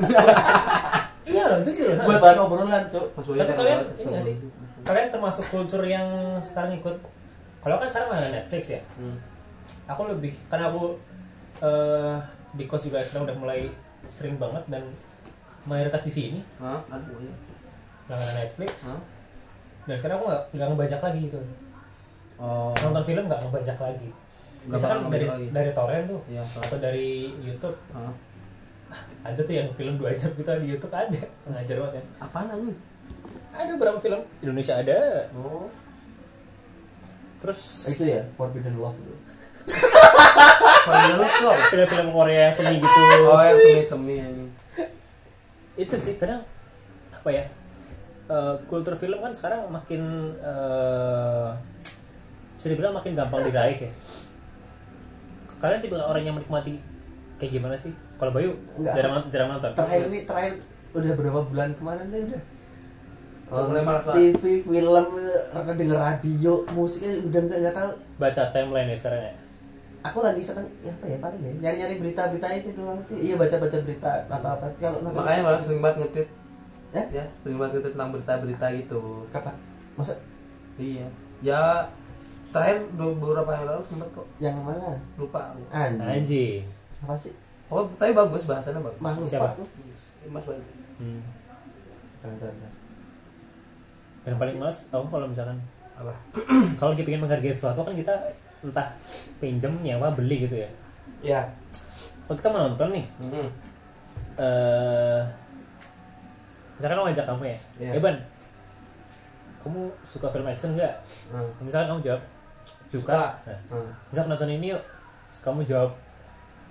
iya 1.26 1.44
loh 1.48 1.60
jujur. 1.60 1.96
Buat 1.98 2.20
bahan 2.20 2.38
obrolan, 2.40 2.84
Boy 3.24 3.38
tapi 3.38 3.54
kalian 3.54 3.80
buat- 3.82 3.96
ini 3.96 4.10
nggak 4.10 4.24
sih 4.24 4.36
kalian 4.84 5.08
termasuk 5.10 5.48
kultur 5.48 5.80
yang 5.82 6.04
sekarang 6.40 6.76
ikut 6.76 6.92
kalau 7.60 7.80
kan 7.80 7.88
sekarang 7.88 8.12
ada 8.12 8.28
Netflix 8.30 8.68
ya 8.70 8.82
Hmm. 8.94 9.16
aku 9.86 10.12
lebih 10.12 10.36
karena 10.46 10.68
aku 10.68 11.00
eh, 11.60 12.16
di 12.52 12.64
kos 12.66 12.84
juga 12.84 13.00
sekarang 13.00 13.24
udah 13.26 13.38
mulai 13.38 13.72
sering 14.04 14.36
banget 14.36 14.60
dan 14.68 14.84
mayoritas 15.64 16.04
di 16.04 16.12
sini 16.12 16.40
iya. 16.60 16.84
langganan 18.06 18.36
Netflix 18.38 18.92
Hah? 18.92 19.00
dan 19.86 19.96
sekarang 19.96 20.16
aku 20.18 20.26
nggak 20.28 20.44
nggak 20.52 20.68
ngebajak 20.70 21.02
lagi 21.02 21.20
gitu 21.24 21.40
Oh. 22.36 22.76
nonton 22.76 23.04
film 23.06 23.24
nggak 23.24 23.40
ngebajak 23.40 23.78
lagi 23.80 24.10
Nggak 24.64 24.76
misalkan 24.76 25.00
dari 25.08 25.26
lagi. 25.26 25.46
dari 25.50 25.72
torrent 25.72 26.06
tuh 26.10 26.22
torrent. 26.28 26.44
atau 26.60 26.78
dari 26.78 27.10
YouTube? 27.40 27.78
Ada 29.22 29.40
tuh 29.40 29.54
yang 29.54 29.68
film 29.74 29.96
dua 29.96 30.14
jam 30.14 30.30
gitu 30.32 30.50
di 30.60 30.68
YouTube 30.70 30.92
ada 30.92 31.20
ngajar 31.46 31.76
banget 31.80 31.94
ya 31.96 32.04
Apaan 32.20 32.48
anjing? 32.50 32.78
ada 33.52 33.72
berapa 33.74 33.98
film 33.98 34.22
Indonesia 34.40 34.74
ada 34.76 34.98
Oh. 35.32 35.70
terus 37.38 37.86
Itu 37.88 38.04
ya, 38.04 38.24
Forbidden 38.34 38.76
Love 38.76 38.96
itu. 38.98 39.14
Kalau 40.84 41.16
lu 41.16 41.26
tuh 41.26 41.48
apa? 41.50 41.64
film-film 41.68 42.08
Korea 42.10 42.48
yang 42.48 42.56
seni 42.56 42.78
gitu 42.78 43.00
Oh, 43.24 43.40
yang 43.40 43.58
semi-semi 43.58 44.16
anjing. 44.18 44.50
itu 45.74 45.96
sih 45.98 46.14
kadang 46.16 46.46
apa 47.12 47.30
ya 47.30 47.46
eh, 48.26 48.56
kultur 48.64 48.94
film 48.94 49.18
kan 49.18 49.32
sekarang 49.32 49.66
makin 49.68 50.02
eh, 50.38 51.50
bisa 52.54 52.68
dibilang 52.70 52.94
makin 52.94 53.12
gampang 53.12 53.42
diraih 53.44 53.80
ya 53.80 53.92
kalian 55.58 55.80
tipe 55.80 55.96
orang 55.96 56.22
yang 56.22 56.36
menikmati 56.36 56.78
kayak 57.36 57.52
gimana 57.54 57.74
sih 57.74 57.90
kalau 58.24 58.32
Bayu 58.32 58.52
Enggak. 58.74 58.94
jarang 58.96 59.14
jarang 59.28 59.50
nonton 59.52 59.72
Terakhir 59.76 60.02
ini 60.08 60.20
terakhir 60.24 60.54
udah 60.94 61.12
berapa 61.14 61.42
bulan 61.44 61.70
kemarin 61.76 62.06
nih 62.08 62.22
udah. 62.24 62.42
Udah 63.44 63.66
mulai 63.68 63.84
malas. 63.84 64.06
TV, 64.08 64.44
film, 64.64 65.06
eh, 65.20 65.74
denger 65.76 66.00
radio, 66.00 66.54
musiknya 66.72 67.12
udah 67.22 67.40
nggak 67.44 67.60
nggak 67.60 67.76
tahu. 67.76 67.92
baca 68.16 68.42
timeline 68.50 68.88
ya 68.88 68.98
sekarang 68.98 69.22
ya 69.22 69.34
Aku 70.04 70.20
lagi 70.20 70.40
seneng 70.40 70.68
ya 70.80 70.92
apa 70.92 71.06
ya 71.06 71.18
paling 71.18 71.40
ya 71.40 71.52
nyari-nyari 71.60 71.96
berita-berita 71.98 72.48
itu 72.54 72.70
doang 72.74 73.00
sih. 73.00 73.16
Iya 73.22 73.36
baca-baca 73.36 73.78
berita 73.80 74.12
atau 74.26 74.50
apa. 74.50 74.66
Kalau 74.76 75.12
Makanya 75.12 75.42
malah 75.42 75.60
sering 75.60 75.80
banget 75.80 75.98
ngetit. 76.02 76.28
Ya? 76.92 77.04
Ya, 77.10 77.26
sering 77.40 77.56
banget 77.56 77.72
ngetit 77.78 77.92
tentang 77.96 78.12
berita-berita 78.12 78.66
gitu. 78.76 79.02
kapan? 79.30 79.56
Masa 79.96 80.14
Iya. 80.76 81.08
Ya 81.40 81.88
terakhir 82.50 82.84
be- 82.92 83.16
beberapa 83.16 83.48
hari 83.48 83.66
lalu 83.66 83.84
sempet 83.84 84.08
kok 84.12 84.28
yang 84.38 84.56
mana? 84.60 85.00
lupa. 85.16 85.52
aku. 85.52 85.64
Anjing. 85.70 86.04
anjing 86.04 86.62
Apa 87.00 87.16
sih? 87.16 87.34
Oh, 87.74 87.90
tapi 87.96 88.14
bagus 88.14 88.46
bahasannya 88.46 88.80
bagus. 88.80 89.02
Lupa 89.02 89.26
Siapa? 89.26 89.48
tuh. 89.56 89.68
Mas 90.26 90.46
Bayu. 90.46 90.62
hmm. 91.00 91.20
Bentar, 92.22 92.48
bentar. 92.48 92.72
yang 94.24 94.38
paling 94.38 94.56
males 94.56 94.88
aku 94.88 95.04
kalau 95.10 95.28
misalkan 95.28 95.58
Apa? 95.94 96.14
kalau 96.80 96.90
lagi 96.90 97.04
pengen 97.04 97.20
menghargai 97.20 97.52
sesuatu 97.52 97.82
kan 97.82 97.92
kita 97.92 98.14
entah 98.62 98.88
pinjem 99.38 99.74
nyewa 99.80 100.08
beli 100.10 100.48
gitu 100.48 100.56
ya 100.56 100.70
Ya. 101.20 101.42
kalau 102.24 102.38
kita 102.38 102.48
mau 102.48 102.62
nonton 102.64 102.90
nih 102.90 103.06
Hmm. 103.20 103.50
eh 104.36 105.22
misalkan 106.74 106.98
aku 106.98 107.06
ngajak 107.06 107.26
kamu 107.28 107.44
ya, 107.46 107.58
Iya. 107.78 107.92
eh 107.92 108.02
Ban, 108.02 108.16
kamu 109.60 109.80
suka 110.04 110.28
film 110.28 110.48
action 110.48 110.72
nggak? 110.74 110.94
Hmm. 111.30 111.50
Misalkan 111.60 111.88
kamu 111.90 112.02
jawab 112.04 112.22
suka, 112.86 113.12
Suka. 113.12 113.24
nah, 113.44 113.60
Hmm. 113.70 113.90
misalkan 114.08 114.30
nonton 114.32 114.50
ini 114.52 114.68
yuk, 114.72 114.84
kamu 115.38 115.62
jawab, 115.64 115.92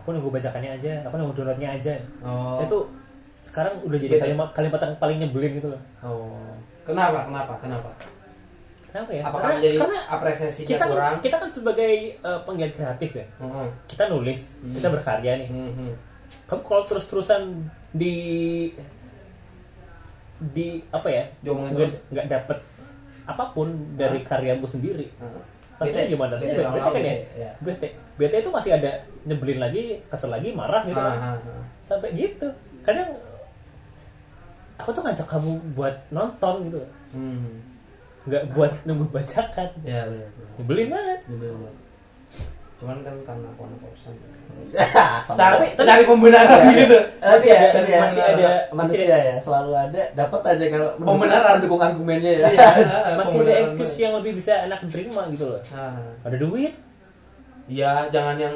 aku 0.03 0.11
nunggu 0.11 0.35
bacakannya 0.35 0.75
aja, 0.75 1.07
aku 1.07 1.15
nunggu 1.15 1.35
downloadnya 1.39 1.79
aja. 1.79 1.95
Oh. 2.27 2.59
Itu 2.59 2.91
sekarang 3.47 3.79
udah 3.87 3.99
jadi 3.99 4.19
kalimat 4.19 4.51
kalimat 4.51 4.83
yang 4.83 4.99
paling 4.99 5.19
nyebelin 5.23 5.53
gitu 5.63 5.71
loh. 5.71 5.83
Oh. 6.03 6.43
Kenapa? 6.83 7.31
Kenapa? 7.31 7.53
Kenapa? 7.63 7.91
Kenapa 8.91 9.11
ya? 9.15 9.23
Apakah 9.25 9.57
karena, 9.57 9.63
jadi 9.65 9.77
karena 9.79 9.99
apresiasinya 10.05 10.69
kita 10.69 10.85
kurang? 10.85 11.15
kan, 11.17 11.23
kita 11.23 11.37
kan 11.39 11.49
sebagai 11.49 11.91
eh, 12.19 12.41
penggiat 12.45 12.73
kreatif 12.77 13.11
ya, 13.17 13.27
Hmm. 13.41 13.71
kita 13.89 14.05
nulis, 14.11 14.61
kita 14.61 14.89
berkarya 14.93 15.33
nih. 15.41 15.49
Hmm, 15.49 15.73
hmm. 15.73 15.95
Kamu 16.51 16.61
kalau 16.67 16.83
terus-terusan 16.85 17.73
di 17.95 18.17
di 20.53 20.83
apa 20.91 21.09
ya? 21.09 21.25
Nggak 21.47 21.73
terus. 21.73 21.95
dapet 22.29 22.59
apa 23.23 23.45
pun 23.55 23.97
dari 23.97 24.21
karyamu 24.27 24.67
sendiri. 24.67 25.07
Hmm. 25.17 25.41
Rasanya 25.81 26.05
Bete. 26.05 26.13
gimana 26.13 26.35
sih? 26.37 26.49
Bete, 26.53 26.63
kan 26.67 26.93
ya? 27.01 27.17
bete, 27.63 27.89
ya. 27.89 28.02
Bete. 28.15 28.37
Itu 28.39 28.51
masih 28.51 28.71
ada 28.73 28.91
nyebelin 29.23 29.59
lagi, 29.59 30.01
kesel 30.07 30.29
lagi, 30.29 30.51
marah 30.51 30.83
gitu 30.83 30.97
kan. 30.97 31.17
Ah, 31.17 31.27
ah, 31.33 31.49
ah. 31.53 31.65
Sampai 31.79 32.13
gitu. 32.13 32.47
Kadang 32.81 33.09
aku 34.77 34.91
tuh 34.91 35.03
ngajak 35.03 35.27
kamu 35.27 35.51
buat 35.73 35.95
nonton 36.09 36.55
gitu. 36.67 36.79
Hmm. 37.13 37.63
Nggak 38.25 38.45
buat 38.51 38.73
nunggu 38.83 39.07
bacakan. 39.09 39.69
Ya, 39.83 40.07
benar. 40.07 40.29
benar. 40.29 40.49
Nyebelin 40.57 40.89
banget. 40.89 41.21
Bener, 41.29 41.51
bener. 41.53 41.75
Cuman 42.79 42.99
kan 42.99 43.15
karena 43.23 43.47
aku 43.49 43.61
anak 43.63 43.79
kosan. 43.81 44.15
Tapi- 45.39 45.73
cari 45.77 46.03
pembenaran 46.03 46.61
gitu. 46.75 46.99
Masih 47.21 47.49
Iya, 47.49 47.59
ada- 47.65 47.79
iya, 47.81 47.99
masih 48.01 48.21
iya. 48.21 48.35
ada- 48.35 48.63
manusia 48.69 48.99
masih 48.99 49.07
ya 49.07 49.35
selalu 49.39 49.73
ada 49.73 50.03
dapat 50.13 50.41
aja 50.45 50.65
kalau 50.69 50.89
Pembenaran. 50.99 51.53
mendukung 51.57 51.79
argumennya 51.81 52.33
ya 52.33 52.47
Iya, 52.51 52.69
Masih 53.23 53.39
ada 53.41 53.53
excuse 53.61 53.95
yang 53.97 54.19
lebih 54.19 54.33
bisa 54.35 54.67
enak 54.67 54.83
diterima 54.83 55.23
gitu 55.31 55.47
loh. 55.49 55.63
Ah. 55.71 55.95
Ada 56.23 56.37
duit, 56.37 56.75
Iya, 57.73 57.93
jangan 58.09 58.37
yang 58.37 58.55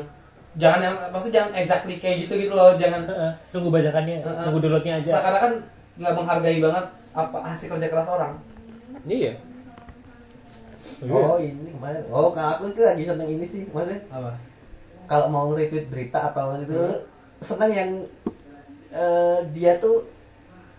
jangan 0.56 0.80
yang 0.82 0.94
maksudnya 1.08 1.36
jangan 1.38 1.52
exactly 1.54 1.94
kayak 1.96 2.16
gitu 2.22 2.32
gitu 2.38 2.52
loh, 2.52 2.76
jangan 2.76 3.04
heeh, 3.04 3.32
nunggu 3.50 3.68
bacakannya, 3.70 4.16
Heeh. 4.20 4.44
nunggu 4.44 4.58
downloadnya 4.58 4.92
aja. 4.96 5.10
Seakan 5.10 5.34
kan 5.34 5.52
nggak 5.96 6.14
menghargai 6.14 6.58
banget 6.60 6.84
apa 7.12 7.38
hasil 7.42 7.66
kerja 7.70 7.88
keras 7.88 8.08
orang. 8.10 8.32
Iya. 9.06 9.32
oh 11.04 11.36
ini 11.36 11.70
kemarin 11.70 12.02
oh 12.08 12.32
kalau 12.32 12.50
aku 12.50 12.64
itu 12.70 12.80
lagi 12.80 13.04
seneng 13.04 13.28
ini 13.28 13.44
sih 13.44 13.68
maksudnya 13.68 14.00
Apa? 14.08 14.32
kalau 15.04 15.28
mau 15.28 15.52
retweet 15.52 15.86
berita 15.86 16.32
atau 16.32 16.56
itu 16.56 16.72
Hmm. 16.72 17.04
seneng 17.38 17.70
yang 17.70 17.90
eh, 18.90 19.38
dia 19.52 19.76
tuh 19.76 20.08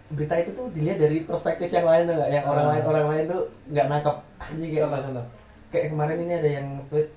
berita 0.09 0.33
itu 0.35 0.51
tuh 0.51 0.73
dilihat 0.73 0.97
dari 0.97 1.21
perspektif 1.21 1.69
yang 1.69 1.85
lain 1.85 2.09
tuh 2.09 2.15
nggak 2.17 2.31
yang 2.31 2.45
orang 2.45 2.65
Hmm. 2.65 2.71
lain 2.73 2.83
orang 2.87 3.05
lain 3.07 3.23
tuh 3.27 3.41
nggak 3.69 3.85
nangkep 3.87 4.15
aja 4.37 4.65
kayak 4.65 4.81
Contoh, 4.81 5.01
contoh. 5.05 5.25
kayak 5.69 5.87
kemarin 5.93 6.17
ini 6.19 6.33
ada 6.33 6.49
yang 6.49 6.67
tweet 6.89 7.07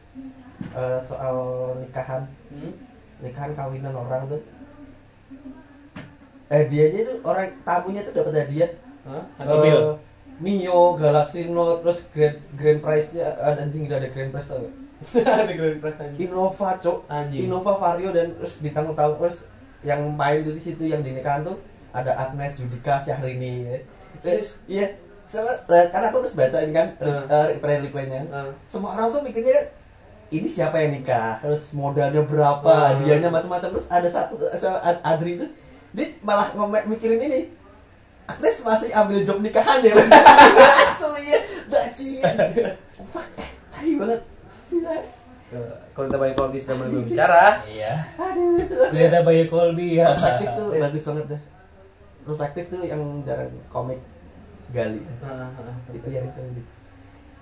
eh, 0.63 0.99
soal 1.03 1.37
nikahan 1.81 2.25
Hmm? 2.51 2.75
nikahan 3.21 3.53
kawinan 3.55 3.95
orang 3.95 4.27
tuh 4.27 4.41
eh 6.51 6.63
dianya 6.67 7.01
tuh 7.07 7.17
orang 7.23 7.47
tamunya 7.63 8.03
tuh 8.03 8.15
dapat 8.17 8.35
hadiah 8.43 8.71
Hah? 9.07 9.23
Eh, 9.41 9.47
Mobil. 9.49 9.79
Mio, 10.41 10.97
Galaxy 10.97 11.53
Note, 11.53 11.85
terus 11.85 12.01
grand 12.17 12.37
grand 12.57 12.81
prize-nya 12.81 13.29
ada 13.37 13.61
anjing 13.61 13.85
udah 13.85 14.01
ada 14.01 14.09
grand 14.09 14.33
prize 14.33 14.49
tau 14.49 14.65
gak? 14.65 14.75
Ada 15.45 15.53
grand 15.57 15.79
prize 15.81 16.01
aja. 16.01 16.17
Innova, 16.17 16.69
Cok. 16.77 16.99
Anjing. 17.09 17.41
Innova 17.49 17.73
Vario 17.77 18.13
dan 18.13 18.37
terus 18.37 18.61
ditanggung 18.61 18.97
tahun 18.97 19.17
terus 19.17 19.37
yang 19.81 20.01
main 20.13 20.45
di 20.45 20.61
situ 20.61 20.85
yang 20.85 21.01
di 21.01 21.17
nikahan 21.17 21.41
tuh 21.41 21.57
ada 21.93 22.13
Agnes 22.17 22.53
Judika 22.57 23.01
Syahrini 23.01 23.65
ya. 23.65 23.77
Terus 24.21 24.61
iya 24.69 24.93
sama 25.25 25.49
eh, 25.73 25.87
karena 25.89 26.13
aku 26.13 26.25
terus 26.25 26.37
bacain 26.37 26.69
kan 26.73 26.89
uh. 27.01 27.49
reply 27.49 27.81
replaynya. 27.85 28.29
Hmm. 28.29 28.53
Semua 28.69 28.97
orang 28.97 29.09
tuh 29.13 29.21
mikirnya 29.25 29.73
ini 30.31 30.47
siapa 30.47 30.79
yang 30.79 30.95
nikah, 30.95 31.39
terus 31.39 31.75
modalnya 31.75 32.23
berapa, 32.23 32.71
Hmm. 32.71 33.03
hadiahnya 33.03 33.29
macam-macam. 33.29 33.69
Terus 33.75 33.87
ada 33.87 34.09
satu 34.09 34.39
Adri 35.03 35.37
tuh 35.37 35.51
dia 35.91 36.07
malah 36.23 36.55
ngomong 36.55 36.87
mikirin 36.87 37.19
ini. 37.21 37.41
Agnes 38.25 38.63
masih 38.63 38.95
ambil 38.95 39.27
job 39.27 39.43
nikahan 39.43 39.83
ya 39.83 39.91
langsung 39.91 41.19
ya 41.19 41.35
bajingan 41.67 42.79
wah 43.11 43.27
eh 43.35 43.51
tai 43.69 43.99
banget. 43.99 44.21
Gila. 44.71 44.95
Eh, 45.51 45.75
Kalau 45.91 46.07
kita 46.07 46.15
banyak 46.15 46.35
kalau 46.39 46.55
sudah 46.55 46.77
mulai 46.79 46.91
berbicara, 46.95 47.45
Iya. 47.67 47.93
aduh 48.15 48.55
itu 48.55 48.71
Ternyata 48.71 49.27
Bayu 49.27 49.45
Kolbi 49.51 49.99
ya. 49.99 50.15
perspektif 50.15 50.49
tuh 50.55 50.69
bagus 50.79 51.03
banget 51.03 51.25
dah. 51.27 51.41
Perspektif 52.23 52.65
tuh 52.71 52.83
yang 52.87 53.03
jarang 53.27 53.51
komik 53.67 53.99
gali. 54.71 55.03
Nah, 55.19 55.51
nah, 55.51 55.75
itu 55.91 56.07
yang 56.07 56.31
sering 56.31 56.55
di 56.55 56.63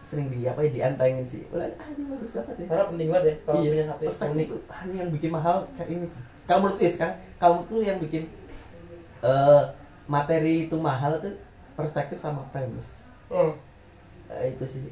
sering 0.09 0.32
di 0.32 0.48
apa 0.48 0.64
ya 0.64 0.70
diantengin 0.72 1.24
sih. 1.28 1.44
Ulah, 1.52 1.68
ah, 1.76 1.88
ini 1.92 2.09
bagus 2.09 2.32
banget 2.40 2.64
ya. 2.64 2.66
Karena 2.72 2.84
penting 2.88 3.09
banget 3.12 3.24
ya 3.28 3.34
kalau 3.44 3.61
iya 3.61 3.68
punya 3.68 3.84
satu 3.84 4.00
yang 4.00 4.09
perspektif 4.09 4.32
unik 4.32 4.46
tuh 4.48 4.61
ah, 4.72 4.80
ini 4.88 4.96
yang 4.96 5.11
bikin 5.12 5.30
mahal 5.36 5.56
kayak 5.76 5.88
ini. 5.92 6.06
Kalau 6.48 6.59
menurut 6.64 6.78
Is 6.80 6.94
kan 6.96 7.12
kalau 7.36 7.52
menurut 7.61 7.68
lu 7.68 7.80
yang 7.84 7.98
bikin 8.00 8.24
eh 9.20 9.62
materi 10.09 10.54
itu 10.64 10.76
mahal 10.80 11.12
tuh 11.20 11.36
perspektif 11.76 12.16
sama 12.16 12.40
premis. 12.48 13.04
Hmm. 13.28 13.52
Eh, 14.32 14.56
itu 14.56 14.64
sih. 14.64 14.88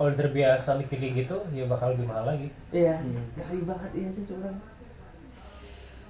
Kalau 0.00 0.10
terbiasa 0.10 0.80
mikir 0.80 0.96
kayak 0.96 1.14
gitu 1.28 1.36
ya 1.52 1.68
bakal 1.68 1.92
lebih 1.92 2.08
mahal 2.08 2.24
lagi. 2.24 2.48
Iya 2.72 2.96
Hmm. 3.04 3.20
gali 3.36 3.60
banget 3.68 3.90
iya 3.92 4.08
sih 4.16 4.24
cuman. 4.24 4.54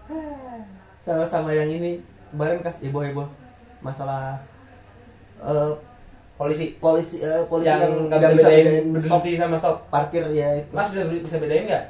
Sama-sama 1.04 1.50
yang 1.50 1.68
ini 1.68 1.98
kemarin 2.30 2.62
kas 2.62 2.78
heboh 2.78 3.02
heboh 3.02 3.28
masalah 3.82 4.38
eh 5.42 5.72
polisi. 6.34 6.66
Polisi 6.76 7.16
eh, 7.18 7.42
polisi 7.46 7.68
yang 7.68 7.80
yang 7.80 7.92
nggak 8.08 8.30
bisa 8.34 8.48
bedain 8.48 8.84
berhenti 8.90 9.30
sama 9.34 9.56
stop? 9.56 9.76
Parkir 9.88 10.24
ya 10.30 10.48
itu. 10.54 10.70
Mas 10.70 10.88
bisa 10.90 11.02
bisa 11.06 11.36
bedain 11.38 11.64
nggak? 11.64 11.84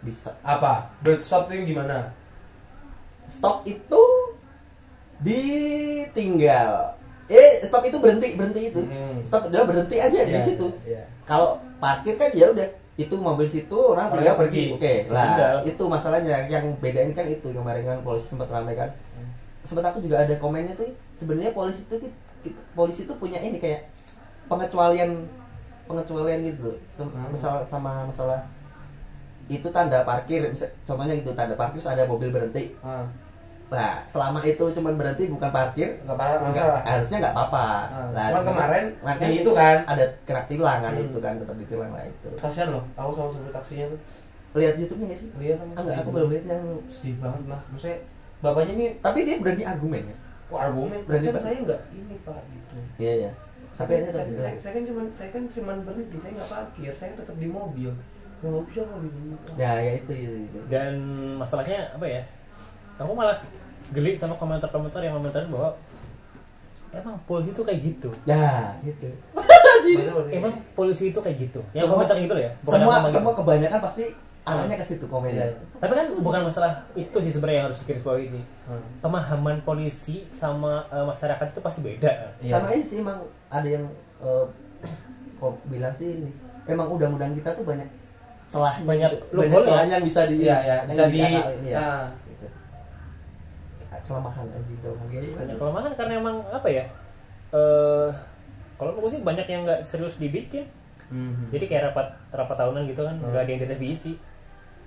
Bisa. 0.00 0.30
Apa? 0.40 0.92
Bird 1.00 1.20
stop 1.20 1.48
itu 1.48 1.70
gimana? 1.70 2.12
Stop 3.26 3.62
itu 3.64 4.02
ditinggal. 5.20 6.94
Eh 7.26 7.66
stop 7.66 7.82
itu 7.82 7.98
berhenti 7.98 8.38
berhenti 8.38 8.60
itu. 8.70 8.80
Hmm. 8.80 9.18
stop 9.26 9.50
dia 9.50 9.66
berhenti 9.66 9.96
aja 9.98 10.18
di 10.22 10.30
Iya, 10.30 10.40
situ. 10.40 10.66
iya. 10.86 11.02
kalau 11.26 11.58
parkir 11.76 12.14
kan 12.14 12.30
ya 12.30 12.54
udah 12.54 12.68
itu 12.96 13.12
mobil 13.12 13.44
situ 13.44 13.74
orang 13.74 14.08
pergi. 14.08 14.30
pergi. 14.38 14.64
Oke 14.72 14.94
lah 15.10 15.34
Tinggal. 15.34 15.56
itu 15.66 15.82
masalahnya. 15.84 16.36
Yang 16.46 16.64
bedain 16.78 17.10
kan 17.12 17.26
itu 17.26 17.48
kemarin 17.50 17.82
kan 17.82 17.98
polisi 18.00 18.30
sempat 18.30 18.48
ramai 18.48 18.72
kan. 18.72 18.90
Hmm. 19.18 19.30
sempat 19.66 19.90
aku 19.90 19.98
juga 19.98 20.22
ada 20.22 20.30
komennya 20.38 20.78
tuh 20.78 20.86
sebenarnya 21.10 21.50
polisi 21.50 21.82
itu 21.82 22.06
polisi 22.72 23.02
itu 23.02 23.14
punya 23.14 23.38
ini 23.38 23.56
kayak 23.56 23.88
pengecualian 24.46 25.24
pengecualian 25.82 26.40
gitu 26.44 26.60
loh. 26.68 26.78
Hmm. 26.98 27.30
misal 27.30 27.62
sama 27.62 28.04
masalah 28.04 28.42
itu 29.46 29.68
tanda 29.70 30.02
parkir 30.02 30.42
misal, 30.44 30.66
contohnya 30.82 31.14
gitu 31.14 31.30
tanda 31.32 31.54
parkir 31.54 31.78
terus 31.78 31.86
ada 31.88 32.02
mobil 32.04 32.28
berhenti 32.28 32.74
Ah, 32.80 33.06
nah 33.66 34.02
selama 34.02 34.42
itu 34.42 34.62
cuman 34.72 34.94
berhenti 34.94 35.26
bukan 35.26 35.50
parkir 35.50 36.02
nggak 36.02 36.10
apa 36.12 36.24
nggak 36.26 36.42
Enggak, 36.44 36.66
salah. 36.66 36.82
harusnya 36.84 37.16
nggak 37.20 37.34
apa-apa. 37.34 37.66
Ah, 37.86 38.06
Lah, 38.10 38.26
cuman 38.32 38.42
kemarin 38.48 38.84
yang 39.22 39.32
itu 39.32 39.50
kan. 39.52 39.76
ada 39.84 40.04
kena 40.22 40.42
tilang 40.44 40.78
kan 40.80 40.92
Hmm. 40.92 41.06
itu 41.06 41.18
kan 41.18 41.32
tetap 41.36 41.56
ditilang 41.56 41.90
lah 41.90 42.04
itu. 42.04 42.28
kasian 42.36 42.68
loh 42.68 42.82
aku 42.92 43.10
sama 43.12 43.28
supir 43.30 43.50
taksinya 43.50 43.86
tuh 43.88 44.00
Lihat 44.56 44.80
YouTube-nya 44.80 45.12
sih? 45.12 45.28
lihat 45.36 45.56
sama 45.60 45.72
Enggak, 45.76 45.96
aku 46.00 46.10
belum 46.10 46.28
lihat 46.32 46.44
yang 46.48 46.62
sedih 46.88 47.14
banget 47.20 47.40
mas 47.44 47.62
maksudnya 47.68 47.98
bapaknya 48.36 48.72
nih 48.74 48.90
tapi 48.98 49.18
dia 49.22 49.36
berani 49.38 49.62
argumen 49.62 50.02
ya. 50.04 50.16
Wah 50.46 50.60
argumen 50.62 51.00
kan 51.02 51.36
saya 51.36 51.58
nggak 51.60 51.80
ini 51.90 52.16
pak 52.20 52.38
gitu 52.46 52.76
Iya 52.96 53.14
ya. 53.20 53.32
Tapi 53.76 53.92
saya, 53.92 54.08
saya, 54.08 54.24
ditilang. 54.24 54.56
saya 54.56 54.72
kan 54.72 54.82
cuma 54.84 55.02
saya 55.12 55.30
kan 55.30 55.42
cuma 55.50 55.72
berhenti 55.78 56.16
saya 56.16 56.32
nggak 56.34 56.48
parkir 56.48 56.92
saya 56.92 57.10
tetap 57.12 57.36
di 57.36 57.46
mobil 57.46 57.90
nggak 58.38 58.64
bisa 58.64 58.80
kok 58.82 58.98
gitu 59.00 59.18
Ya 59.54 59.72
ya 59.76 59.92
itu 59.96 60.12
itu. 60.12 60.36
itu. 60.46 60.58
dan 60.66 60.92
masalahnya 61.36 61.88
apa 61.90 62.04
ya 62.04 62.22
aku 62.96 63.12
malah 63.12 63.36
geli 63.88 64.12
sama 64.12 64.34
komentar-komentar 64.34 64.98
yang 64.98 65.14
komentarin 65.14 65.48
bahwa 65.48 65.76
emang 66.90 67.16
polisi 67.24 67.50
itu 67.50 67.60
kayak 67.60 67.80
gitu 67.82 68.10
Ya 68.24 68.72
gitu. 68.80 69.08
Emang 70.28 70.52
polisi 70.72 71.04
itu 71.08 71.18
kayak 71.18 71.36
gitu 71.38 71.60
yang 71.70 71.84
Semua- 71.84 71.94
komentar 71.96 72.16
gitu 72.16 72.32
loh 72.32 72.42
ya 72.42 72.52
bukan 72.60 72.78
Semua 72.80 72.94
semua 73.08 73.32
kebanyakan 73.34 73.78
pasti 73.80 74.04
arahnya 74.46 74.76
ke 74.76 74.86
situ 74.86 75.04
komennya. 75.04 75.42
Iya. 75.42 75.58
tapi 75.76 75.92
kan 75.92 76.06
bukan 76.16 76.40
masalah 76.44 76.72
itu 76.94 77.16
sih 77.18 77.28
sebenarnya 77.28 77.58
yang 77.58 77.66
harus 77.66 77.82
digarisbawahi 77.82 78.26
sih 78.28 78.42
Hmm. 78.62 78.82
pemahaman 78.98 79.58
polisi 79.60 80.26
sama 80.28 80.86
eh, 80.88 81.02
masyarakat 81.02 81.46
itu 81.48 81.60
pasti 81.60 81.80
beda 81.80 82.10
Iya. 82.38 82.52
Sama 82.52 82.70
ini 82.70 82.82
sih 82.82 82.98
emang 82.98 83.18
ada 83.46 83.66
yang 83.66 83.84
eh, 84.18 84.44
kok 85.36 85.54
bilang 85.66 85.90
sih 85.90 86.08
ini 86.16 86.30
emang 86.64 86.86
undang-undang 86.88 87.30
kita 87.32 87.50
tuh 87.52 87.62
banyak 87.62 87.86
celahnya 88.46 88.82
Banyak 88.84 89.10
gitu. 89.12 89.34
banyak 89.36 89.50
ya? 89.52 89.66
celahnya 89.66 89.92
yang 89.92 90.04
bisa 90.04 90.20
di 90.24 90.36
iya, 90.40 90.56
yang 90.62 90.80
bisa 90.84 91.04
di- 91.04 91.18
diakalin, 91.20 91.60
iya. 91.60 91.76
ah. 91.76 92.06
Gitu. 92.24 92.46
kelemahan 94.04 94.46
aja 94.46 94.70
itu 94.70 94.88
banyak 94.88 95.20
gitu. 95.20 95.54
kelemahan 95.56 95.92
karena 95.92 96.12
emang 96.16 96.36
apa 96.46 96.68
ya 96.68 96.84
eh 97.50 98.08
kalau 98.76 98.94
aku 98.94 99.08
sih 99.08 99.20
banyak 99.20 99.42
yang 99.44 99.62
nggak 99.62 99.82
serius 99.82 100.14
dibikin 100.16 100.66
Mhm. 101.06 101.50
jadi 101.50 101.64
kayak 101.64 101.82
rapat 101.90 102.06
rapat 102.30 102.56
tahunan 102.56 102.82
gitu 102.84 103.02
kan 103.02 103.14
Hmm. 103.16 103.30
nggak 103.30 103.42
ada 103.42 103.50
yang 103.52 103.62
direvisi 103.62 104.18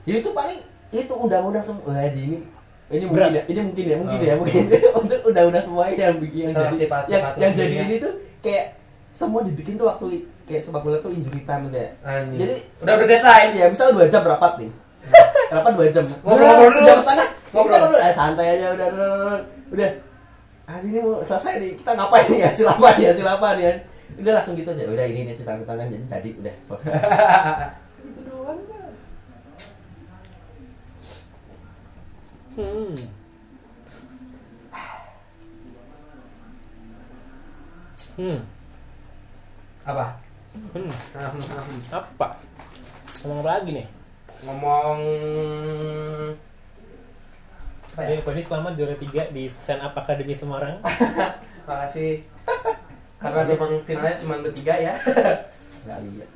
Ya 0.10 0.16
itu 0.26 0.30
paling 0.34 0.60
itu 0.89 1.14
undang-undang 1.14 1.62
semua 1.62 1.93
Wah, 1.93 2.10
ini 2.10 2.41
ini 2.89 3.05
Berat. 3.05 3.30
mungkin 3.30 3.38
ya, 3.38 3.43
ini 3.45 3.60
mungkin 3.62 3.84
ya, 3.86 3.95
mungkin 4.01 4.18
Oh. 4.18 4.26
ya, 4.26 4.34
mungkin 4.41 4.64
untuk 5.05 5.20
undang-undang 5.30 5.62
semua 5.62 5.84
ini 5.93 6.01
yang 6.01 6.18
bikin 6.18 6.45
yang 6.49 6.74
jadi 6.74 6.86
yang, 7.05 7.24
yang 7.38 7.51
jadi 7.53 7.76
ini 7.86 7.95
tuh 8.01 8.14
kayak 8.41 8.66
semua 9.14 9.45
dibikin 9.45 9.78
tuh 9.78 9.86
waktu 9.86 10.26
kayak 10.49 10.62
sepak 10.66 10.82
bola 10.82 10.97
tuh 10.97 11.14
injury 11.14 11.45
time 11.45 11.70
ya. 11.70 11.93
Anjing. 12.01 12.39
Jadi 12.41 12.53
udah 12.82 12.93
udah 12.97 13.07
deadline 13.07 13.51
ya 13.53 13.66
misal 13.70 13.93
dua 13.93 14.10
jam 14.10 14.26
rapat 14.26 14.66
nih. 14.66 14.72
rapat 15.53 15.72
dua 15.78 15.88
jam. 15.93 16.03
Ngobrol-ngobrol 16.26 16.70
dulu. 16.74 16.88
Jam 16.89 16.99
setengah. 17.05 17.28
Ngobrol. 17.53 17.78
Ngobrol, 17.78 18.01
eh, 18.01 18.14
santai 18.14 18.47
aja 18.57 18.66
udah 18.74 18.88
udah 18.89 19.05
udah. 19.05 19.41
udah. 19.78 19.91
Ah 20.66 20.78
ini 20.82 20.97
mau 21.01 21.22
selesai 21.22 21.53
nih. 21.62 21.72
Kita 21.78 21.91
ngapain 21.93 22.26
nih? 22.30 22.41
Hasil 22.45 22.66
apa 22.66 22.88
nih? 22.97 23.05
Hasil 23.14 23.28
apa 23.30 23.47
nih? 23.57 23.66
Udah 24.18 24.32
langsung 24.41 24.53
gitu 24.57 24.70
aja. 24.74 24.84
Udah 24.89 25.05
ini 25.05 25.20
nih 25.30 25.34
cerita-ceritanya 25.38 25.86
jadi 25.93 26.05
jadi 26.10 26.30
udah 26.41 26.55
selesai. 26.66 26.91
itu 28.10 28.22
doang. 28.26 28.60
Hmm. 32.56 32.95
hmm. 38.18 38.39
Apa? 39.86 40.06
Hmm. 40.74 40.91
Apa? 41.93 42.28
Ngomong 43.22 43.39
apa 43.43 43.52
lagi 43.60 43.70
nih? 43.76 43.88
Ngomong 44.47 44.97
apa 47.89 48.00
ya? 48.06 48.08
Jadi 48.16 48.22
Kodi 48.24 48.41
selamat 48.41 48.74
juara 48.80 48.95
3 48.95 49.36
di 49.36 49.43
Stand 49.52 49.84
Up 49.84 49.97
Academy 50.00 50.34
Semarang. 50.34 50.80
Makasih. 51.68 52.24
Karena 53.20 53.43
memang 53.43 53.84
finalnya 53.84 54.16
cuma 54.24 54.39
bertiga 54.39 54.74
ya. 54.80 54.95
Enggak 55.84 56.00
lihat. 56.08 56.30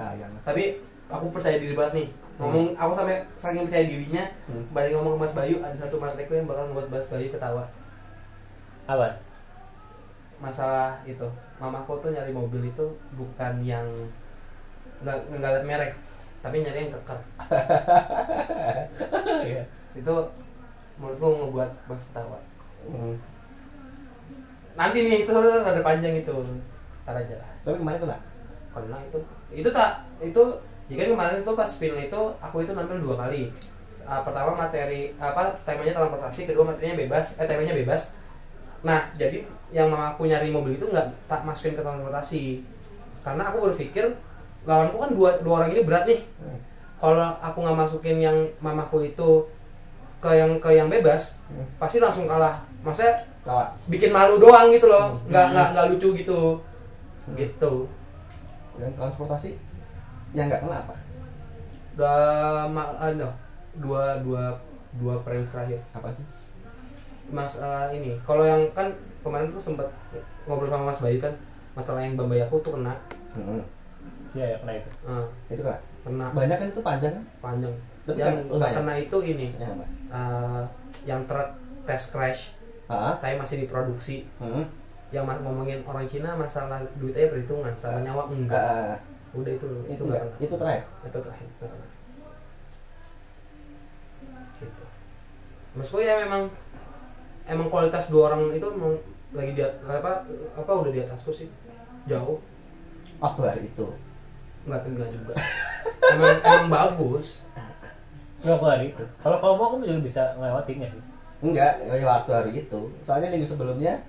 Sayang. 0.00 0.32
tapi 0.48 0.80
aku 1.12 1.28
percaya 1.28 1.60
diri 1.60 1.76
banget 1.76 1.92
nih 2.00 2.08
ngomong 2.40 2.72
aku 2.72 2.92
sampai 2.94 3.20
saking 3.34 3.68
percaya 3.68 3.84
dirinya 3.84 4.24
Hmm. 4.48 4.64
balik 4.72 4.96
ngomong 4.96 5.14
ke 5.14 5.22
Mas 5.22 5.34
Bayu 5.34 5.60
ada 5.60 5.76
satu 5.76 5.96
mateku 5.96 6.32
yang 6.32 6.48
bakal 6.48 6.64
membuat 6.66 6.88
Mas 6.90 7.06
Bayu 7.06 7.28
ketawa 7.28 7.68
apa 8.86 9.20
masalah 10.38 10.96
itu 11.04 11.28
mamaku 11.56 12.00
tuh 12.00 12.10
nyari 12.10 12.32
mobil 12.32 12.64
itu 12.64 12.84
bukan 13.12 13.60
yang 13.60 13.84
nggak 14.98 15.16
nggak 15.30 15.62
merek 15.62 15.92
tapi 16.40 16.64
nyari 16.64 16.78
yang 16.82 16.92
keker 16.94 17.18
Iya. 19.42 19.62
itu 19.92 20.14
menurutku 20.96 21.26
ngebuat 21.28 21.70
Mas 21.86 22.02
ketawa 22.02 22.38
Hmm. 22.80 23.12
nanti 24.72 24.98
nih 25.04 25.20
itu 25.20 25.32
ada 25.36 25.82
panjang 25.82 26.16
itu 26.16 26.32
ntar 27.04 27.12
aja 27.14 27.36
lah 27.36 27.50
Tapi 27.60 27.76
kemarin 27.76 28.00
kena. 28.00 28.16
karena 28.70 28.96
itu 29.02 29.18
itu 29.52 29.68
tak 29.68 29.92
itu 30.18 30.42
jika 30.90 31.06
kemarin 31.06 31.40
itu 31.40 31.52
pas 31.54 31.70
film 31.70 31.96
itu 31.96 32.20
aku 32.36 32.56
itu 32.60 32.72
nampil 32.72 32.98
dua 32.98 33.16
kali 33.16 33.48
Ah, 34.02 34.26
pertama 34.26 34.58
materi 34.58 35.14
apa 35.14 35.54
temanya 35.62 35.94
transportasi 35.94 36.42
kedua 36.44 36.66
materinya 36.66 36.98
bebas 36.98 37.38
eh 37.38 37.46
temanya 37.46 37.70
bebas 37.72 38.10
nah 38.82 39.06
jadi 39.14 39.38
yang 39.70 39.86
mamaku 39.86 40.26
nyari 40.26 40.50
mobil 40.50 40.74
itu 40.74 40.82
nggak 40.82 41.06
tak 41.24 41.46
masukin 41.46 41.72
ke 41.72 41.80
transportasi 41.80 42.66
karena 43.22 43.46
aku 43.46 43.70
berpikir 43.70 44.10
lawanku 44.60 44.98
kan 44.98 45.10
dua 45.14 45.30
dua 45.38 45.54
orang 45.56 45.70
ini 45.70 45.86
berat 45.86 46.04
nih 46.04 46.20
Hmm. 46.42 46.58
kalau 46.98 47.22
aku 47.38 47.58
nggak 47.60 47.78
masukin 47.78 48.18
yang 48.18 48.36
mamaku 48.58 49.06
itu 49.06 49.46
ke 50.18 50.30
yang 50.32 50.58
ke 50.58 50.74
yang 50.74 50.90
bebas 50.90 51.38
Hmm. 51.46 51.62
pasti 51.78 51.96
langsung 51.96 52.26
kalah 52.26 52.66
maksudnya 52.82 53.14
Kalah. 53.40 53.70
bikin 53.86 54.10
malu 54.10 54.36
doang 54.36 54.74
gitu 54.74 54.90
loh 54.90 55.22
nggak 55.24 55.44
Hmm. 55.44 55.54
nggak 55.54 55.68
nggak 55.70 55.86
lucu 55.86 56.08
gitu 56.18 56.58
Hmm. 57.24 57.36
gitu 57.38 57.86
Dan 58.74 58.90
transportasi 58.96 59.54
yang 60.32 60.46
nggak 60.46 60.62
kena 60.62 60.76
apa? 60.80 60.94
udah 61.92 62.20
ma- 62.66 62.96
ano, 62.96 63.28
dua 63.76 64.18
dua 64.20 64.56
dua 64.94 65.14
frame 65.20 65.44
terakhir 65.44 65.80
Apa 65.90 66.08
sih? 66.10 66.24
masalah 67.28 67.90
ini 67.90 68.18
kalau 68.20 68.42
yang 68.42 68.62
kan 68.72 68.90
kemarin 69.20 69.48
tuh 69.48 69.60
sempat 69.60 69.86
ngobrol 70.44 70.66
sama 70.66 70.90
Mas 70.90 70.98
Bayu 70.98 71.18
kan 71.18 71.30
masalah 71.72 72.00
yang 72.00 72.14
Bambai 72.14 72.40
aku 72.40 72.58
tuh 72.60 72.74
kena 72.74 72.94
Hmm. 73.30 73.62
ya 74.32 74.42
ya 74.44 74.56
kena 74.58 74.72
itu 74.74 74.90
eh, 75.04 75.24
Itu 75.48 75.62
kena. 75.62 75.78
kena 76.02 76.26
Banyak 76.32 76.56
kan 76.56 76.68
itu 76.68 76.80
panjang 76.80 77.12
kan? 77.12 77.24
panjang 77.40 77.74
Tapi 78.02 78.18
yang 78.18 78.34
lumayan. 78.44 78.74
kena 78.76 78.94
itu 78.98 79.16
ini 79.24 79.46
Yang 79.54 79.70
apa? 79.72 79.84
eh, 80.10 80.62
yang 81.04 81.20
truk 81.24 81.48
tes 81.84 82.02
crash 82.08 82.42
Ah. 82.86 83.14
tapi 83.16 83.38
masih 83.38 83.62
diproduksi 83.62 84.26
Hmm. 84.36 84.66
yang 85.10 85.22
mas 85.22 85.38
ngomongin 85.38 85.78
orang 85.84 86.02
Cina 86.04 86.34
masalah 86.34 86.82
duitnya 86.96 87.28
perhitungan 87.28 87.70
sama 87.76 87.98
nyawa 88.00 88.26
enggak 88.26 88.58
Ah, 88.58 88.94
udah 89.30 89.52
itu 89.54 89.66
itu 89.86 90.02
nggak 90.02 90.20
enggak. 90.20 90.22
kena. 90.34 90.44
Itu 90.44 90.54
terakhir. 90.58 90.84
itu 91.06 91.18
terakhir 91.22 91.46
nggak 91.48 91.70
kena. 91.70 91.86
gitu 94.60 94.84
maksudku 95.70 96.00
ya 96.02 96.14
memang 96.20 96.42
emang 97.46 97.68
kualitas 97.70 98.10
dua 98.10 98.28
orang 98.28 98.50
itu 98.52 98.66
emang 98.66 98.94
lagi 99.30 99.52
di 99.54 99.62
apa 99.62 100.26
apa 100.52 100.70
udah 100.74 100.90
di 100.90 101.00
atasku 101.00 101.30
sih 101.30 101.48
jauh 102.04 102.42
waktu 103.22 103.40
hari 103.40 103.62
itu 103.64 103.86
nggak 104.66 104.82
tinggal 104.84 105.08
juga 105.08 105.34
emang 106.14 106.36
emang 106.42 106.68
bagus 106.68 107.46
Berapa 108.40 108.72
hari 108.72 108.96
itu? 108.96 109.04
Kalau 109.20 109.36
kamu 109.36 109.52
mau, 109.52 109.68
kamu 109.68 109.84
juga 109.84 110.00
bisa 110.00 110.22
ngelewatinnya 110.40 110.88
sih. 110.88 111.02
enggak 111.44 111.76
ya 111.84 112.04
waktu 112.08 112.30
hari 112.32 112.52
itu 112.64 112.80
soalnya 113.04 113.28
minggu 113.28 113.44
sebelumnya 113.44 114.00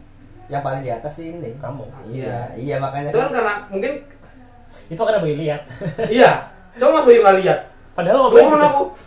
yang 0.47 0.63
paling 0.63 0.83
di 0.83 0.91
atas 0.91 1.19
sih 1.19 1.35
ini 1.35 1.51
Kamu. 1.59 1.83
iya 2.07 2.47
iya 2.55 2.75
makanya 2.79 3.11
itu 3.11 3.19
kan 3.19 3.27
karena 3.31 3.55
mungkin 3.67 3.93
Itu 4.87 4.99
karena 4.99 5.19
bayi 5.19 5.35
lihat. 5.37 5.61
iya 6.13 6.47
coba 6.71 6.97
mas 6.97 7.05
Bayu 7.05 7.19
nggak 7.19 7.37
lihat 7.39 7.59
Padahal 7.91 8.17
ngobrol 8.21 8.41
bohong 8.41 8.63
aku 8.63 8.83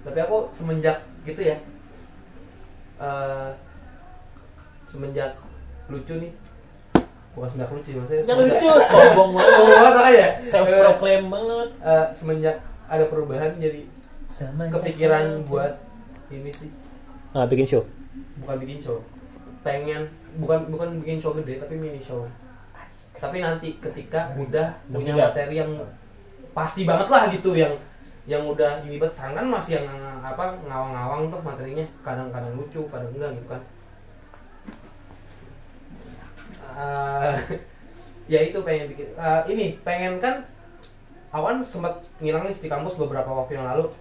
tapi 0.00 0.18
aku 0.18 0.36
semenjak 0.50 0.96
gitu 1.22 1.40
ya 1.44 1.56
eh, 2.98 3.50
semenjak 4.82 5.36
lucu 5.86 6.14
nih 6.16 6.32
bukan 7.30 7.46
semenjak 7.48 7.70
lucu 7.70 7.90
maksudnya 7.94 8.22
semenjak- 8.24 8.56
lucu, 8.56 8.68
sombong 8.80 9.30
Sombong 9.36 9.36
banget. 9.36 9.70
banget 9.70 9.92
makanya 9.92 10.28
Self 10.40 10.66
Eh, 10.66 10.78
proclaim 10.80 11.24
banget. 11.28 11.68
eh, 11.78 12.06
semenjak 12.10 12.56
ada 12.86 13.04
perubahan 13.06 13.50
jadi 13.56 13.80
Sama 14.26 14.66
kepikiran 14.68 15.42
buat 15.44 15.78
ini 16.28 16.50
sih 16.50 16.70
Ah, 17.30 17.46
bikin 17.46 17.62
show. 17.64 17.86
Bukan 18.42 18.56
bikin 18.62 18.78
show. 18.82 18.98
Pengen 19.60 20.08
bukan 20.40 20.70
bukan 20.72 20.88
bikin 21.04 21.18
show 21.20 21.36
gede 21.36 21.60
tapi 21.60 21.74
mini 21.76 22.00
show. 22.00 22.26
Tapi 23.14 23.44
nanti 23.44 23.76
ketika 23.76 24.32
udah 24.34 24.72
punya 24.88 25.12
materi 25.12 25.60
yang 25.60 25.72
pasti 26.56 26.88
banget 26.88 27.08
lah 27.12 27.28
gitu 27.28 27.52
yang 27.54 27.74
yang 28.24 28.42
udah 28.46 28.80
ini 28.86 28.96
banget. 28.96 29.14
Sekarang 29.14 29.36
kan 29.36 29.46
masih 29.60 29.72
yang 29.82 29.86
apa 30.22 30.56
ngawang-ngawang 30.64 31.28
tuh 31.28 31.40
materinya. 31.44 31.86
Kadang-kadang 32.00 32.56
lucu 32.56 32.80
kadang 32.88 33.10
enggak 33.12 33.30
gitu 33.36 33.46
kan. 33.50 33.62
Eh, 36.70 37.34
ya 38.32 38.40
itu 38.46 38.58
pengen 38.62 38.86
bikin. 38.94 39.08
Eh, 39.14 39.40
ini 39.52 39.66
pengen 39.84 40.22
kan 40.22 40.46
awan 41.30 41.62
sempat 41.62 42.02
ngilang 42.18 42.46
nih 42.48 42.56
di 42.58 42.68
kampus 42.70 42.98
beberapa 42.98 43.28
waktu 43.30 43.60
yang 43.60 43.68
lalu. 43.68 43.92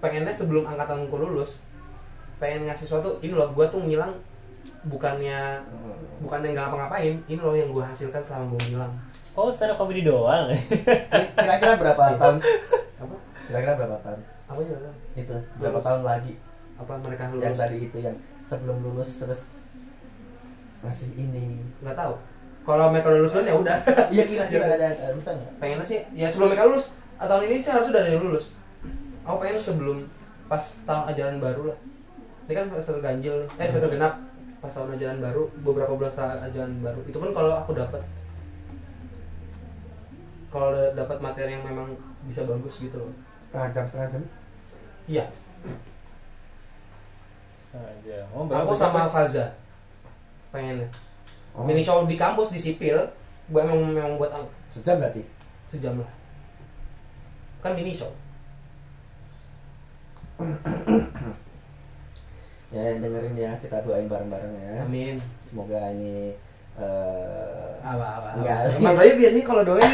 Pengennya 0.00 0.32
sebelum 0.32 0.68
angkatanku 0.68 1.16
lulus 1.16 1.65
pengen 2.36 2.68
ngasih 2.68 2.84
sesuatu 2.84 3.16
ini 3.24 3.32
loh 3.32 3.48
gua 3.56 3.66
tuh 3.68 3.80
ngilang 3.80 4.12
bukannya 4.86 5.58
bukan 6.22 6.38
yang 6.46 6.52
nggak 6.54 6.64
ngapa-ngapain 6.68 7.14
ini 7.26 7.40
loh 7.40 7.54
yang 7.56 7.72
gua 7.72 7.88
hasilkan 7.90 8.22
selama 8.22 8.54
gua 8.54 8.62
ngilang. 8.68 8.92
Oh, 9.36 9.52
stand 9.52 9.72
up 9.72 9.76
comedy 9.76 10.00
doang. 10.00 10.48
kira-kira 11.36 11.76
berapa 11.76 12.16
tahun? 12.16 12.40
Apa? 12.96 13.16
Kira-kira 13.48 13.72
berapa 13.76 13.96
tahun? 14.00 14.20
Apa 14.48 14.60
ya 14.64 14.78
itu 15.18 15.34
berapa 15.60 15.76
Lulus. 15.76 15.84
tahun 15.84 16.02
lagi? 16.08 16.32
Apa 16.80 16.92
mereka 17.04 17.22
lulus? 17.28 17.44
Yang 17.44 17.56
tadi 17.60 17.76
itu 17.84 17.96
yang 18.00 18.16
sebelum 18.48 18.76
lulus 18.80 19.10
terus 19.20 19.42
ngasih 20.80 21.12
ini. 21.20 21.60
Nggak 21.84 21.96
tahu. 22.00 22.14
Kalau 22.64 22.88
mereka 22.88 23.12
lulus 23.12 23.32
duluan 23.36 23.46
ya 23.48 23.54
udah. 23.60 23.76
Iya 24.14 24.24
kira-kira 24.24 24.64
ada, 24.72 24.88
ada 24.88 25.12
bisa 25.12 25.30
nggak? 25.36 25.52
Pengennya 25.60 25.84
sih 25.84 25.98
ya 26.16 26.26
sebelum 26.32 26.56
mereka 26.56 26.64
lulus 26.72 26.96
ah, 27.20 27.28
tahun 27.28 27.42
ini 27.48 27.56
sih 27.60 27.70
harusnya 27.72 27.92
udah 27.92 28.02
ada 28.08 28.10
yang 28.16 28.24
lulus. 28.24 28.46
Aku 29.28 29.36
pengen 29.42 29.60
sebelum 29.60 29.98
pas 30.48 30.62
tahun 30.88 31.02
ajaran 31.12 31.36
baru 31.42 31.62
lah 31.74 31.78
ini 32.46 32.52
kan 32.54 32.66
semester 32.70 33.02
ganjil 33.02 33.34
nih. 33.42 33.48
Eh 33.58 33.66
semester 33.66 33.90
genap. 33.90 34.14
Pas 34.62 34.72
tahun 34.72 34.94
ajaran 34.94 35.18
baru 35.20 35.42
beberapa 35.60 35.92
bulan 35.94 36.10
setelah 36.10 36.46
ajaran 36.46 36.72
baru. 36.80 37.00
Itu 37.04 37.18
pun 37.18 37.30
kalau 37.34 37.52
aku 37.58 37.74
dapat. 37.74 38.02
Kalau 40.48 40.70
dapat 40.94 41.18
materi 41.20 41.58
yang 41.58 41.66
memang 41.66 41.90
bisa 42.24 42.46
bagus 42.46 42.80
gitu 42.80 42.96
loh. 42.96 43.12
Setengah 43.50 43.68
jam 43.74 43.84
setengah 43.84 44.08
jam? 44.14 44.22
Iya. 45.06 45.24
Saja. 47.60 48.18
Oh, 48.30 48.46
aku 48.46 48.72
sama 48.72 49.10
Faza. 49.10 49.52
Pengennya. 50.54 50.86
Oh, 51.52 51.66
mini 51.66 51.82
show 51.82 52.06
di 52.06 52.14
kampus 52.14 52.54
di 52.54 52.60
sipil. 52.62 52.96
Gua 53.50 53.62
emang 53.66 53.90
memang 53.90 54.14
buat 54.16 54.30
ang- 54.32 54.48
sejam 54.70 55.02
berarti? 55.02 55.22
Sejam 55.68 55.98
lah. 55.98 56.10
Kan 57.62 57.74
mini 57.74 57.90
show 57.90 58.10
ya 62.76 63.00
dengerin 63.00 63.34
ya 63.34 63.50
kita 63.56 63.80
doain 63.80 64.04
bareng-bareng 64.04 64.52
ya. 64.52 64.84
Amin. 64.84 65.16
Semoga 65.40 65.80
ini 65.96 66.36
eh 66.76 67.72
apa 67.80 68.06
apa 68.20 68.28
Enggak. 68.36 68.58
Mas 68.84 68.94
Bayu 69.00 69.12
biasanya 69.16 69.44
kalau 69.48 69.62
doain. 69.64 69.88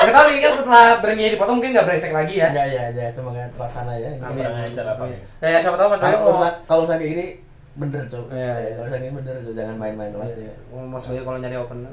Kita 0.00 0.12
tahu 0.14 0.26
ini 0.30 0.40
kan 0.40 0.52
setelah 0.54 0.86
brandnya 1.02 1.34
dipotong 1.34 1.56
mungkin 1.58 1.72
nggak 1.74 1.86
brengsek 1.90 2.12
lagi 2.14 2.34
ya. 2.38 2.48
Enggak 2.54 2.68
ya 2.70 2.80
aja 2.94 3.04
cuma 3.18 3.30
kan 3.34 3.50
pelaksana 3.58 3.92
ya. 3.98 4.08
Ini 4.14 4.22
Amin. 4.22 4.46
Ajar 4.46 4.86
apa? 4.94 5.02
Ya? 5.10 5.18
ya 5.50 5.58
siapa 5.58 5.76
tahu 5.76 5.88
Mas 5.90 6.00
Bayu 6.00 6.16
kalau 6.22 6.38
kalau 6.70 6.80
urusan 6.86 6.98
kayak 7.02 7.12
gini 7.12 7.26
bener 7.70 8.02
cok 8.02 8.34
Iya, 8.34 8.54
iya. 8.66 8.70
kalau 8.74 8.86
urusan 8.90 9.00
ini 9.02 9.10
bener 9.14 9.34
cok 9.42 9.54
jangan 9.54 9.76
main-main 9.78 10.10
kelas 10.10 10.32
ya 10.38 10.54
Mas 10.74 11.04
Bayu 11.06 11.22
kalau 11.22 11.38
nyari 11.38 11.56
opener 11.58 11.92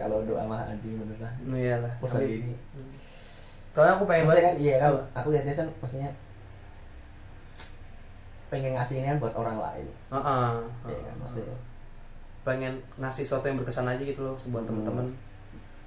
kalau 0.00 0.18
doa 0.24 0.42
mah 0.48 0.64
anjing 0.68 0.96
bener 0.96 1.16
lah. 1.20 1.32
Iya 1.52 1.76
lah. 1.84 1.92
Urusan 2.00 2.24
ini 2.24 2.54
soalnya 3.74 3.98
aku 3.98 4.06
pengen 4.06 4.22
maksudnya 4.30 4.46
kan 4.46 4.54
banget 4.54 4.62
iya 4.62 4.74
kan 4.78 4.90
aku 5.18 5.28
lihatnya 5.34 5.54
kan 5.58 5.66
maksudnya 5.82 6.10
pengen 8.54 8.72
ngasih 8.72 8.96
ini 8.96 9.18
buat 9.18 9.34
orang 9.34 9.58
lain 9.58 9.86
Heeh. 10.08 10.48
ya 10.86 10.98
kan 11.02 11.14
maksudnya 11.18 11.56
pengen 12.42 12.72
ngasih 12.96 13.22
sesuatu 13.22 13.44
yang 13.44 13.58
berkesan 13.58 13.88
aja 13.88 13.98
gitu 14.00 14.22
loh 14.22 14.36
buat 14.38 14.62
Hmm. 14.62 14.68
temen-temen 14.70 15.06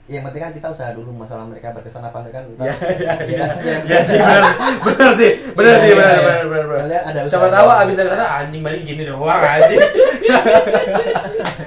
yang 0.07 0.23
penting 0.23 0.39
kan 0.41 0.51
kita 0.51 0.67
usaha 0.69 0.91
dulu 0.91 1.11
masalah 1.11 1.43
mereka 1.43 1.71
berkesan 1.71 1.99
apa 2.01 2.15
enggak 2.17 2.33
kan 2.33 2.43
Iya, 2.47 2.73
iya, 2.95 3.11
iya 3.23 3.39
kan? 3.43 3.47
Maksudnya- 3.53 3.83
Iya 3.83 3.99
sih 4.01 4.17
benar 4.17 4.43
benar 4.81 5.11
sih 5.13 5.31
benar 5.51 5.67
Iya, 5.69 5.77
sih 5.77 5.83
iya, 5.85 5.95
benar 5.95 6.07
iya. 6.09 6.21
benar 6.21 6.43
benar 6.43 6.47
benar. 6.47 6.77
Maksudnya 6.77 7.01
ada 7.03 7.19
Siapa 7.25 7.47
tahu 7.49 7.67
abis 7.69 7.95
dari 7.95 8.09
sana 8.09 8.25
anjing 8.37 8.61
balik 8.61 8.81
gini 8.83 9.03
doang 9.03 9.41
anjing. 9.41 9.79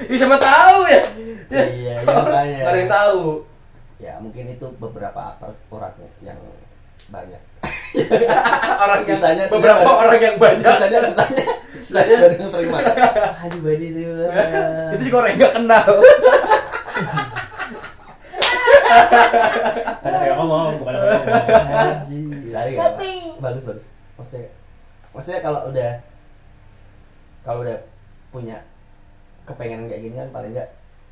Ih 0.07 0.17
siapa 0.17 0.37
tahu 0.37 0.79
ya. 0.87 1.03
Iya, 1.51 1.65
iya, 1.71 1.95
makanya. 2.01 2.59
Ada 2.67 2.79
yang 2.79 2.91
tahu. 2.91 3.21
ya 4.01 4.17
mungkin 4.17 4.49
itu 4.49 4.65
beberapa 4.81 5.21
apa 5.31 5.45
orang 5.69 5.93
yang 6.21 6.41
banyak 7.07 7.37
orang 8.77 9.01
yang 9.05 9.19
Sisanya- 9.19 9.47
beberapa 9.49 9.81
sisanya- 9.81 9.99
orang 9.99 10.21
yang 10.21 10.37
banyak. 10.37 10.65
sisanya 10.71 10.99
sisanya 11.05 11.45
sisanya 11.81 12.15
baru 12.17 12.35
yang 12.37 12.51
terima 12.51 12.79
aduh 13.43 13.61
badi 13.61 13.87
itu 13.89 14.03
Itu 14.93 15.03
juga 15.05 15.17
orang 15.19 15.31
yang 15.31 15.41
gak 15.41 15.55
kenal. 15.57 15.87
Ada 20.01 20.17
kayak 20.19 20.35
ngomong, 20.37 20.67
bukan 20.79 20.93
apa 20.93 21.07
nggak 21.07 21.15
apa. 22.81 23.07
bagus 23.39 23.65
bagus. 23.65 23.87
Maksudnya, 24.17 24.49
maksudnya 25.11 25.41
kalau 25.41 25.61
udah 25.67 25.91
kalau 27.41 27.59
udah 27.63 27.79
punya 28.31 28.57
kepengen 29.45 29.89
kayak 29.89 30.03
gini 30.05 30.15
kan 30.15 30.29
paling 30.31 30.53
nggak 30.53 30.71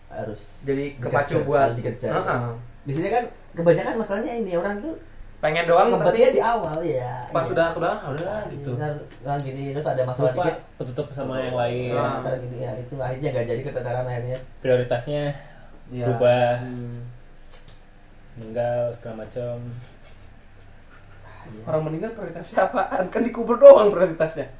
harus 0.09 0.41
Jadi 0.62 0.99
kepacu 0.99 1.43
buat 1.43 1.72
dikejar. 1.74 2.12
Heeh. 2.14 2.43
Biasanya 2.85 3.11
kan 3.12 3.24
kebanyakan 3.55 3.95
masalahnya 3.97 4.33
ini 4.37 4.53
orang 4.55 4.79
tuh 4.79 4.95
pengen 5.39 5.64
doang 5.64 5.89
ngebetnya 5.89 6.11
tapi 6.26 6.34
di 6.34 6.43
awal 6.43 6.78
ya. 6.82 7.12
pas 7.30 7.41
Iya. 7.41 7.51
sudah 7.55 7.66
ke 7.70 7.78
belakang 7.78 8.01
ah, 8.01 8.11
udah 8.11 8.39
gitu. 8.51 8.70
Kan, 8.74 8.93
kan 9.22 9.39
gini 9.39 9.70
terus 9.70 9.86
ada 9.86 10.03
masalah 10.03 10.34
Lupa 10.34 10.43
dikit. 10.45 10.57
ketutup 10.76 11.07
sama 11.11 11.34
yang 11.39 11.55
lain. 11.55 11.95
Ya, 11.95 12.18
ntar 12.18 12.34
gini 12.36 12.57
ya 12.59 12.72
itu 12.74 12.95
akhirnya 12.97 13.28
gak 13.32 13.47
jadi 13.47 13.62
keteteran 13.62 14.05
akhirnya. 14.05 14.39
Prioritasnya 14.59 15.22
Iya. 15.89 16.05
berubah, 16.05 16.51
Hmm. 16.61 17.01
meninggal 18.34 18.80
segala 18.93 19.14
macam. 19.22 19.55
Orang 21.64 21.82
meninggal 21.86 22.12
prioritasnya 22.12 22.59
apaan? 22.66 23.05
Kan 23.09 23.22
dikubur 23.22 23.57
doang 23.57 23.89
prioritasnya. 23.89 24.51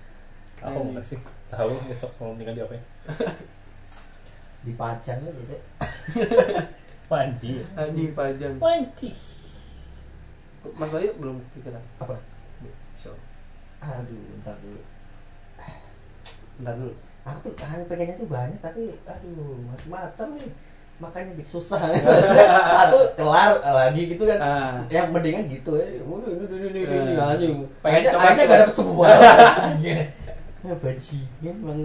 Aku 0.59 0.89
nggak 0.89 1.05
sih 1.05 1.19
tahu 1.47 1.75
besok 1.85 2.11
mau 2.17 2.33
meninggal 2.33 2.55
di 2.55 2.63
apa 2.63 2.75
ya? 2.75 2.83
Dipajang 4.61 5.19
aja 5.21 5.43
Cek. 5.45 5.63
Wanji. 7.11 7.63
Anjing 7.75 8.11
pajang. 8.13 8.55
Wanji. 8.57 9.11
Mas 10.75 10.91
Bayu 10.91 11.11
belum 11.17 11.37
pikiran. 11.55 11.83
Apa? 11.99 12.19
Show. 12.99 13.15
Aduh, 13.79 14.19
ntar 14.43 14.59
dulu. 14.59 14.81
Bentar 16.59 16.75
dulu. 16.75 16.93
Aku 17.23 17.39
tuh 17.45 17.53
hanya 17.63 17.85
pengennya 17.87 18.17
tuh 18.17 18.27
banyak 18.27 18.59
tapi 18.59 18.91
aduh 19.05 19.55
macam-macam 19.69 20.29
nih. 20.35 20.51
Makanya 20.99 21.31
bikin 21.39 21.47
susah. 21.47 21.79
Satu 22.75 22.99
kelar 23.15 23.63
lagi 23.63 24.11
gitu 24.11 24.27
kan. 24.27 24.39
Ah. 24.43 24.75
Yang 24.91 25.15
mendingan 25.15 25.45
gitu 25.47 25.79
ya. 25.79 25.87
Ini 25.87 26.03
ini 26.03 26.69
ini 26.75 26.81
ini 26.83 27.13
Ah. 27.15 27.39
anjing. 27.39 27.55
Pengen 27.79 28.03
Akhirnya 28.03 28.11
coba 28.11 28.23
akhirnya 28.27 28.43
coba. 28.43 28.51
gak 28.51 28.61
dapet 28.67 28.75
semua. 28.75 29.07
Bajingan. 29.39 30.07
Ya 30.59 30.75
bajingan 30.75 31.57
emang 31.63 31.81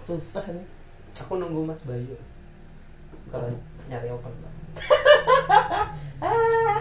susah 0.00 0.44
nih. 0.48 0.64
Aku 1.20 1.36
nunggu 1.36 1.68
Mas 1.68 1.84
Bayu. 1.84 2.16
Kalau 3.28 3.52
nyari 3.92 4.08
open. 4.08 4.32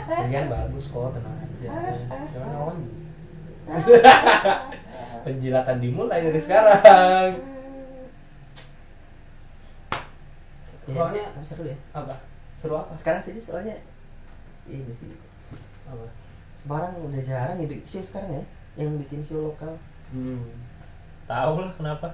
Bagian 0.06 0.46
bagus 0.48 0.86
kok, 0.88 1.12
tenang 1.12 1.36
aja. 1.36 1.70
Jangan 2.32 2.50
lawan. 2.54 2.78
Penjilatan 5.26 5.78
dimulai 5.82 6.22
dari 6.22 6.38
sekarang. 6.38 7.34
Ya, 10.86 10.94
Soalnya- 10.94 11.30
tapi 11.34 11.42
seru 11.42 11.64
ya. 11.66 11.78
Apa? 11.92 12.14
Seru 12.54 12.78
apa? 12.78 12.94
Sekarang 12.94 13.18
sih 13.20 13.34
soalnya 13.42 13.74
ini 14.66 14.94
sih 14.94 15.10
Apa? 15.90 16.06
Semarang 16.54 16.94
udah 17.02 17.22
jarang 17.22 17.58
ya 17.58 17.66
bikin 17.66 17.86
show 17.86 18.02
sekarang 18.02 18.30
ya 18.32 18.44
yang 18.78 18.98
bikin 18.98 19.22
show 19.22 19.50
lokal 19.50 19.74
Hmm. 20.14 20.46
Tahu 21.26 21.66
lah 21.66 21.74
kenapa. 21.74 22.14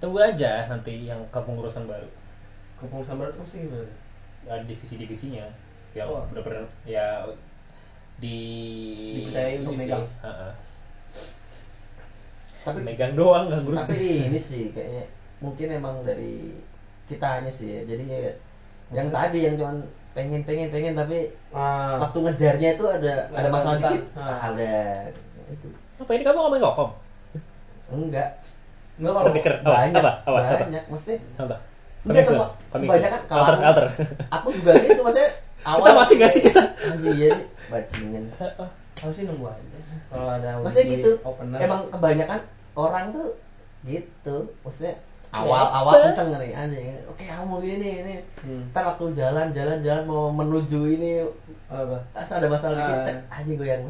Tunggu 0.00 0.16
aja 0.16 0.64
nanti 0.64 1.04
yang 1.04 1.20
kepengurusan 1.28 1.84
baru. 1.84 2.08
Kampung 2.80 3.04
Sambar 3.04 3.28
itu 3.28 3.44
sih 3.44 3.68
gimana? 3.68 3.84
Ada 4.48 4.64
divisi-divisinya 4.64 5.44
yang 5.92 6.06
Oh. 6.06 6.22
bener-bener 6.26 6.64
ya 6.84 7.26
di 8.16 8.38
Dipercayai 9.18 9.54
untuk 9.58 9.72
ini 9.72 9.76
sih, 9.76 9.88
megang. 9.88 10.04
ha-ha. 10.20 10.48
tapi 12.60 12.78
megang 12.82 13.12
doang 13.14 13.48
nggak 13.48 13.60
ngurusin. 13.62 13.88
tapi 13.88 13.96
ini 14.26 14.38
sih 14.38 14.64
kayaknya 14.70 15.04
mungkin 15.38 15.68
emang 15.72 16.04
dari 16.04 16.52
kitanya 17.06 17.48
sih 17.48 17.66
ya 17.66 17.80
jadi 17.86 18.04
ya, 18.04 18.20
yang 18.92 19.08
tadi 19.08 19.38
yang 19.40 19.56
cuman 19.56 19.76
pengen 20.12 20.42
pengen 20.42 20.68
pengen 20.68 20.92
tapi 20.92 21.32
Ah. 21.50 21.96
waktu 21.98 22.18
ngejarnya 22.20 22.68
itu 22.74 22.84
ada 22.84 23.14
Nggak 23.26 23.40
ada 23.40 23.48
masalah 23.48 23.72
ada 23.72 23.82
dikit 23.86 24.02
ah. 24.12 24.28
ah 24.28 24.48
udah 24.52 24.78
itu 25.48 25.68
Apa 25.96 26.10
ini 26.12 26.22
kamu 26.22 26.38
ngomongin 26.38 26.64
kokom? 26.64 26.90
enggak 27.90 28.30
Enggak 28.94 29.12
kalau 29.14 29.26
Speaker 29.26 29.54
apa? 29.56 29.68
banyak 29.72 29.96
Apa? 29.96 30.12
Apa? 30.20 30.38
Contoh. 30.44 30.58
banyak 30.60 30.84
maksudnya 30.86 31.18
Contoh. 31.32 31.58
Enggak, 32.00 32.24
semua- 32.24 32.52
kebanyakan 32.70 33.20
kalau 33.26 33.42
alter, 33.42 33.54
aku- 33.54 33.64
alter. 33.66 33.86
aku 34.30 34.48
juga 34.54 34.72
gitu 34.78 35.00
maksudnya 35.02 35.30
awal 35.62 35.78
Kita 35.78 35.90
masih 35.94 36.14
nggak 36.16 36.30
sih 36.30 36.40
kita? 36.42 36.62
masih 36.86 37.10
iya 37.14 37.28
sih 37.30 37.44
bajingan 37.66 38.24
Aku 38.96 39.08
sih 39.10 39.24
nunggu 39.24 39.46
aja. 39.46 39.78
Kalau 40.06 40.28
ada 40.30 40.50
maksudnya 40.58 40.86
gitu 40.90 41.10
opener. 41.20 41.56
emang 41.58 41.80
kebanyakan 41.88 42.40
orang 42.74 43.04
tuh 43.10 43.32
gitu 43.80 44.36
maksudnya 44.60 44.92
awal 45.30 45.62
Ya, 45.62 45.72
awal 45.74 45.94
kenceng 46.06 46.28
nih 46.34 46.52
anjing 46.52 46.84
oke 47.06 47.22
aku 47.22 47.44
mau 47.44 47.58
gini 47.58 47.76
nih 47.78 47.92
ini 47.98 48.14
Hmm. 48.40 48.66
ntar 48.68 48.82
waktu 48.82 49.04
jalan 49.14 49.46
jalan 49.50 49.78
jalan 49.78 50.04
mau 50.04 50.28
menuju 50.28 50.80
ini 50.90 51.22
Apa? 51.66 51.96
ada 52.12 52.46
masalah 52.46 52.76
dikit 52.76 52.92
Ah. 52.94 53.04
cek 53.06 53.16
anjing 53.30 53.56
gue 53.56 53.68
yang 53.68 53.82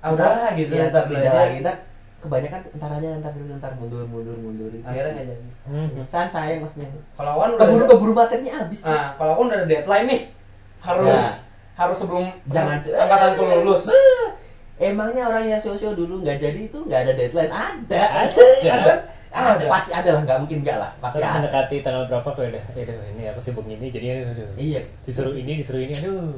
Ah, 0.00 0.10
udah 0.10 0.56
gitu, 0.56 0.72
ya, 0.72 0.88
ntar 0.88 1.04
aja. 1.06 1.30
lagi 1.30 1.56
ntar 1.60 1.76
kebanyakan 2.18 2.60
ntar 2.74 2.90
aja 2.90 3.08
ntar 3.16 3.32
dulu 3.32 3.52
ntar 3.54 3.72
mundur 3.74 4.04
mundur 4.04 4.34
mundur 4.34 4.68
Akhirnya 4.82 5.12
nggak 5.14 5.26
jadi. 5.30 5.44
Hmm. 5.62 5.88
san 6.04 6.26
sayang 6.26 6.60
maksudnya 6.60 6.88
Kalau 7.12 7.30
aku 7.30 7.40
kan 7.40 7.50
udah 7.50 7.60
keburu 7.62 7.84
keburu 7.86 8.12
materinya 8.14 8.52
habis. 8.58 8.80
Nah, 8.82 9.14
kalau 9.14 9.32
aku 9.32 9.42
udah 9.46 9.56
ada 9.56 9.66
deadline 9.66 10.06
nih. 10.06 10.22
Harus 10.80 11.48
harus 11.76 11.96
sebelum 11.96 12.24
Jangan. 12.48 12.76
angkatanku 13.04 13.42
lulus. 13.44 13.88
emangnya 14.80 15.28
orang 15.28 15.44
yang 15.44 15.60
sosio 15.60 15.92
dulu 15.92 16.24
nggak 16.24 16.40
jadi 16.40 16.60
itu 16.68 16.78
nggak 16.88 17.00
ada 17.04 17.12
deadline 17.12 17.52
ada 17.52 18.00
Ada. 18.00 18.00
ada, 18.32 18.44
ada. 18.64 18.92
Ada. 19.30 19.64
pasti 19.68 19.92
ada 19.92 20.10
lah 20.16 20.22
nggak 20.24 20.38
mungkin 20.40 20.58
nggak 20.64 20.78
lah 20.80 20.90
pasti 20.98 21.20
ada 21.20 21.36
mendekati 21.36 21.76
tanggal 21.84 22.08
berapa 22.08 22.24
kok 22.26 22.40
udah. 22.42 22.64
Aduh, 22.72 22.96
ini 23.12 23.22
aku 23.28 23.40
sibuk 23.44 23.68
ini 23.68 23.86
jadi 23.92 24.24
aduh. 24.24 24.48
iya 24.56 24.80
Disuruh 25.04 25.36
ini, 25.36 25.60
disuruh 25.60 25.84
ini. 25.84 25.92
Aduh. 25.94 26.32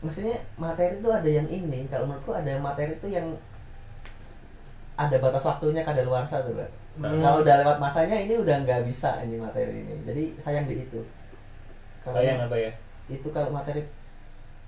maksudnya 0.00 0.36
materi 0.56 1.00
itu 1.00 1.08
ada 1.08 1.28
yang 1.28 1.48
ini 1.48 1.88
kalau 1.88 2.04
menurutku 2.04 2.32
ada 2.36 2.48
yang 2.50 2.60
materi 2.60 2.92
itu 2.92 3.08
yang 3.08 3.24
ada 4.94 5.16
batas 5.16 5.44
waktunya 5.44 5.80
kada 5.80 6.04
luar 6.04 6.24
tuh 6.24 6.52
Pak. 6.54 6.70
Hmm. 6.94 7.18
kalau 7.18 7.42
udah 7.42 7.54
lewat 7.64 7.76
masanya 7.82 8.14
ini 8.14 8.38
udah 8.38 8.62
nggak 8.62 8.86
bisa 8.86 9.18
ini 9.26 9.34
materi 9.40 9.82
ini 9.82 9.92
jadi 10.06 10.22
sayang 10.38 10.64
di 10.70 10.86
itu 10.86 11.00
Kalau 12.04 12.16
Sayang 12.16 12.38
apa 12.38 12.54
ya? 12.54 12.70
itu 13.06 13.28
kalau 13.28 13.48
materi 13.48 13.82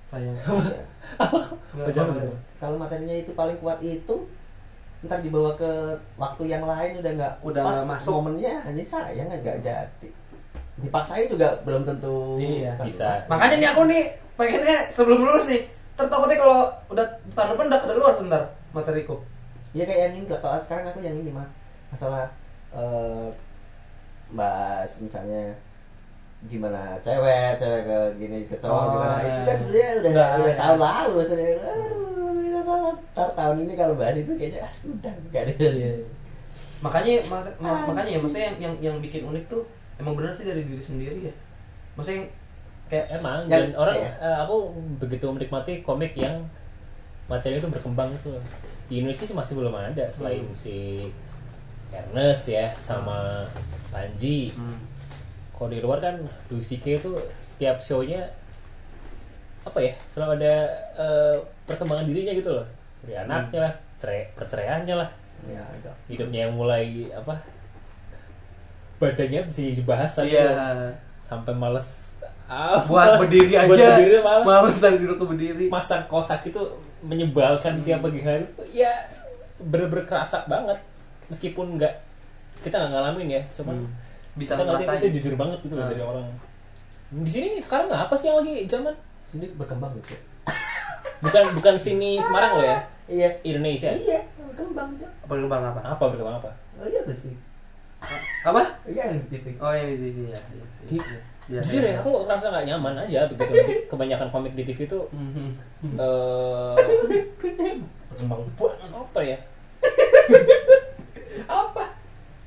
Sayang. 0.06 0.32
ya, 1.76 2.04
kalau 2.56 2.76
materinya 2.76 3.12
itu 3.14 3.32
paling 3.32 3.56
kuat 3.58 3.78
itu 3.78 4.16
ntar 5.02 5.20
dibawa 5.20 5.52
ke 5.54 5.68
waktu 6.16 6.48
yang 6.48 6.64
lain 6.64 6.98
udah 6.98 7.12
nggak 7.12 7.34
Udah 7.42 7.62
pas 7.62 7.84
masuk. 7.86 8.16
momennya 8.16 8.58
hanya 8.60 8.80
sayang 8.80 9.28
nggak 9.28 9.60
jadi 9.60 10.08
dipaksain 10.76 11.28
juga 11.28 11.52
belum 11.62 11.84
tentu 11.84 12.36
Iya. 12.36 12.72
kan. 12.74 12.84
Bisa. 12.84 13.08
Makanya 13.26 13.56
nih 13.56 13.68
aku 13.70 13.82
nih 13.86 14.04
pengennya 14.34 14.78
sebelum 14.88 15.20
lulus 15.22 15.46
nih. 15.46 15.62
Ntar 15.94 16.08
takutnya 16.08 16.36
kalau 16.36 16.60
udah 16.88 17.06
tahun 17.32 17.48
depan 17.52 17.66
udah 17.66 17.80
keluar 17.86 18.12
sebentar 18.12 18.42
materiku. 18.70 19.16
ya 19.72 19.84
kayak 19.84 20.00
yang 20.08 20.14
ini 20.16 20.26
kalau 20.30 20.56
sekarang 20.56 20.88
aku 20.88 21.00
yang 21.00 21.12
ini 21.14 21.28
mas 21.28 21.48
masalah 21.90 22.32
eh 22.72 23.28
bahas 24.28 24.88
misalnya 24.98 25.52
gimana 26.46 26.98
cewek 27.00 27.54
cewek 27.54 27.82
ke 27.82 27.98
gini 28.16 28.38
ke 28.44 28.56
cowok 28.56 28.78
Oh, 28.78 28.90
gimana 28.92 29.14
iya. 29.16 29.26
itu 29.28 29.40
kan 29.42 29.56
sebenarnya 29.56 29.90
udah 29.92 30.10
Udah, 30.10 30.28
udah 30.32 30.46
iya. 30.46 30.56
tahun 30.56 30.78
lalu 30.78 31.16
sebenarnya 31.22 31.72
ntar 33.12 33.28
tahun 33.32 33.56
ini 33.62 33.72
kalau 33.74 33.94
bahas 33.94 34.16
itu 34.16 34.32
kayaknya 34.34 34.60
aduh, 34.62 34.90
udah 34.92 35.12
nggak 35.24 35.42
ada 35.44 35.90
Makanya 36.76 37.14
ma- 37.26 37.54
ma- 37.58 37.84
makanya 37.88 38.10
ya 38.10 38.18
maksudnya 38.18 38.44
yang, 38.46 38.56
yang 38.60 38.74
yang 38.82 38.96
bikin 38.98 39.24
unik 39.24 39.44
tuh 39.46 39.64
emang 39.96 40.12
bener 40.12 40.28
sih 40.30 40.44
dari 40.44 40.60
diri 40.60 40.78
sendiri 40.78 41.18
ya. 41.24 41.34
Maksudnya 41.94 42.20
yang 42.20 42.28
kayak 42.86 43.06
Emang 43.12 43.38
Yang- 43.44 43.50
dan 43.50 43.62
orang 43.74 43.96
iya. 43.96 44.10
eh, 44.18 44.36
aku 44.44 44.56
begitu 44.98 45.24
menikmati 45.26 45.80
komik 45.80 46.12
yang 46.14 46.44
materi 47.26 47.56
itu 47.56 47.66
berkembang 47.66 48.12
itu. 48.12 48.28
Di 48.86 49.00
Indonesia 49.00 49.24
sih 49.24 49.32
masih 49.32 49.56
belum 49.56 49.72
ada 49.72 50.04
selain 50.06 50.44
Hmm. 50.44 50.52
si 50.52 51.08
Ernest 51.88 52.44
ya 52.46 52.68
sama 52.76 53.48
Panji. 53.88 54.52
hmm, 54.52 54.78
Kalau 55.56 55.72
di 55.72 55.80
luar 55.80 55.98
kan 56.04 56.20
Louis 56.52 56.60
CK 56.60 57.00
itu 57.00 57.10
setiap 57.40 57.80
show-nya 57.80 58.28
apa 59.66 59.82
ya 59.82 59.92
selalu 60.06 60.38
ada 60.38 60.54
eh, 60.94 61.36
perkembangan 61.64 62.04
dirinya 62.04 62.32
gitu 62.36 62.52
loh. 62.52 62.66
Dari 63.02 63.14
anaknya 63.16 63.60
lah 63.64 63.74
cerai 63.96 64.28
perceraiannya 64.36 64.94
lah. 64.94 65.10
Ya 65.48 65.64
hidupnya 66.12 66.48
yang 66.48 66.54
mulai 66.54 67.08
apa 67.12 67.40
badannya 68.96 69.48
bisa 69.48 69.60
jadi 69.64 69.82
bahasa 69.84 70.20
iya. 70.24 70.44
gitu. 70.44 70.52
Sampai 71.20 71.52
males 71.56 72.20
ah, 72.46 72.84
buat 72.84 73.16
berdiri 73.24 73.56
aja. 73.56 73.66
buat 73.66 73.80
berdiri 73.80 74.20
males. 74.20 74.44
Males 74.44 74.76
dari 74.78 74.96
duduk 75.00 75.16
ke 75.18 75.24
berdiri. 75.24 75.64
masang 75.72 76.04
kaos 76.06 76.28
kaki 76.28 76.52
itu 76.52 76.62
menyebalkan 77.00 77.80
tiap 77.80 78.04
pagi 78.04 78.20
hari. 78.20 78.44
Ya 78.76 78.92
bener-bener 79.56 80.04
kerasa 80.04 80.44
banget. 80.44 80.76
Meskipun 81.32 81.80
nggak 81.80 82.06
kita 82.62 82.76
nggak 82.80 82.92
ngalamin 82.92 83.28
ya 83.40 83.42
cuman 83.52 83.76
Hmm. 83.84 83.90
Bisa 84.36 84.52
kita 84.52 84.62
ngeliatnya 84.62 84.86
ngerasain. 84.86 85.00
itu 85.02 85.16
jujur 85.16 85.34
banget 85.34 85.58
gitu 85.60 85.74
loh 85.74 85.82
Hmm. 85.82 85.92
dari 85.92 86.02
orang 86.02 86.26
di 87.06 87.30
sini 87.30 87.48
sekarang 87.56 87.86
apa 87.88 88.12
sih 88.12 88.26
yang 88.26 88.36
lagi 88.36 88.66
zaman 88.66 88.92
sini 89.26 89.46
berkembang 89.54 89.94
gitu 89.96 90.14
bukan 91.24 91.42
bukan 91.54 91.74
sini 91.74 92.18
Semarang 92.18 92.52
loh 92.54 92.66
ya 92.66 92.78
iya 93.06 93.30
Indonesia 93.42 93.88
iya 93.88 94.20
berkembang 94.36 94.90
berkembang 95.24 95.62
apa? 95.64 95.80
apa 95.86 96.04
berkembang 96.04 96.36
apa 96.36 96.50
oh 96.76 96.84
iya 96.84 97.00
sih 97.08 97.32
Apa? 98.42 98.60
iya 98.84 99.08
yang 99.08 99.16
di 99.16 99.26
TV 99.32 99.56
Oh 99.56 99.70
yang 99.70 99.88
di 99.88 99.96
TV 100.00 100.16
ya. 100.28 100.40
Di- 100.84 101.34
Iya, 101.46 101.62
jujur 101.62 101.78
iya. 101.80 101.94
ya 101.94 102.02
aku 102.02 102.10
ngerasa 102.26 102.50
nggak 102.50 102.66
nyaman 102.66 102.94
aja 103.00 103.20
begitu 103.30 103.54
kebanyakan 103.90 104.28
komik 104.28 104.52
di 104.52 104.66
TV 104.66 104.82
itu 104.84 104.98
Mhm. 105.14 105.54
eh 105.94 106.74
berkembang 108.10 108.42
banget 108.52 108.90
apa 108.90 109.20
ya 109.22 109.38
Apa? 111.46 111.84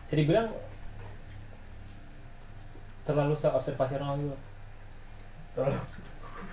jadi 0.04 0.22
bilang 0.26 0.52
terlalu 3.10 3.34
self 3.34 3.58
observasional 3.58 4.14
gitu. 4.22 4.38
Terlalu. 5.58 5.82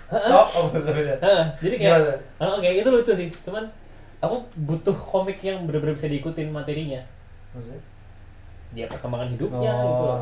So, 0.07 0.39
oh 0.39 0.67
betul 0.73 1.03
ya. 1.03 1.19
Hah, 1.21 1.45
jadi 1.61 1.77
kayak 1.77 1.99
ah, 2.41 2.57
kayak 2.63 2.81
itu 2.81 2.89
lucu 2.89 3.13
sih. 3.13 3.29
Cuman 3.45 3.69
aku 4.23 4.41
butuh 4.65 4.97
komik 4.97 5.43
yang 5.45 5.69
benar-benar 5.69 5.99
bisa 5.99 6.09
diikutin 6.09 6.49
materinya. 6.49 7.03
Maksudnya? 7.53 7.83
dia 8.75 8.85
perkembangan 8.91 9.31
hidupnya 9.33 9.73
gitu 9.73 10.05
loh. 10.05 10.21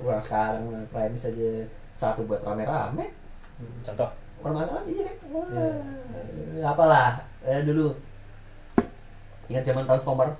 Wah 0.00 0.18
sekarang 0.18 0.66
Prime 0.88 1.12
bisa 1.12 1.28
aja 1.28 1.50
satu 1.94 2.24
buat 2.24 2.40
rame-rame. 2.40 3.12
Contoh. 3.84 4.08
Permasalahan 4.40 4.88
iya. 4.88 5.04
Kan 5.20 5.46
Eh, 6.56 6.64
apalah. 6.64 7.20
Eh, 7.44 7.60
dulu. 7.60 7.92
Ingat 9.52 9.62
zaman 9.68 9.84
Transformer 9.84 10.32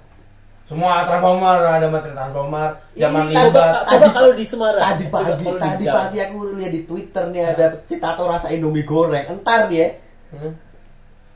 Semua 0.71 1.03
Transformer 1.03 1.59
ada 1.67 1.87
materi 1.89 2.15
Transformer, 2.15 2.71
zaman 2.95 3.23
Ini 3.25 3.35
coba, 3.43 3.63
tadi- 3.83 3.89
coba 3.91 4.07
kalau 4.13 4.31
di 4.33 4.45
Semarang. 4.45 4.79
tadi 4.81 5.05
pagi. 5.05 5.45
tadi 5.59 5.85
pagi 5.85 6.19
aku 6.21 6.39
lihat 6.55 6.71
di 6.71 6.83
Twitter 6.85 7.25
nih 7.27 7.43
ada 7.49 7.67
citato 7.83 8.23
rasa 8.25 8.47
Indomie 8.49 8.85
goreng. 8.85 9.27
Entar 9.29 9.67
dia 9.67 9.99
Hmm? 10.31 10.55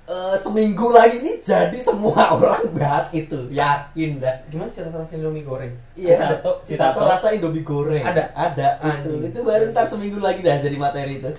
eh, 0.07 0.37
seminggu 0.39 0.87
lagi 0.89 1.19
ini 1.19 1.41
jadi 1.41 1.75
semua 1.77 2.15
orang 2.37 2.63
bahas 2.73 3.11
itu. 3.11 3.51
Yakin 3.51 4.23
dah. 4.23 4.39
Gimana 4.47 4.71
cara 4.71 4.87
rasa 4.95 5.13
Indomie 5.13 5.43
goreng? 5.43 5.75
iya 5.93 6.15
Citato- 6.15 6.63
citato, 6.63 6.95
Citato. 6.95 7.01
rasa 7.05 7.27
Indomie 7.33 7.65
goreng. 7.65 8.07
Ada? 8.07 8.31
ada 8.31 8.69
itu. 8.79 9.11
Anjing. 9.11 9.21
itu 9.27 9.39
baru 9.43 9.65
ntar 9.69 9.85
seminggu 9.85 10.21
lagi 10.21 10.41
dah 10.41 10.57
jadi 10.57 10.77
materi 10.77 11.19
itu. 11.19 11.35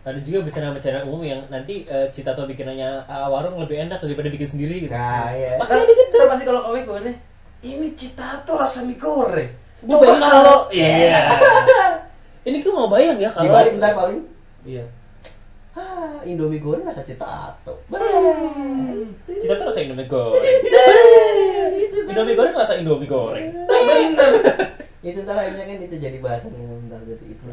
Ada 0.00 0.20
juga 0.20 0.38
bercanda-bercanda 0.42 1.04
umum 1.04 1.20
yang 1.22 1.40
nanti 1.48 1.84
eh, 1.84 2.08
Citato 2.10 2.44
bikinannya 2.44 3.04
ah, 3.04 3.24
warung 3.26 3.56
lebih 3.56 3.80
enak 3.80 3.98
daripada 3.98 4.28
bikin 4.28 4.48
sendiri 4.50 4.82
gitu. 4.82 4.92
Nah 4.92 5.32
ya 5.32 5.56
Masih 5.56 5.78
ada 5.78 5.92
gitu. 5.94 6.16
Pasti 6.26 6.44
kalau 6.44 6.60
komik 6.62 6.84
gue 6.84 7.00
nih, 7.02 7.16
ini 7.60 7.92
citato 7.94 8.54
rasa 8.54 8.82
mie 8.82 8.94
goreng. 8.94 9.50
Coba 9.78 10.14
kalau 10.14 10.58
Iya. 10.70 11.26
Ini 12.48 12.64
gue 12.64 12.72
mau 12.72 12.88
bayang 12.88 13.20
ya 13.20 13.28
kalau 13.28 13.44
dibalik 13.46 13.76
ntar 13.76 13.92
paling 13.92 14.24
Iya. 14.64 14.84
ah, 15.72 16.18
Indomie 16.24 16.58
goreng 16.58 16.82
rasa 16.82 17.04
citato 17.04 17.74
Citato 19.38 19.62
rasa 19.64 19.78
Indomie 19.80 20.08
goreng. 20.08 20.42
Indomie 22.08 22.34
goreng 22.34 22.54
rasa 22.56 22.74
Indomie 22.74 23.06
goreng. 23.06 23.52
Bener. 23.66 24.32
itu 24.98 25.22
ntar 25.22 25.38
akhirnya 25.38 25.62
kan 25.62 25.78
itu 25.78 25.94
jadi 25.94 26.18
bahasan 26.18 26.50
yang 26.58 26.74
ntar 26.90 26.98
jadi 27.06 27.22
itu 27.22 27.44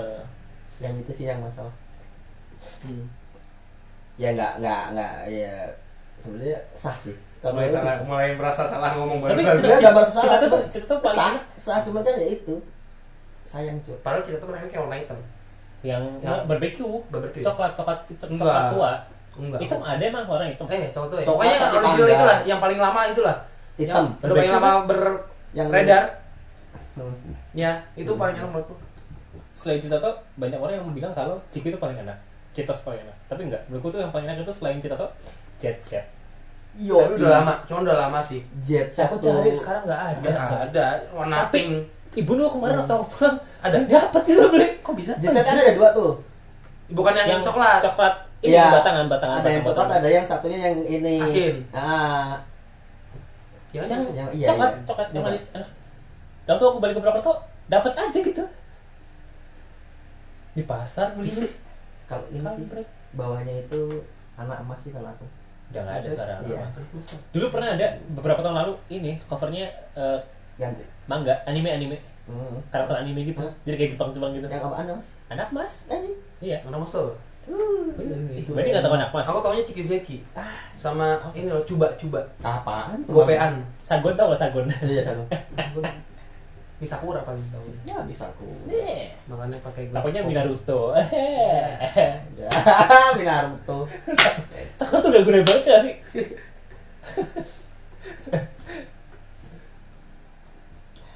yang 0.82 0.94
itu 0.96 1.10
sih 1.12 1.28
yang 1.28 1.40
masalah 1.40 1.72
Hmm. 2.84 3.08
ya 4.20 4.36
nggak 4.36 4.60
nggak 4.60 4.82
nggak 4.92 5.12
ya 5.32 5.52
sebenarnya 6.20 6.60
sah 6.76 6.92
sih 7.00 7.16
mulai 7.42 7.52
menurut 7.64 7.72
salah 7.74 7.88
sih 7.90 7.96
sah. 7.96 8.06
mulai 8.06 8.28
merasa 8.32 8.62
salah 8.66 8.90
ngomong 8.94 9.18
Tapi 9.22 9.40
nggak 9.40 9.56
merasa 9.56 9.80
Cita 9.80 10.02
salah 10.12 10.36
tuh- 10.38 10.50
cuman 10.50 10.68
cita 10.68 10.84
tuh 10.86 10.98
paling 11.00 11.16
sah 11.16 11.28
enak. 11.30 11.44
sah 11.56 11.78
cuman 11.80 12.00
kan 12.02 12.14
ya 12.14 12.28
itu 12.30 12.54
sayang 13.42 13.76
cuy 13.80 13.96
padahal 13.98 14.22
kita 14.22 14.36
tuh 14.36 14.46
pernah 14.46 14.60
kayak 14.62 14.78
warna 14.78 14.96
hitam 14.96 15.18
yang 15.80 16.02
Yang- 16.20 16.44
barbecue, 16.44 16.94
Barbecue. 17.08 17.40
coklat 17.40 17.72
coklat 17.72 17.98
coklat 18.04 18.28
Enggak. 18.30 18.68
tua. 18.70 18.92
enggak 19.32 19.58
Hitam 19.58 19.80
ada 19.80 20.02
emang 20.02 20.24
warna 20.24 20.46
hitam. 20.46 20.66
eh 20.68 20.90
cowok 20.90 21.06
tuh 21.06 21.16
ya 21.16 21.24
Coklat 21.24 21.48
pokoknya 21.48 21.56
original 21.72 22.08
itulah 22.12 22.38
yang 22.44 22.58
paling 22.60 22.78
lama 22.78 23.00
itulah 23.06 23.36
hitam 23.74 24.04
yang 24.04 24.22
udah 24.22 24.34
paling 24.36 24.52
lama 24.52 24.70
yang 25.50 25.66
beredar 25.66 26.04
Hmm. 26.92 27.14
ya 27.52 27.72
itu 27.94 28.10
paling 28.12 28.34
enak 28.34 28.50
menurutku 28.50 28.74
Selain 29.52 29.76
Cita 29.76 29.96
tuh 29.96 30.10
banyak 30.34 30.56
orang 30.56 30.74
yang 30.74 30.88
bilang 30.90 31.12
kalau 31.12 31.36
Chip 31.46 31.60
itu 31.62 31.76
paling 31.76 31.92
enak. 31.94 32.16
Cheetos 32.50 32.80
paling 32.80 32.96
enak. 32.98 33.12
Tapi 33.26 33.44
enggak, 33.44 33.60
menurutku 33.66 33.92
tuh 33.92 34.00
yang 34.00 34.08
paling 34.08 34.24
enak 34.24 34.40
itu 34.40 34.48
selain 34.50 34.76
Cita 34.76 34.96
tuh 34.96 35.10
Jet 35.56 35.76
Set. 35.78 36.04
Yo, 36.72 36.96
tapi 36.96 37.18
udah 37.18 37.30
lama 37.34 37.52
cuma 37.64 37.78
udah 37.82 37.96
lama 37.98 38.18
sih 38.20 38.40
Jet 38.58 38.88
set 38.88 39.04
Aku 39.04 39.16
tuh. 39.16 39.34
cari 39.34 39.50
sekarang 39.50 39.82
nggak 39.84 40.00
ada. 40.16 40.28
nggak 40.40 40.60
ada 40.70 40.84
warna 41.10 41.36
Tapi 41.42 41.52
pink 41.52 41.70
ibu 42.16 42.32
lu 42.34 42.46
kemarin 42.46 42.76
waktu 42.78 42.92
aku 42.92 43.06
pulang 43.10 43.36
Ada? 43.60 43.76
dapat 43.90 44.22
gitu 44.24 44.44
beli. 44.48 44.68
kok 44.78 44.94
bisa 44.94 45.12
Jet 45.16 45.30
set 45.30 45.44
kan 45.44 45.56
ada 45.58 45.72
dua 45.72 45.88
tuh 45.90 46.12
bukan 46.88 47.12
yang, 47.14 47.38
coklat 47.40 47.78
Coklat. 47.80 48.14
Ini 48.40 48.50
Iya. 48.50 48.72
batangan, 48.72 49.04
batangan. 49.06 49.38
ada 49.38 49.50
yang 49.50 49.62
coklat 49.62 49.76
batangan. 49.84 50.00
ada 50.00 50.08
yang 50.10 50.24
satunya 50.24 50.58
yang 50.62 50.76
ini 50.80 51.14
Asin. 51.20 51.54
ah 51.70 52.40
ya, 53.70 53.84
yang, 53.84 54.00
yang- 54.10 54.32
iya, 54.32 54.46
coklat, 54.48 54.70
iya. 54.72 54.82
coklat 54.82 55.08
yang 55.10 55.22
Iya. 55.22 55.28
manis. 55.28 55.44
Dan 55.52 55.62
waktu 56.48 56.64
aku 56.64 56.78
balik 56.80 56.94
ke 56.96 57.00
Purwokerto, 57.00 57.32
dapat 57.68 57.92
aja 57.94 58.18
gitu. 58.18 58.44
Di 60.50 60.62
pasar 60.64 61.14
beli. 61.14 61.30
kalau 62.08 62.26
ini 62.28 62.40
sih 62.40 62.64
Kampret. 62.64 62.88
bawahnya 63.12 63.54
itu 63.60 64.02
anak 64.34 64.58
emas 64.58 64.80
sih 64.80 64.90
kalau 64.90 65.06
aku 65.06 65.22
Udah 65.70 65.80
nggak 65.80 65.96
ada 66.00 66.08
sekarang. 66.08 66.38
Iya. 66.44 66.58
Mas. 66.60 66.76
Dulu 67.30 67.46
pernah 67.48 67.68
ada 67.72 67.86
beberapa 68.10 68.40
tahun 68.40 68.56
lalu 68.58 68.72
ini 68.88 69.12
covernya 69.24 69.66
eh, 69.94 70.18
ganti 70.56 70.82
manga, 71.06 71.34
anime 71.44 71.70
anime, 71.70 71.96
hmm. 72.26 72.58
karakter 72.68 72.98
anime 72.98 73.22
gitu. 73.24 73.40
Hah? 73.40 73.52
Jadi 73.62 73.76
kayak 73.76 73.90
Jepang-Jepang 73.94 74.30
gitu. 74.34 74.46
yang 74.46 74.62
apaan 74.62 74.86
mas 74.92 75.08
Anak 75.28 75.48
mas? 75.50 75.72
eh 75.86 75.96
ini 75.96 76.12
Iya. 76.40 76.58
mana 76.62 76.78
mas 76.78 76.90
tuh 76.90 77.14
Ih, 77.50 78.44
Berarti 78.46 78.68
nggak 78.70 78.84
tahu 78.84 78.94
anak 78.94 79.10
mas. 79.10 79.26
aku 79.26 79.40
taunya 79.40 79.64
Cikizeki 79.64 80.22
sama 80.76 81.18
ini 81.32 81.48
loh 81.48 81.64
cuba 81.64 81.88
cuba 81.96 82.20
apaan 82.38 83.00
gopean 83.08 83.58
Sagon 83.80 84.14
tau 84.14 84.30
gak 84.30 84.38
Sagon? 84.38 84.66
iya 84.84 85.02
satu 86.82 87.04
Misakura 87.04 87.20
paling 87.20 87.44
tahu 87.50 87.68
ya 87.84 88.00
bisa 88.02 88.24
aku 88.26 88.48
Nih. 88.64 89.12
makanya 89.26 89.60
pakai 89.60 89.92
Takutnya 89.92 90.24
Minaruto. 90.24 90.96
Minaruto 93.18 93.78
Sakura 94.80 94.98
tuh 94.98 95.10
gak 95.10 95.24
guna 95.24 95.38
banget 95.44 95.62
gak 95.62 95.80
sih? 95.84 95.94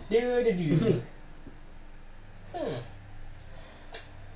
Dia 0.05 0.21
dia 0.45 0.53
dia. 0.53 0.77
Hmm. 2.55 2.79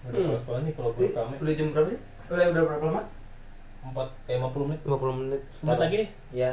Udah 0.08 0.40
Hmm. 0.40 0.64
nih 0.64 0.72
kalau 0.72 0.90
gue 0.96 1.06
rame. 1.12 1.34
udah 1.36 1.54
jam 1.54 1.68
berapa 1.70 1.88
sih 1.92 2.00
udah 2.28 2.44
udah 2.50 2.62
berapa 2.64 2.84
lama 2.88 3.02
Empat, 3.78 4.08
eh 4.26 4.36
50 4.36 4.66
menit. 4.66 4.80
50 4.82 5.12
menit 5.14 5.40
Sebentar 5.54 5.78
lagi 5.78 5.96
nih. 6.02 6.08
ya 6.34 6.50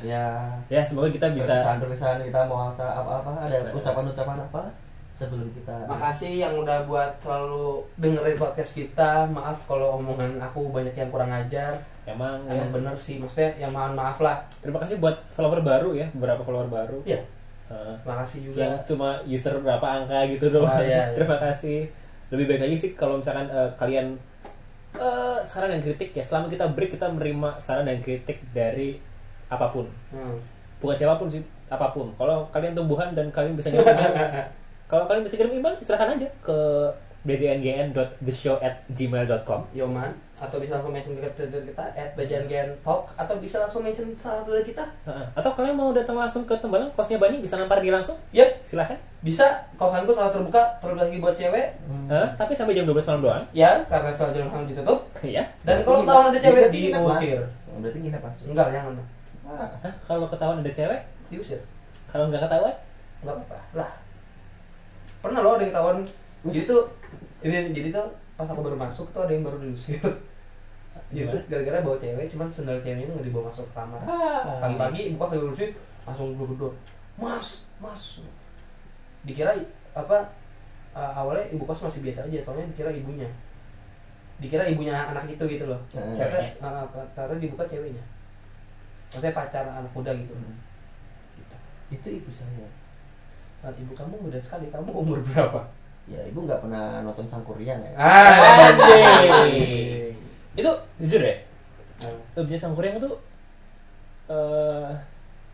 ya 0.00 0.26
Ya 0.66 0.80
semoga 0.82 1.08
kita 1.08 1.30
bisa. 1.30 1.54
tulisan 1.76 2.18
kita 2.18 2.40
mau 2.44 2.68
apa 2.68 2.82
apa 2.82 3.30
ada 3.38 3.56
ucapan-ucapan 3.70 4.38
apa 4.40 4.62
sebelum 5.10 5.50
kita 5.50 5.74
makasih 5.86 6.38
yang 6.38 6.54
udah 6.54 6.86
buat 6.86 7.10
selalu 7.18 7.82
dengerin 7.98 8.38
podcast 8.38 8.78
kita 8.78 9.26
maaf 9.26 9.58
kalau 9.66 9.98
omongan 9.98 10.38
aku 10.38 10.70
banyak 10.70 10.94
yang 10.94 11.10
kurang 11.10 11.26
ajar 11.28 11.74
Emang 12.06 12.38
ya. 12.46 12.54
emang 12.54 12.70
bener 12.70 12.94
sih 12.94 13.18
maksudnya 13.18 13.50
ya 13.58 13.68
mohon 13.68 13.92
maaf 13.92 14.22
lah 14.22 14.38
Terima 14.62 14.78
kasih 14.78 14.96
buat 14.96 15.18
follower 15.28 15.60
baru 15.60 15.90
ya, 15.92 16.06
beberapa 16.14 16.40
follower 16.40 16.70
baru. 16.70 16.98
Iya. 17.04 17.20
Heeh. 17.68 17.94
makasih 18.00 18.48
juga 18.48 18.64
yang 18.64 18.74
cuma 18.80 19.20
user 19.28 19.52
berapa 19.60 19.84
angka 19.84 20.24
gitu 20.32 20.48
doang. 20.48 20.72
Oh, 20.72 20.80
iya, 20.80 20.88
iya. 20.88 21.12
Terima 21.18 21.36
kasih. 21.36 21.84
Lebih 22.32 22.44
baik 22.48 22.60
lagi 22.64 22.76
sih 22.80 22.90
kalau 22.96 23.20
misalkan 23.20 23.44
eh, 23.44 23.68
kalian 23.76 24.16
eh, 24.96 25.38
saran 25.42 25.68
dan 25.68 25.82
kritik 25.82 26.16
ya. 26.16 26.24
Selama 26.24 26.48
kita 26.48 26.64
break 26.72 26.96
kita 26.96 27.12
menerima 27.12 27.60
saran 27.60 27.84
dan 27.84 28.00
kritik 28.00 28.40
dari 28.56 28.96
apa 29.48 29.66
pun. 29.66 29.84
Hmm. 30.08 30.36
Bukan 30.78 30.94
siapa 30.94 31.14
pun 31.14 31.26
sih, 31.26 31.40
apa 31.66 31.88
pun. 31.88 32.06
Kalau 32.14 32.44
kalian 32.48 32.72
tumbuhan 32.72 33.10
dan 33.10 33.28
kalian 33.28 33.52
bisa 33.52 33.68
kirim 33.68 33.82
email, 33.82 34.14
kalau 34.86 35.02
kalian 35.04 35.22
bisa 35.22 35.34
kirim 35.34 35.52
email 35.52 35.74
silahkan 35.78 36.12
aja 36.12 36.26
ke 36.38 36.56
bjngn.theshow@gmail.com. 37.20 39.60
Yoman 39.74 40.10
atau 40.38 40.56
bisa 40.56 40.72
langsung 40.72 40.92
mention 40.92 41.12
ke 41.12 41.28
Twitter 41.34 41.60
kita 41.64 41.82
at 41.90 42.14
Bajangan 42.14 42.70
Talk 42.78 43.10
atau 43.12 43.34
bisa 43.36 43.58
langsung 43.58 43.82
mention 43.82 44.06
salah 44.14 44.38
satu 44.38 44.50
dari 44.52 44.64
kita 44.64 44.84
Heeh. 45.02 45.24
Atau 45.34 45.50
kalian 45.50 45.74
mau 45.74 45.90
datang 45.90 46.14
langsung 46.14 46.46
ke 46.46 46.54
Tembalang, 46.54 46.88
kosnya 46.94 47.18
Bani 47.18 47.38
bisa 47.38 47.58
nampar 47.58 47.82
dia 47.82 47.90
langsung, 47.90 48.14
ya 48.30 48.46
silahkan. 48.62 48.94
bisa 49.18 49.42
kosanku 49.74 50.14
selalu 50.14 50.30
terbuka 50.32 50.62
terlebih 50.78 51.00
lagi 51.02 51.16
buat 51.18 51.34
cewek 51.34 51.66
Heeh, 52.06 52.26
tapi 52.32 52.52
sampai 52.54 52.72
jam 52.72 52.86
12 52.86 53.02
malam 53.04 53.20
doang. 53.20 53.42
ya 53.50 53.82
karena 53.84 54.08
setelah 54.08 54.30
jam 54.32 54.46
malam 54.46 54.64
ditutup 54.64 54.98
Iya. 55.18 55.42
dan 55.66 55.82
kalau 55.82 55.98
nginep- 55.98 56.06
ketahuan 56.06 56.24
ada 56.24 56.38
cewek 56.38 56.62
nginep, 56.62 56.94
diusir 56.94 57.38
berarti 57.74 57.98
gini 57.98 58.14
apa 58.14 58.28
enggak 58.40 58.66
jangan 58.70 58.94
ah, 59.48 59.72
Hah, 59.80 59.94
kalau 60.04 60.28
ketahuan 60.28 60.60
ada 60.60 60.72
cewek, 60.72 61.00
diusir. 61.32 61.60
Kalau 62.12 62.28
nggak 62.28 62.44
ketahuan, 62.44 62.76
nggak 63.24 63.34
apa-apa. 63.34 63.58
Lah 63.76 63.90
pernah 65.18 65.40
loh 65.42 65.58
ada 65.58 65.62
yang 65.66 65.72
ketahuan. 65.74 65.98
Jadi 66.46 66.64
tuh 66.70 66.82
ini 67.42 67.74
jadi 67.74 67.88
tuh 67.90 68.06
pas 68.38 68.46
aku 68.46 68.60
baru 68.62 68.78
masuk 68.78 69.06
tuh 69.10 69.26
ada 69.26 69.32
yang 69.34 69.42
baru 69.42 69.58
diusir. 69.62 69.98
Jadi 71.08 71.24
tuh 71.24 71.40
gara-gara 71.48 71.80
bawa 71.80 71.96
cewek 71.96 72.28
cuman 72.28 72.48
sendal 72.52 72.84
ceweknya 72.84 73.08
nggak 73.08 73.24
dibawa 73.24 73.48
masuk 73.48 73.64
ke 73.70 73.74
kamar. 73.80 74.02
Ah. 74.04 74.60
pagi-pagi 74.60 75.00
ibu 75.08 75.16
kos 75.16 75.30
lagi 75.32 75.44
bersih 75.48 75.70
langsung 76.04 76.36
duduk 76.36 76.74
mas 77.16 77.64
mas. 77.80 78.20
Dikira 79.24 79.56
apa 79.96 80.18
uh, 80.92 81.12
awalnya 81.16 81.48
ibu 81.48 81.64
kos 81.64 81.88
masih 81.88 82.04
biasa 82.04 82.28
aja 82.28 82.38
soalnya 82.44 82.68
dikira 82.74 82.92
ibunya. 82.92 83.28
Dikira 84.36 84.68
ibunya 84.68 84.94
anak 84.94 85.32
itu 85.32 85.44
gitu 85.48 85.64
loh. 85.64 85.80
Heeh. 85.96 86.12
ternyata 86.12 86.60
uh, 86.60 86.84
ternyata 87.16 87.40
dibuka 87.40 87.64
ceweknya 87.64 88.04
maksudnya 89.08 89.32
pacar 89.32 89.64
anak 89.64 89.92
muda 89.96 90.12
gitu. 90.12 90.36
Itu 91.88 92.08
ibu 92.12 92.28
saya. 92.28 92.68
Uh, 93.64 93.72
ibu 93.74 93.96
kamu 93.96 94.28
muda 94.28 94.36
sekali. 94.36 94.68
Kamu 94.68 94.92
umur 94.92 95.24
berapa? 95.24 95.64
Ya 96.08 96.20
ibu 96.24 96.44
nggak 96.44 96.64
pernah 96.64 97.04
nonton 97.04 97.28
Sangkuriang 97.28 97.80
ya. 97.84 97.92
Ah 97.96 99.44
itu 100.58 100.70
jujur 100.98 101.22
ya, 101.22 101.36
lebihnya 102.34 102.58
Sangkuriang 102.58 102.98
itu 102.98 103.10
eh 104.26 104.90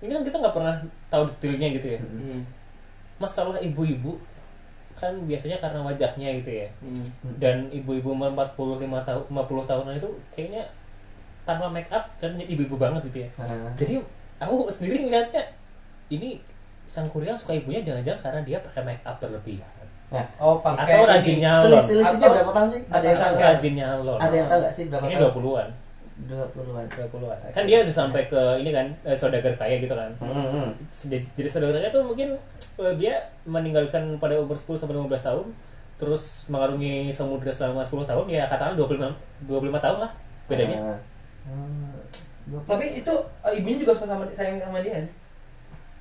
ini 0.00 0.10
kan 0.14 0.22
kita 0.24 0.36
nggak 0.40 0.54
pernah 0.54 0.74
tahu 1.10 1.26
detailnya 1.26 1.68
gitu 1.74 1.86
ya. 1.94 2.00
Hmm. 2.00 2.46
Masalah 3.18 3.58
ibu-ibu 3.58 4.14
kan 4.94 5.10
biasanya 5.26 5.58
karena 5.58 5.82
wajahnya 5.82 6.38
gitu 6.38 6.50
ya. 6.62 6.68
Hmm. 6.78 7.02
Dan 7.42 7.66
ibu-ibu 7.74 8.14
umur 8.14 8.30
45 8.30 9.06
tahun 9.06 9.22
50 9.30 9.70
tahunan 9.70 9.94
itu 9.98 10.10
kayaknya 10.30 10.62
tanpa 11.44 11.68
make 11.68 11.88
up 11.92 12.04
dan 12.18 12.36
ibu-ibu 12.40 12.76
banget 12.76 13.04
gitu 13.12 13.24
ya. 13.24 13.28
Ah. 13.40 13.70
Jadi 13.76 14.00
aku 14.40 14.68
sendiri 14.68 15.04
ngeliatnya 15.04 15.44
ini 16.12 16.40
Sangkuriang 16.84 17.32
suka 17.32 17.56
ibunya 17.56 17.80
jangan-jangan 17.80 18.20
karena 18.20 18.40
dia 18.44 18.58
pakai 18.60 18.84
make 18.84 19.04
up 19.08 19.16
berlebihan. 19.16 19.64
Nah, 20.12 20.26
oh 20.36 20.60
pakai 20.60 21.00
Atau 21.00 21.08
rajin 21.08 21.36
ini. 21.40 21.42
nyalon. 21.48 21.80
Atau- 21.80 22.32
berapa 22.36 22.52
tahun 22.52 22.68
sih? 22.68 22.82
Ada 22.92 23.06
yang 23.08 23.18
tahu? 23.18 23.34
Rajin 23.40 23.72
nyalon. 23.72 24.18
Ada 24.20 24.34
yang 24.36 24.48
tahu 24.52 24.58
nggak 24.60 24.74
sih 24.76 24.84
berapa 24.92 25.04
Ini 25.08 25.14
tahun? 25.16 25.32
20-an. 25.32 25.68
Dua 26.14 26.44
puluhan. 26.54 26.84
20-an. 26.86 27.38
Kan 27.50 27.64
dia 27.66 27.82
udah 27.82 27.90
sampai 27.90 28.22
ke 28.30 28.38
ini 28.60 28.70
kan 28.70 28.86
eh, 29.02 29.16
saudagar 29.16 29.56
kaya 29.56 29.80
gitu 29.80 29.96
kan. 29.96 30.12
Hmm, 30.22 30.46
hmm. 30.46 30.68
Jadi, 30.92 31.26
jadi 31.34 31.48
saudagarnya 31.50 31.90
tuh 31.90 32.04
mungkin 32.04 32.36
eh, 32.78 32.94
dia 33.00 33.16
meninggalkan 33.48 34.20
pada 34.20 34.36
umur 34.38 34.54
10 34.54 34.76
sampai 34.78 34.94
15 34.94 35.08
tahun 35.24 35.46
terus 35.94 36.50
mengarungi 36.50 37.08
samudra 37.10 37.54
selama 37.54 37.80
10 37.80 38.02
tahun 38.04 38.26
ya 38.26 38.44
katakan 38.50 38.74
25 38.76 39.48
25 39.48 39.78
tahun 39.78 39.98
lah 40.04 40.10
bedanya. 40.46 40.78
Hmm. 41.44 41.92
tapi 42.64 43.00
itu 43.00 43.12
uh, 43.40 43.52
ibunya 43.52 43.78
juga 43.80 43.92
suka 43.96 44.06
sama 44.06 44.24
sayang 44.32 44.60
sama 44.60 44.80
dia 44.80 44.92
kan? 44.94 45.06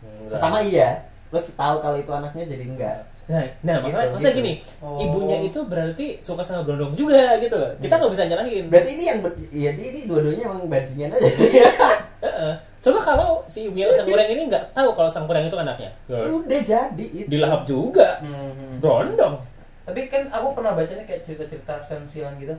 Enggak. 0.03 0.31
Pertama 0.35 0.57
iya, 0.59 0.89
terus 1.27 1.51
tahu 1.53 1.75
kalau 1.79 1.95
itu 1.95 2.11
anaknya 2.11 2.43
jadi 2.45 2.63
enggak. 2.65 2.97
Nah, 3.23 3.39
nah 3.63 3.79
Gitu, 3.79 3.95
masalah 3.95 4.19
gitu. 4.19 4.39
gini, 4.43 4.53
Oh. 4.83 4.99
ibunya 4.99 5.37
itu 5.41 5.59
berarti 5.63 6.05
suka 6.19 6.43
sama 6.43 6.67
Brondong 6.67 6.91
juga 6.91 7.39
gitu 7.39 7.55
loh. 7.55 7.71
Kita 7.79 7.95
nggak 7.95 8.11
bisa 8.11 8.27
nyalahin. 8.27 8.67
Berarti 8.67 8.89
ini 8.93 9.03
yang 9.07 9.19
ber, 9.23 9.31
ya 9.47 9.71
dia 9.71 9.87
ini 9.95 10.03
dua-duanya 10.03 10.43
emang 10.43 10.67
bajingan 10.67 11.15
aja. 11.15 11.29
Heeh. 12.27 12.53
Coba 12.83 12.99
kalau 12.99 13.39
si 13.47 13.63
ibunya 13.63 13.87
sang 13.95 14.03
kurang 14.03 14.27
ini 14.27 14.51
nggak 14.51 14.75
tahu 14.75 14.91
kalau 14.91 15.07
sang 15.07 15.23
kurang 15.23 15.47
itu 15.47 15.55
anaknya, 15.55 15.87
Udah 16.11 16.59
jadi 16.59 17.05
itu. 17.15 17.27
dilahap 17.31 17.63
juga. 17.63 18.19
Hmm. 18.19 18.83
Brondong. 18.83 19.39
Tapi 19.83 20.11
kan 20.11 20.27
aku 20.27 20.51
pernah 20.51 20.75
bacanya 20.75 21.03
kayak 21.03 21.23
cerita-cerita 21.23 21.79
sensilan 21.79 22.35
gitu. 22.39 22.51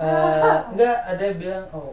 Eh 0.00 0.58
enggak 0.72 0.96
ada 1.04 1.22
yang 1.22 1.38
bilang 1.38 1.64
oh 1.76 1.92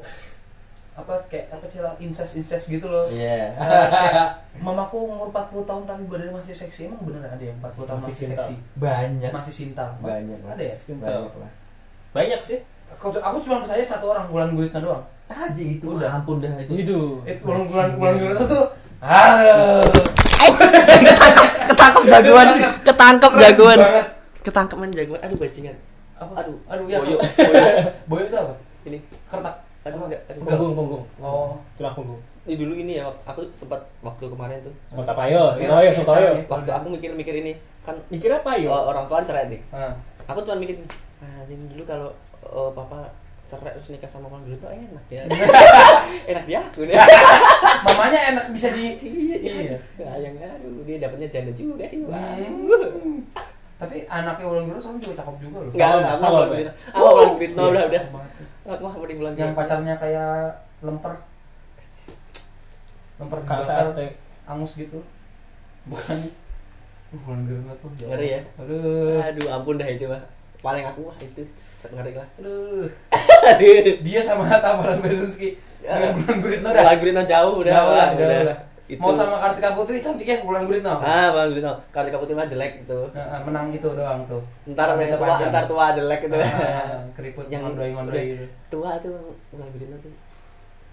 apa 0.97 1.13
kayak 1.29 1.53
apa 1.53 1.65
cerita 1.69 1.93
incest 2.01 2.41
incest 2.41 2.65
gitu 2.73 2.89
loh. 2.89 3.05
Iya. 3.05 3.53
Eh, 3.53 3.85
kayak, 3.93 4.29
mamaku 4.57 5.05
umur 5.05 5.29
40 5.29 5.69
tahun 5.69 5.83
tapi 5.85 6.03
badannya 6.09 6.33
masih 6.41 6.57
seksi. 6.57 6.89
Emang 6.89 7.05
bener 7.05 7.21
ada 7.21 7.37
yang 7.37 7.53
40 7.61 7.85
tahun 7.85 7.99
Masih 8.01 8.13
masih, 8.17 8.27
seksi? 8.33 8.53
Banyak. 8.81 9.29
Masih 9.29 9.53
sintal. 9.53 9.89
Mas, 10.01 10.09
Banyak 10.09 10.39
lah. 10.41 10.51
Ada 10.57 10.63
ya? 10.65 10.73
Sintal. 10.73 11.05
Banyak 11.05 11.35
lah. 11.37 11.51
Banyak 12.17 12.39
sih. 12.41 12.59
Aku, 12.97 13.13
aku 13.13 13.37
cuma 13.45 13.61
percaya 13.61 13.83
satu 13.85 14.09
orang 14.09 14.25
bulan 14.25 14.57
guritna 14.57 14.81
doang. 14.81 15.05
Haji 15.29 15.63
gitu 15.77 16.01
Udah. 16.01 16.17
ampun 16.17 16.41
dah 16.41 16.49
itu. 16.65 16.73
Itu. 16.81 16.99
Eh, 17.29 17.37
bulan 17.45 17.69
bulan 17.69 17.87
bulan 17.99 18.13
guritna 18.17 18.43
tuh 18.47 18.65
Aduh. 18.97 19.85
Ketangkep 21.69 22.03
jagoan 22.09 22.47
sih. 22.57 22.61
Ketangkep 22.81 23.31
jagoan. 23.37 23.77
banget. 23.77 24.07
Ketangkepan 24.41 24.89
jagoan. 24.89 25.19
Aduh 25.21 25.37
bajingan. 25.37 25.77
Apa? 26.17 26.33
Aduh. 26.41 26.57
aduh 26.65 26.85
ya. 26.89 26.97
Boyo. 27.01 27.17
Boyo. 27.37 27.65
Boyo 28.09 28.23
itu 28.25 28.37
apa? 28.37 28.53
Ini. 28.89 28.97
Kertak. 29.29 29.55
Aduh 29.85 29.99
enggak. 30.09 30.21
Punggung, 30.41 30.73
punggung. 30.73 31.03
Oh. 31.21 31.55
Tulang 31.77 31.93
punggung. 31.93 32.21
Ini 32.47 32.55
dulu 32.55 32.73
ini 32.79 32.93
ya 32.99 33.11
aku 33.27 33.43
sempat 33.53 33.83
waktu 33.99 34.25
kemarin 34.31 34.57
tuh. 34.63 34.73
Semut 34.87 35.07
apa 35.07 35.27
yo? 35.27 35.43
Semut 35.53 36.07
apa 36.07 36.19
yo? 36.23 36.31
Waktu 36.47 36.71
aku 36.71 36.87
mikir-mikir 36.95 37.35
ini 37.43 37.53
kan 37.83 37.95
Mikir 38.11 38.31
apa 38.31 38.55
yo? 38.59 38.71
oh, 38.71 38.91
orang 38.91 39.07
tua 39.07 39.23
cerai 39.23 39.51
nih. 39.51 39.61
Ah. 39.71 39.91
Aku 40.27 40.43
cuma 40.43 40.59
mikir, 40.59 40.75
ah 41.23 41.39
ini 41.47 41.71
dulu 41.71 41.87
kalau 41.87 42.11
oh, 42.43 42.71
papa 42.75 43.11
cerai 43.47 43.71
terus 43.79 43.95
nikah 43.95 44.11
sama 44.11 44.27
orang 44.27 44.43
dulu 44.43 44.55
tuh 44.59 44.71
enak 44.71 45.05
ya. 45.07 45.23
enak 46.35 46.43
dia 46.47 46.59
aku 46.63 46.83
deh. 46.83 46.95
Mamanya 47.87 48.19
enak 48.35 48.45
bisa 48.51 48.71
di 48.75 48.95
Iya, 48.95 49.35
Iya. 49.39 49.77
Sayang 49.95 50.35
aduh 50.39 50.83
dia 50.83 51.03
dapatnya 51.03 51.27
janda 51.31 51.51
juga 51.55 51.83
sih, 51.87 52.03
Bang. 52.03 52.47
Tapi 53.77 54.09
anaknya 54.09 54.45
ulang 54.49 54.65
dulu 54.65 54.79
sama 54.81 54.97
juga 54.97 55.21
cakep 55.21 55.35
juga 55.37 55.57
loh. 55.61 55.71
Salon, 55.71 56.01
bulan 56.01 56.17
Pak. 56.17 56.49
Grit. 56.49 56.67
Aku 56.89 57.05
Grit, 57.37 57.51
no, 57.53 57.61
Iya. 57.61 57.69
udah, 57.69 57.83
udah. 57.85 58.03
Aku 58.67 58.81
mah 58.83 58.93
mending 58.97 59.17
bulan 59.21 59.33
Yang 59.37 59.51
pacarnya 59.53 59.93
kayak 59.95 60.31
lemper. 60.81 61.13
Lemper 63.17 63.39
dibakar, 63.41 63.59
sate. 63.63 64.07
angus 64.45 64.73
gitu. 64.75 64.99
Bukan. 65.85 66.17
Bulan 67.23 67.39
Grit 67.45 67.61
tuh. 67.79 67.89
Ngeri 68.01 68.27
ya? 68.33 68.41
Aduh. 68.59 69.21
Aduh, 69.21 69.45
ampun 69.49 69.77
dah 69.77 69.87
itu 69.87 70.05
mah. 70.05 70.21
Paling 70.57 70.83
aku 70.83 70.99
mah 71.07 71.17
itu 71.21 71.45
ngeri 71.87 72.11
lah. 72.17 72.27
Aduh. 72.41 72.89
Aduh. 73.45 73.95
Dia 74.01 74.19
sama 74.19 74.49
Tamaran 74.63 74.99
Bezinski. 74.99 75.55
Dengan 75.79 76.17
bulan 76.19 76.37
Grit 76.41 76.59
udah. 76.59 76.73
Bulan 76.75 76.97
Grit 76.99 77.13
no 77.13 77.23
jauh 77.23 77.53
udah. 77.61 77.73
Jauh 77.73 77.93
lah, 77.93 78.07
jauh 78.11 78.25
udah. 78.25 78.41
lah. 78.43 78.57
Itu. 78.87 79.03
Mau 79.03 79.11
sama 79.11 79.35
Kartika 79.37 79.75
Putri 79.75 79.99
cantiknya 79.99 80.39
bulan 80.41 80.63
Grit 80.63 80.79
no. 80.79 80.95
Ah, 80.97 81.27
Bulan 81.29 81.51
Grit 81.51 81.63
no. 81.63 81.75
Kartika 81.91 82.17
Putri 82.17 82.33
mah 82.33 82.47
jelek 82.47 82.87
itu. 82.87 82.99
Nah, 83.11 83.43
menang 83.43 83.67
itu 83.69 83.83
doang 83.83 84.23
tuh. 84.25 84.39
Ntar 84.63 84.95
yang 84.95 85.19
tua, 85.19 85.27
panjang. 85.27 85.49
ntar 85.51 85.63
tua 85.67 85.85
jelek 85.91 86.21
itu. 86.23 86.37
Ah, 86.39 87.03
keriput 87.11 87.45
yang 87.51 87.67
ngondoi-ngondoi 87.67 88.23
gitu. 88.31 88.45
Tua 88.71 88.95
tuh 88.99 89.35
Bulan 89.51 89.67
Grit 89.75 89.91
no 89.91 89.97
tuh. 89.99 90.13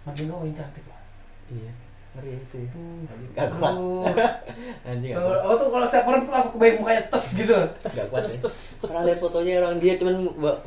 Makin 0.04 0.24
makin 0.26 0.52
cantik 0.52 0.84
lah. 0.84 1.00
Iya. 1.48 1.72
Ngeri 2.14 2.30
itu. 2.34 2.56
ya. 2.58 2.70
Aduh. 3.10 3.28
Gak 3.32 3.46
kuat. 3.54 3.72
Aduh. 3.74 4.06
Anjing 4.90 5.10
gak 5.10 5.18
Kalau 5.18 5.30
kuat. 5.30 5.42
aku 5.46 5.54
tuh 5.54 5.68
kalau 5.70 5.86
setiap 5.86 6.06
orang 6.06 6.22
tuh 6.22 6.32
langsung 6.34 6.52
kebayang 6.54 6.76
mukanya 6.78 7.02
tes 7.10 7.24
gitu. 7.32 7.56
Tes, 7.78 7.94
Gak 7.94 8.06
kuat 8.10 8.22
tes, 8.22 8.34
ya. 8.34 8.40
tes, 8.42 8.54
tes, 8.74 8.90
tes. 8.90 9.02
lihat 9.06 9.18
fotonya 9.18 9.52
orang 9.62 9.74
dia 9.78 9.94
cuman 9.94 10.14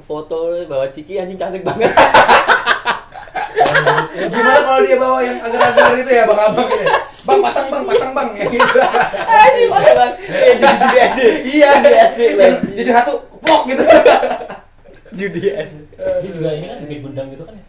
foto 0.03 0.35
bawa 0.63 0.85
ciki 0.91 1.19
anjing 1.19 1.35
cantik 1.35 1.63
banget. 1.63 1.91
Gimana 4.15 4.59
kalau 4.63 4.79
dia 4.85 4.97
bawa 4.97 5.19
yang 5.19 5.37
agar-agar 5.41 5.91
itu 5.97 6.11
ya 6.11 6.23
bang 6.25 6.39
abang 6.39 6.67
gitu. 6.71 6.85
Bang 7.27 7.39
pasang 7.43 7.65
bang 7.67 7.83
pasang 7.83 8.11
bang 8.15 8.29
ya 8.35 8.45
gitu. 8.47 8.79
Anjing 9.27 9.69
mana 9.69 9.91
bang? 9.93 10.11
Eh 10.25 10.53
judi 10.55 10.97
SD. 10.97 11.21
Iya 11.43 11.69
Judi 11.79 11.93
SD 12.13 12.21
bang. 12.39 12.53
Jadi 12.77 12.89
satu 12.91 13.13
plok 13.43 13.61
gitu. 13.67 13.83
Judi 15.17 15.41
SD. 15.51 15.79
Dia 15.97 16.29
juga 16.31 16.49
ini 16.55 16.65
kan 16.67 16.77
bikin 16.85 16.99
gundam 17.03 17.25
gitu 17.33 17.43
kan 17.43 17.53
ya? 17.57 17.65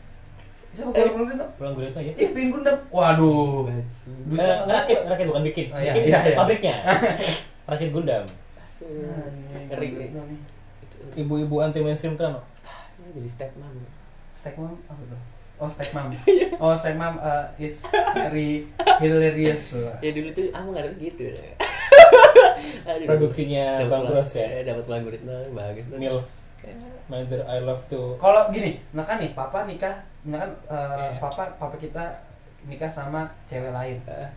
Siapa 0.78 0.90
kalau 0.94 1.12
belum 1.18 1.28
itu? 1.34 1.46
Pulang 1.58 1.74
gurita 1.74 1.98
ya? 1.98 2.12
Ih 2.14 2.28
pin 2.30 2.46
gundam. 2.54 2.76
Waduh. 2.94 3.66
Eh, 3.66 3.82
Duitnya 4.30 4.46
nggak 4.46 4.66
ngerakit, 4.70 4.98
ngerakit 5.10 5.26
bukan 5.26 5.42
bikin. 5.50 5.66
Oh, 5.74 5.80
iya, 5.82 5.90
Bikin 5.90 6.02
iya, 6.06 6.18
iya. 6.22 6.36
pabriknya. 6.38 6.74
Rakit 7.70 7.90
gundam. 7.90 8.24
Ngeri 9.68 9.88
nih. 9.98 10.08
Ibu-ibu 11.18 11.56
anti 11.58 11.82
mainstream 11.82 12.14
tuh 12.14 12.30
apa? 12.30 12.40
Jadi. 13.10 13.26
Steak 14.38 14.54
mom 14.54 14.78
apa 14.86 15.02
tuh? 15.02 15.20
Oh 15.58 15.66
steak 15.66 15.90
mom. 15.90 16.10
Oh 16.62 16.74
steak 16.74 16.94
mom 16.94 17.18
uh, 17.18 17.46
is 17.56 17.82
very 18.14 18.66
hilarious. 18.98 19.74
Ya 20.04 20.10
dulu 20.10 20.30
tuh 20.30 20.50
aku 20.50 20.66
nggak 20.70 20.84
ada 20.84 20.90
gitu. 20.96 21.24
Aduh. 22.88 23.06
Produksinya 23.06 23.82
Bang 23.86 24.04
Bros 24.04 24.32
ya? 24.32 24.46
eh, 24.48 24.62
Dapat 24.62 24.84
uang 24.84 25.02
gurit 25.04 25.22
bagus 25.50 25.86
banget. 25.88 26.02
MILF. 26.04 26.28
Mother 27.08 27.40
I 27.42 27.58
love 27.58 27.80
to 27.88 28.18
Kalau 28.18 28.50
gini, 28.50 28.76
nah 28.92 29.00
kan 29.00 29.16
nih 29.16 29.32
papa 29.32 29.64
nikah, 29.64 29.94
nah 30.22 30.36
kan 30.38 30.50
uh, 30.68 31.08
Iya. 31.08 31.16
papa 31.16 31.48
papa 31.56 31.72
kita 31.74 32.04
nikah 32.62 32.86
sama 32.86 33.24
cewek 33.46 33.72
lain. 33.72 33.96
Eh, 34.04 34.28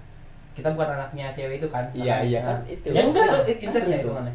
Kita 0.52 0.72
bukan 0.72 0.88
anaknya 0.90 1.32
cewek 1.32 1.60
itu 1.60 1.68
kan? 1.68 1.84
Iya 1.92 2.24
iya 2.24 2.40
kan 2.40 2.60
Nah, 2.60 2.68
itu. 2.68 2.88
Ya 2.88 3.02
enggak. 3.04 3.28
Itu 3.28 3.40
it- 3.50 3.62
incest 3.62 3.86
nggak 3.88 4.00
Itu. 4.00 4.08
hitungannya? 4.08 4.34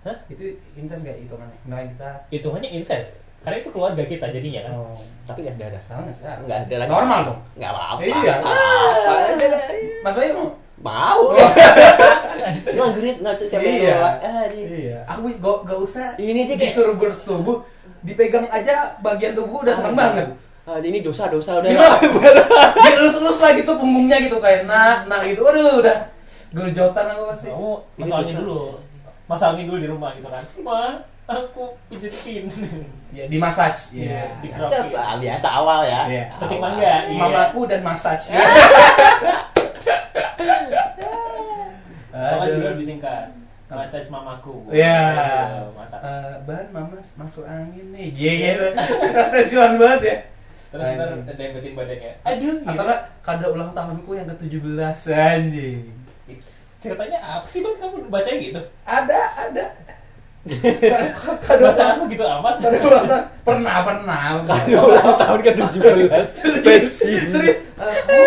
Hah? 0.00 0.16
Itu 0.28 0.44
incest 0.74 1.02
nggak 1.02 1.18
hitungannya? 1.20 1.58
Nah 1.66 1.78
kita 1.84 2.10
Hitungannya 2.30 2.70
incest. 2.72 3.23
Karena 3.44 3.56
itu 3.60 3.68
keluarga 3.68 4.02
kita 4.02 4.26
jadinya 4.32 4.60
kan. 4.64 4.72
oh, 4.72 4.96
Tapi 5.28 5.40
sih? 5.44 5.52
Nggak 5.52 6.58
ada 6.64 6.74
lagi. 6.80 6.90
Normal 6.90 7.20
dong. 7.28 7.38
Nggak 7.60 7.70
apa-apa. 7.70 8.00
Iya. 8.00 8.34
Apa? 8.40 8.52
Mas 10.00 10.16
Bayu 10.16 10.32
mau? 10.34 10.48
Mau. 10.80 11.20
Emang 12.72 12.92
gurit 12.92 13.16
nggak 13.20 13.34
tuh 13.36 13.46
siapa 13.46 13.64
yang 13.64 13.80
Iya. 13.84 13.94
nolak? 13.94 14.16
Ah, 14.20 14.44
dia. 14.48 14.64
Iya. 14.64 14.98
Aku 15.06 15.20
gak, 15.30 15.56
gak 15.64 15.78
usah 15.80 16.06
Ini 16.16 16.40
aja 16.44 16.54
kayak 16.56 16.72
disuruh 16.72 16.96
bersetubuh, 16.96 17.56
dipegang 18.00 18.48
aja 18.48 18.96
bagian 19.00 19.32
tubuh 19.32 19.60
udah 19.60 19.74
seneng 19.76 19.96
banget. 19.96 20.28
Ah, 20.64 20.80
ini 20.80 21.04
dosa-dosa 21.04 21.60
udah. 21.60 21.68
Gimana? 21.68 22.42
Dielus-elus 22.80 23.38
lagi 23.40 23.60
tuh 23.68 23.76
punggungnya 23.76 24.16
gitu 24.24 24.40
kayak 24.40 24.64
nak, 24.64 25.04
nak 25.04 25.20
gitu. 25.28 25.44
Waduh, 25.44 25.84
udah 25.84 25.96
gerojotan 26.52 27.06
aku 27.12 27.22
pasti. 27.36 27.48
Kamu 27.52 27.72
dosa. 28.00 28.40
dulu. 28.40 28.60
Masangin 29.24 29.64
dulu 29.68 29.78
di 29.80 29.88
rumah 29.88 30.10
gitu 30.16 30.28
kan. 30.28 30.44
Ma, 30.60 31.00
aku 31.24 31.64
pijetin. 31.88 32.44
Ya, 33.14 33.24
di 33.30 33.38
massage. 33.38 33.94
Iya. 33.94 34.26
Di 34.42 34.48
Just 34.50 34.92
lah, 34.92 35.16
biasa 35.16 35.48
awal 35.48 35.80
ya. 35.86 36.00
Iya. 36.10 36.24
Petik 36.36 36.58
mangga. 36.60 36.94
Iya. 37.08 37.16
Mamaku 37.16 37.60
dan 37.70 37.80
massage. 37.80 38.28
Kalau 42.14 42.42
Aduh. 42.46 42.54
juga 42.56 42.68
lebih 42.74 42.86
singkat. 42.86 43.26
Massage 43.70 44.08
mamaku. 44.12 44.70
Iya. 44.70 44.98
Aduh, 45.50 45.70
Mantap. 45.74 46.00
Eh, 46.04 46.34
ban 46.46 46.66
mama 46.70 46.96
masuk 47.18 47.42
angin 47.48 47.90
nih. 47.90 48.08
Iya 48.14 48.32
gitu. 48.44 48.66
Kestensilan 49.14 49.80
banget 49.80 50.00
ya. 50.04 50.16
Terus 50.74 50.86
ntar 50.98 51.06
ada 51.14 51.38
yang 51.38 51.52
betin 51.54 51.72
badannya. 51.78 52.12
Aduh, 52.26 52.54
Atau 52.58 52.66
gitu. 52.66 52.82
enggak 52.82 53.00
kado 53.22 53.46
ulang 53.54 53.70
tahunku 53.72 54.10
yang 54.14 54.26
ke-17 54.26 55.00
anjing. 55.14 55.80
Ceritanya 56.82 57.18
apa 57.22 57.46
sih 57.48 57.62
bang 57.64 57.76
kamu 57.80 57.96
baca 58.10 58.30
gitu? 58.30 58.60
Ada, 58.84 59.20
ada. 59.48 59.64
Kado- 60.44 61.64
Bacaan 61.64 61.94
lu 61.96 62.04
gitu 62.06 62.20
amat. 62.22 62.54
Kado 62.60 62.76
ulang 62.84 63.06
tahun 63.06 63.24
pernah 63.42 63.76
pernah. 63.80 64.44
Kado 64.44 64.78
ulang 64.84 65.16
tahun 65.16 65.38
ke-17. 65.40 66.12
Serius, 66.36 66.94
serius. 67.00 67.56
Eh, 67.74 67.96
kamu, 68.04 68.24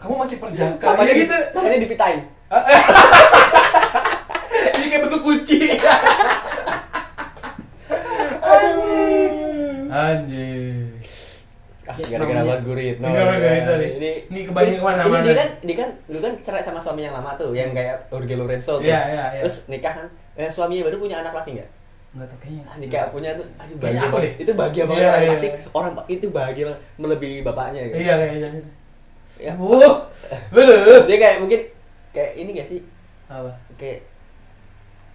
kamu 0.00 0.14
masih 0.24 0.36
perjaka. 0.40 0.86
Ya 0.96 1.02
ini 1.06 1.24
gitu. 1.24 1.36
Ini 1.54 1.76
dipitain. 1.78 2.20
Ini 4.50 4.86
kayak 4.88 5.02
bentuk 5.04 5.20
kunci. 5.20 5.58
Aduh. 8.40 9.90
Anjing. 9.90 10.96
Ah, 11.84 11.96
gara-gara 11.98 12.42
buat 12.46 12.62
gurit. 12.62 12.96
Ini 12.96 13.08
gara-gara 13.08 13.56
itu 13.56 13.72
nih. 13.74 13.90
Ini 13.92 14.10
Ini 14.30 14.40
kebanyakan 14.46 14.72
ke 14.72 14.84
mana-mana. 14.84 15.10
Ini 15.10 15.26
dia 15.26 15.34
kan, 15.34 15.48
dia 15.60 15.76
kan, 15.76 15.90
lu 16.06 16.18
kan 16.18 16.32
cerai 16.40 16.62
sama 16.62 16.78
suami 16.78 17.02
yang 17.02 17.12
lama 17.12 17.34
tuh, 17.34 17.50
yang 17.50 17.74
kayak 17.74 18.06
Jorge 18.08 18.34
Lorenzo 18.34 18.78
tuh. 18.78 18.86
Iya, 18.86 19.00
iya, 19.10 19.24
iya. 19.34 19.42
Terus 19.42 19.66
nikah 19.66 19.92
kan, 19.92 20.06
eh, 20.40 20.50
suaminya 20.50 20.84
baru 20.84 20.96
punya 20.98 21.16
anak 21.20 21.34
laki 21.34 21.50
nggak? 21.54 21.70
Enggak 22.10 22.26
tahu 22.26 22.38
kayaknya. 22.40 22.62
Ah, 22.64 22.76
nikah 22.76 23.04
punya 23.08 23.30
tuh, 23.34 23.46
aduh 23.54 23.76
bahagia 23.76 24.02
banget. 24.02 24.20
deh. 24.20 24.32
Itu 24.38 24.50
bahagia 24.54 24.84
banget, 24.84 24.98
Iya, 24.98 25.10
kan? 25.10 25.20
iya, 25.20 25.30
pasti 25.30 25.48
iya. 25.48 25.58
orang 25.70 25.90
itu 26.08 26.26
bahagia 26.28 26.64
banget, 26.66 26.80
melebihi 26.96 27.38
bapaknya. 27.40 27.80
Gitu. 27.86 27.96
Iya 28.00 28.14
kayaknya. 28.16 28.48
Ya. 29.38 29.52
Wuh. 29.54 29.94
Bener. 30.50 30.76
Dia 31.06 31.16
kayak 31.18 31.36
mungkin 31.38 31.60
kayak 32.10 32.30
ini 32.34 32.50
gak 32.52 32.66
sih? 32.66 32.80
Apa? 33.26 33.52
Kayak 33.76 34.10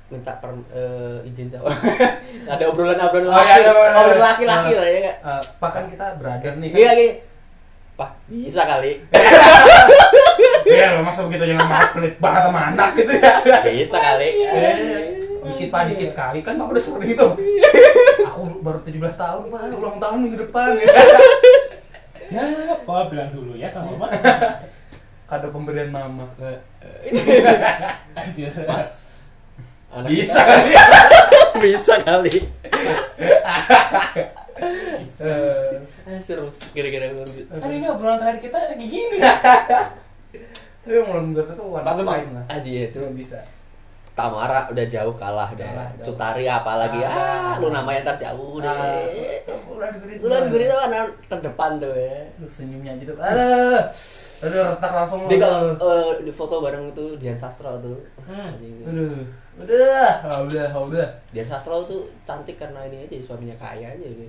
minta 0.05 0.37
per, 0.37 0.53
eh, 0.69 1.25
izin 1.25 1.49
sama 1.49 1.73
ada 2.53 2.63
obrolan-obrolan 2.63 3.25
Oh, 3.27 3.41
iya, 3.41 3.57
ada 3.59 3.71
obrolan- 3.73 3.95
obrolan 3.97 4.21
laki-laki 4.23 4.71
lah 4.71 4.85
ya 4.85 4.99
nggak? 5.01 5.17
Eh, 5.19 5.41
Pak 5.57 5.69
kan 5.71 5.83
kita 5.89 6.05
brother 6.15 6.53
nih 6.55 6.69
kan. 6.69 6.77
Iya 6.77 6.89
gini, 6.93 7.09
pak 7.95 8.11
bisa 8.27 8.61
kali, 8.63 8.91
Iya, 10.67 10.85
lo 10.93 11.01
masa 11.01 11.25
begitu 11.25 11.47
jangan 11.47 11.65
marah 11.65 11.89
pelit 11.91 12.15
banget 12.19 12.41
sama 12.43 12.59
anak 12.69 12.89
gitu 12.93 13.13
ya. 13.15 13.33
bisa 13.63 13.97
kali. 13.97 14.29
Eh, 15.45 15.49
Dikit 15.51 15.69
pak, 15.69 15.81
dikit 15.87 16.11
kali 16.11 16.39
kan 16.41 16.57
pak 16.57 16.67
udah 16.67 16.81
sering 16.81 17.05
itu. 17.07 17.27
Aku 18.27 18.41
baru 18.59 18.81
17 18.81 18.97
tahun 19.13 19.43
pak, 19.47 19.61
ulang 19.71 19.97
tahun 19.97 20.17
minggu 20.19 20.37
depan. 20.43 20.73
Ya, 22.25 22.41
Pak 22.81 23.13
bilang 23.13 23.29
dulu 23.29 23.53
ya 23.53 23.69
sama 23.69 23.93
mama. 23.93 24.09
Kado 25.29 25.53
pemberian 25.53 25.93
mama. 25.93 26.25
Anjir. 28.17 28.49
Anak 29.93 30.09
Bisa 30.09 30.41
kali. 30.41 30.73
bisa 31.61 31.93
kali. 32.01 32.35
Eh, 35.21 35.77
Ah, 36.05 36.17
Seru 36.17 36.45
gara-gara 36.69 37.09
ngomong 37.09 37.61
Kan 37.61 37.69
ini 37.71 37.85
obrolan 37.85 38.17
terakhir 38.17 38.41
kita 38.41 38.57
kayak 38.69 38.77
gini. 38.77 39.17
Tapi 40.81 40.91
yang 40.91 41.05
ulang 41.05 41.33
tahun 41.33 41.53
itu 41.53 41.65
warna 41.65 41.91
lain 41.93 42.27
lah. 42.33 42.45
Aji 42.49 42.89
itu 42.89 42.97
Belum 42.99 43.13
bisa. 43.13 43.41
Tamara 44.15 44.71
udah 44.71 44.85
jauh 44.87 45.13
kalah. 45.19 45.51
Kalah, 45.51 45.91
jauh. 45.99 46.15
Sutari 46.15 46.47
apalagi 46.47 47.03
Ah, 47.03 47.11
ah, 47.11 47.55
lu 47.59 47.67
namanya 47.69 48.15
ntar 48.15 48.17
jauh 48.31 48.63
deh. 48.63 49.43
Diberi 49.43 50.23
Lu 50.23 50.31
kan 50.31 50.43
berita 50.47 50.75
kan 50.87 51.07
terdepan 51.27 51.71
tuh 51.83 51.91
ya. 51.91 52.23
Aduh, 52.39 52.47
senyumnya 52.49 52.95
gitu 52.97 53.11
aduh 53.19 53.83
aduh 54.37 54.61
retak 54.67 54.91
langsung 54.93 55.19
Dia 55.25 55.37
kalau 55.39 55.61
eh, 55.73 56.11
di 56.21 56.31
foto 56.31 56.59
bareng 56.59 56.91
itu 56.91 57.15
Dian 57.15 57.35
Sastro 57.35 57.79
tuh. 57.79 57.97
Hmm. 58.23 58.51
Aduh 58.83 59.23
udah 59.55 60.19
udah 60.43 60.67
udah 60.83 61.07
Dian 61.31 61.47
Sastro 61.47 61.87
tuh 61.87 62.11
cantik 62.27 62.59
karena 62.59 62.83
ini 62.83 63.07
aja 63.07 63.15
suaminya 63.23 63.55
kaya 63.55 63.87
aja 63.87 64.03
gitu. 64.03 64.27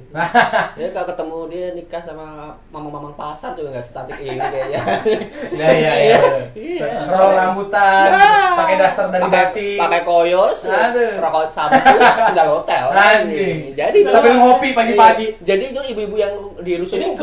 Ya 0.79 0.87
kalau 0.95 1.07
ketemu 1.11 1.39
dia 1.51 1.67
nikah 1.75 1.99
sama 1.99 2.27
mamang-mamang 2.71 3.19
pasar 3.19 3.59
juga 3.59 3.75
nggak 3.75 3.83
secantik 3.85 4.23
ini 4.23 4.39
kayaknya. 4.39 4.81
ya 5.61 5.69
ya 5.69 5.93
ya 5.99 6.19
Iya. 6.55 7.11
roll 7.11 7.35
rambutan 7.35 8.07
Ah. 8.07 8.55
pakai 8.55 8.75
daster 8.79 9.11
dari 9.11 9.27
batik 9.27 9.77
pakai 9.77 10.01
koyos, 10.03 10.63
Aduh. 10.65 11.19
rokok 11.19 11.51
sabu, 11.51 11.75
sendal 12.31 12.49
hotel. 12.55 12.87
Anjing. 12.89 13.75
Jadi 13.75 13.99
Sambil 14.07 14.39
ngopi 14.39 14.69
pagi-pagi. 14.73 15.27
Iya. 15.35 15.43
Jadi 15.45 15.65
itu 15.75 15.81
ibu-ibu 15.91 16.17
yang 16.17 16.33
di 16.63 16.73
rusun 16.79 17.03
kung 17.03 17.19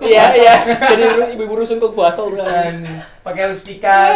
Iya 0.00 0.24
iya. 0.32 0.54
Jadi 0.64 1.02
ibu-ibu 1.36 1.60
rusun 1.60 1.76
kung 1.76 1.92
Dan 2.14 2.74
pakai 3.26 3.42
lipstikan 3.52 4.10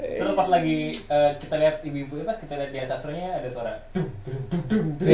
Terus 0.00 0.32
pas 0.32 0.48
lagi 0.48 0.96
eh, 0.96 1.30
kita 1.36 1.54
lihat 1.60 1.84
ibu-ibu 1.84 2.24
apa 2.24 2.40
kita 2.40 2.56
lihat 2.56 2.70
dia 2.72 2.84
sastronya 2.84 3.40
ada 3.40 3.48
suara 3.48 3.76
dung 3.92 4.08
dung 4.24 4.62
dung 4.68 4.86
dung. 4.96 5.08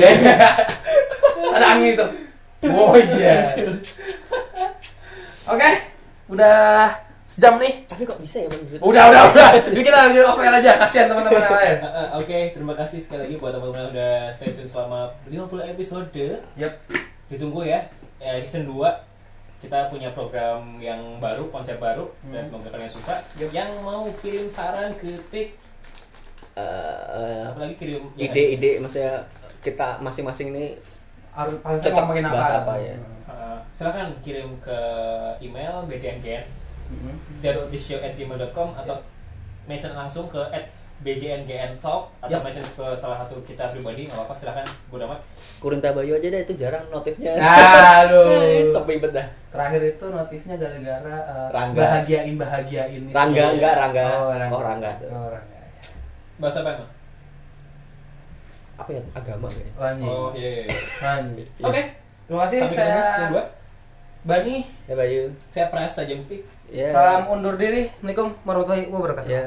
ada 1.56 1.66
angin 1.74 1.98
itu. 1.98 2.06
Oh 2.70 2.94
iya. 2.94 3.42
Oke 5.46 5.70
udah 6.26 6.90
sejam 7.26 7.58
nih. 7.58 7.82
Tapi 7.86 8.02
kok 8.06 8.18
bisa 8.22 8.46
ya 8.46 8.48
Bang? 8.50 8.62
udah 8.82 9.04
udah 9.10 9.22
udah. 9.34 9.48
Jadi 9.70 9.82
kita 9.82 9.98
lanjut 10.08 10.24
off 10.26 10.40
air 10.42 10.54
aja. 10.54 10.72
Kasihan 10.78 11.06
teman-teman 11.10 11.42
yang 11.42 11.54
lain. 11.54 11.76
Eh, 11.86 11.98
eh, 11.98 12.08
Oke, 12.18 12.38
terima 12.54 12.74
kasih 12.78 12.98
sekali 13.02 13.26
lagi 13.26 13.34
buat 13.38 13.52
teman-teman 13.54 13.82
yang 13.82 13.92
udah 13.94 14.14
stay 14.34 14.50
tune 14.54 14.66
selama 14.66 15.10
50 15.26 15.72
episode. 15.74 16.08
yep. 16.54 16.72
Ditunggu 17.26 17.66
ya, 17.66 17.82
ya 18.22 18.38
season 18.38 18.70
2 18.70 18.78
kita 19.56 19.88
punya 19.88 20.10
program 20.10 20.76
yang 20.78 21.00
baru, 21.16 21.48
konsep 21.48 21.76
baru 21.76 22.04
dan 22.28 22.44
semoga 22.44 22.68
kalian 22.68 22.88
suka. 22.88 23.14
Yang 23.38 23.70
mau 23.80 24.04
kirim 24.16 24.46
saran, 24.46 24.92
kritik, 24.92 25.56
Eh, 26.56 27.42
apalagi 27.44 27.76
kirim 27.76 28.08
ya, 28.16 28.32
ide-ide 28.32 28.80
maksudnya 28.80 29.20
kita 29.60 30.00
masing-masing 30.00 30.56
ini 30.56 30.72
harus 31.28 31.60
Cocok 31.60 31.92
ngomongin 32.00 32.24
apa 32.24 32.64
apa 32.64 32.74
ya? 32.80 32.96
eh, 33.28 33.58
silakan 33.76 34.16
kirim 34.24 34.56
ke 34.56 34.78
email 35.36 35.84
bjnkn 35.84 36.48
Mhm. 36.88 37.44
gmail.com 37.44 38.68
atau 38.72 38.96
mention 39.68 39.92
langsung 39.92 40.32
ke 40.32 40.40
at 40.48 40.64
bjngn 40.96 41.76
talk 41.76 42.08
atau 42.18 42.32
Yap. 42.32 42.40
mention 42.40 42.64
ke 42.66 42.86
salah 42.92 43.20
satu 43.20 43.36
kita 43.44 43.68
pribadi 43.68 44.04
nggak 44.04 44.16
apa-apa 44.16 44.32
silakan 44.32 44.64
bodo 44.86 45.04
amat 45.04 45.20
Kuring 45.58 45.78
Tabayu 45.78 46.16
aja 46.16 46.26
deh 46.26 46.40
itu 46.40 46.54
jarang 46.56 46.84
notifnya. 46.88 47.36
aduh 47.36 48.64
Sepi 48.72 48.96
bet 48.96 49.12
dah. 49.12 49.26
terakhir 49.48 49.80
itu 49.86 50.04
notifnya 50.06 50.54
gara-gara 50.56 51.16
uh, 51.26 51.48
Rangga. 51.50 51.78
bahagiain 51.78 52.34
bahagiain 52.34 53.02
itu. 53.02 53.12
Rangga 53.12 53.36
Iya. 53.38 53.52
enggak 53.54 53.74
Rangga. 53.76 54.06
oh 54.14 54.32
Rangga 54.32 54.50
Oh, 54.50 54.62
Rangga. 54.62 54.90
oh 55.06 55.28
Rangga 55.28 55.60
bahasa 56.36 56.58
apa 56.60 56.70
emang 56.74 56.90
Apa 58.76 58.90
ya? 58.92 59.02
Agama 59.12 59.46
kayaknya. 59.48 59.72
Lanjut. 59.74 60.04
oh 60.06 60.28
iya, 60.32 60.48
iya, 60.50 60.62
iya. 60.64 60.76
Lanjut. 61.00 61.46
Iya. 61.50 61.64
Oke. 61.64 61.82
Terima 62.26 62.40
kasih 62.42 62.56
sampai 62.58 62.76
saya 62.76 63.28
dua 63.30 63.42
Bani. 64.22 64.56
Ya 64.84 64.94
Bayu. 64.94 65.22
saya 65.46 65.66
Pras 65.68 65.96
Jempik 65.98 66.42
Ya. 66.66 66.90
Salam 66.90 67.30
undur 67.30 67.54
diri. 67.54 67.86
Assalamualaikum 67.86 68.28
warahmatullahi 68.42 68.84
wabarakatuh. 68.90 69.30
Ya. 69.30 69.44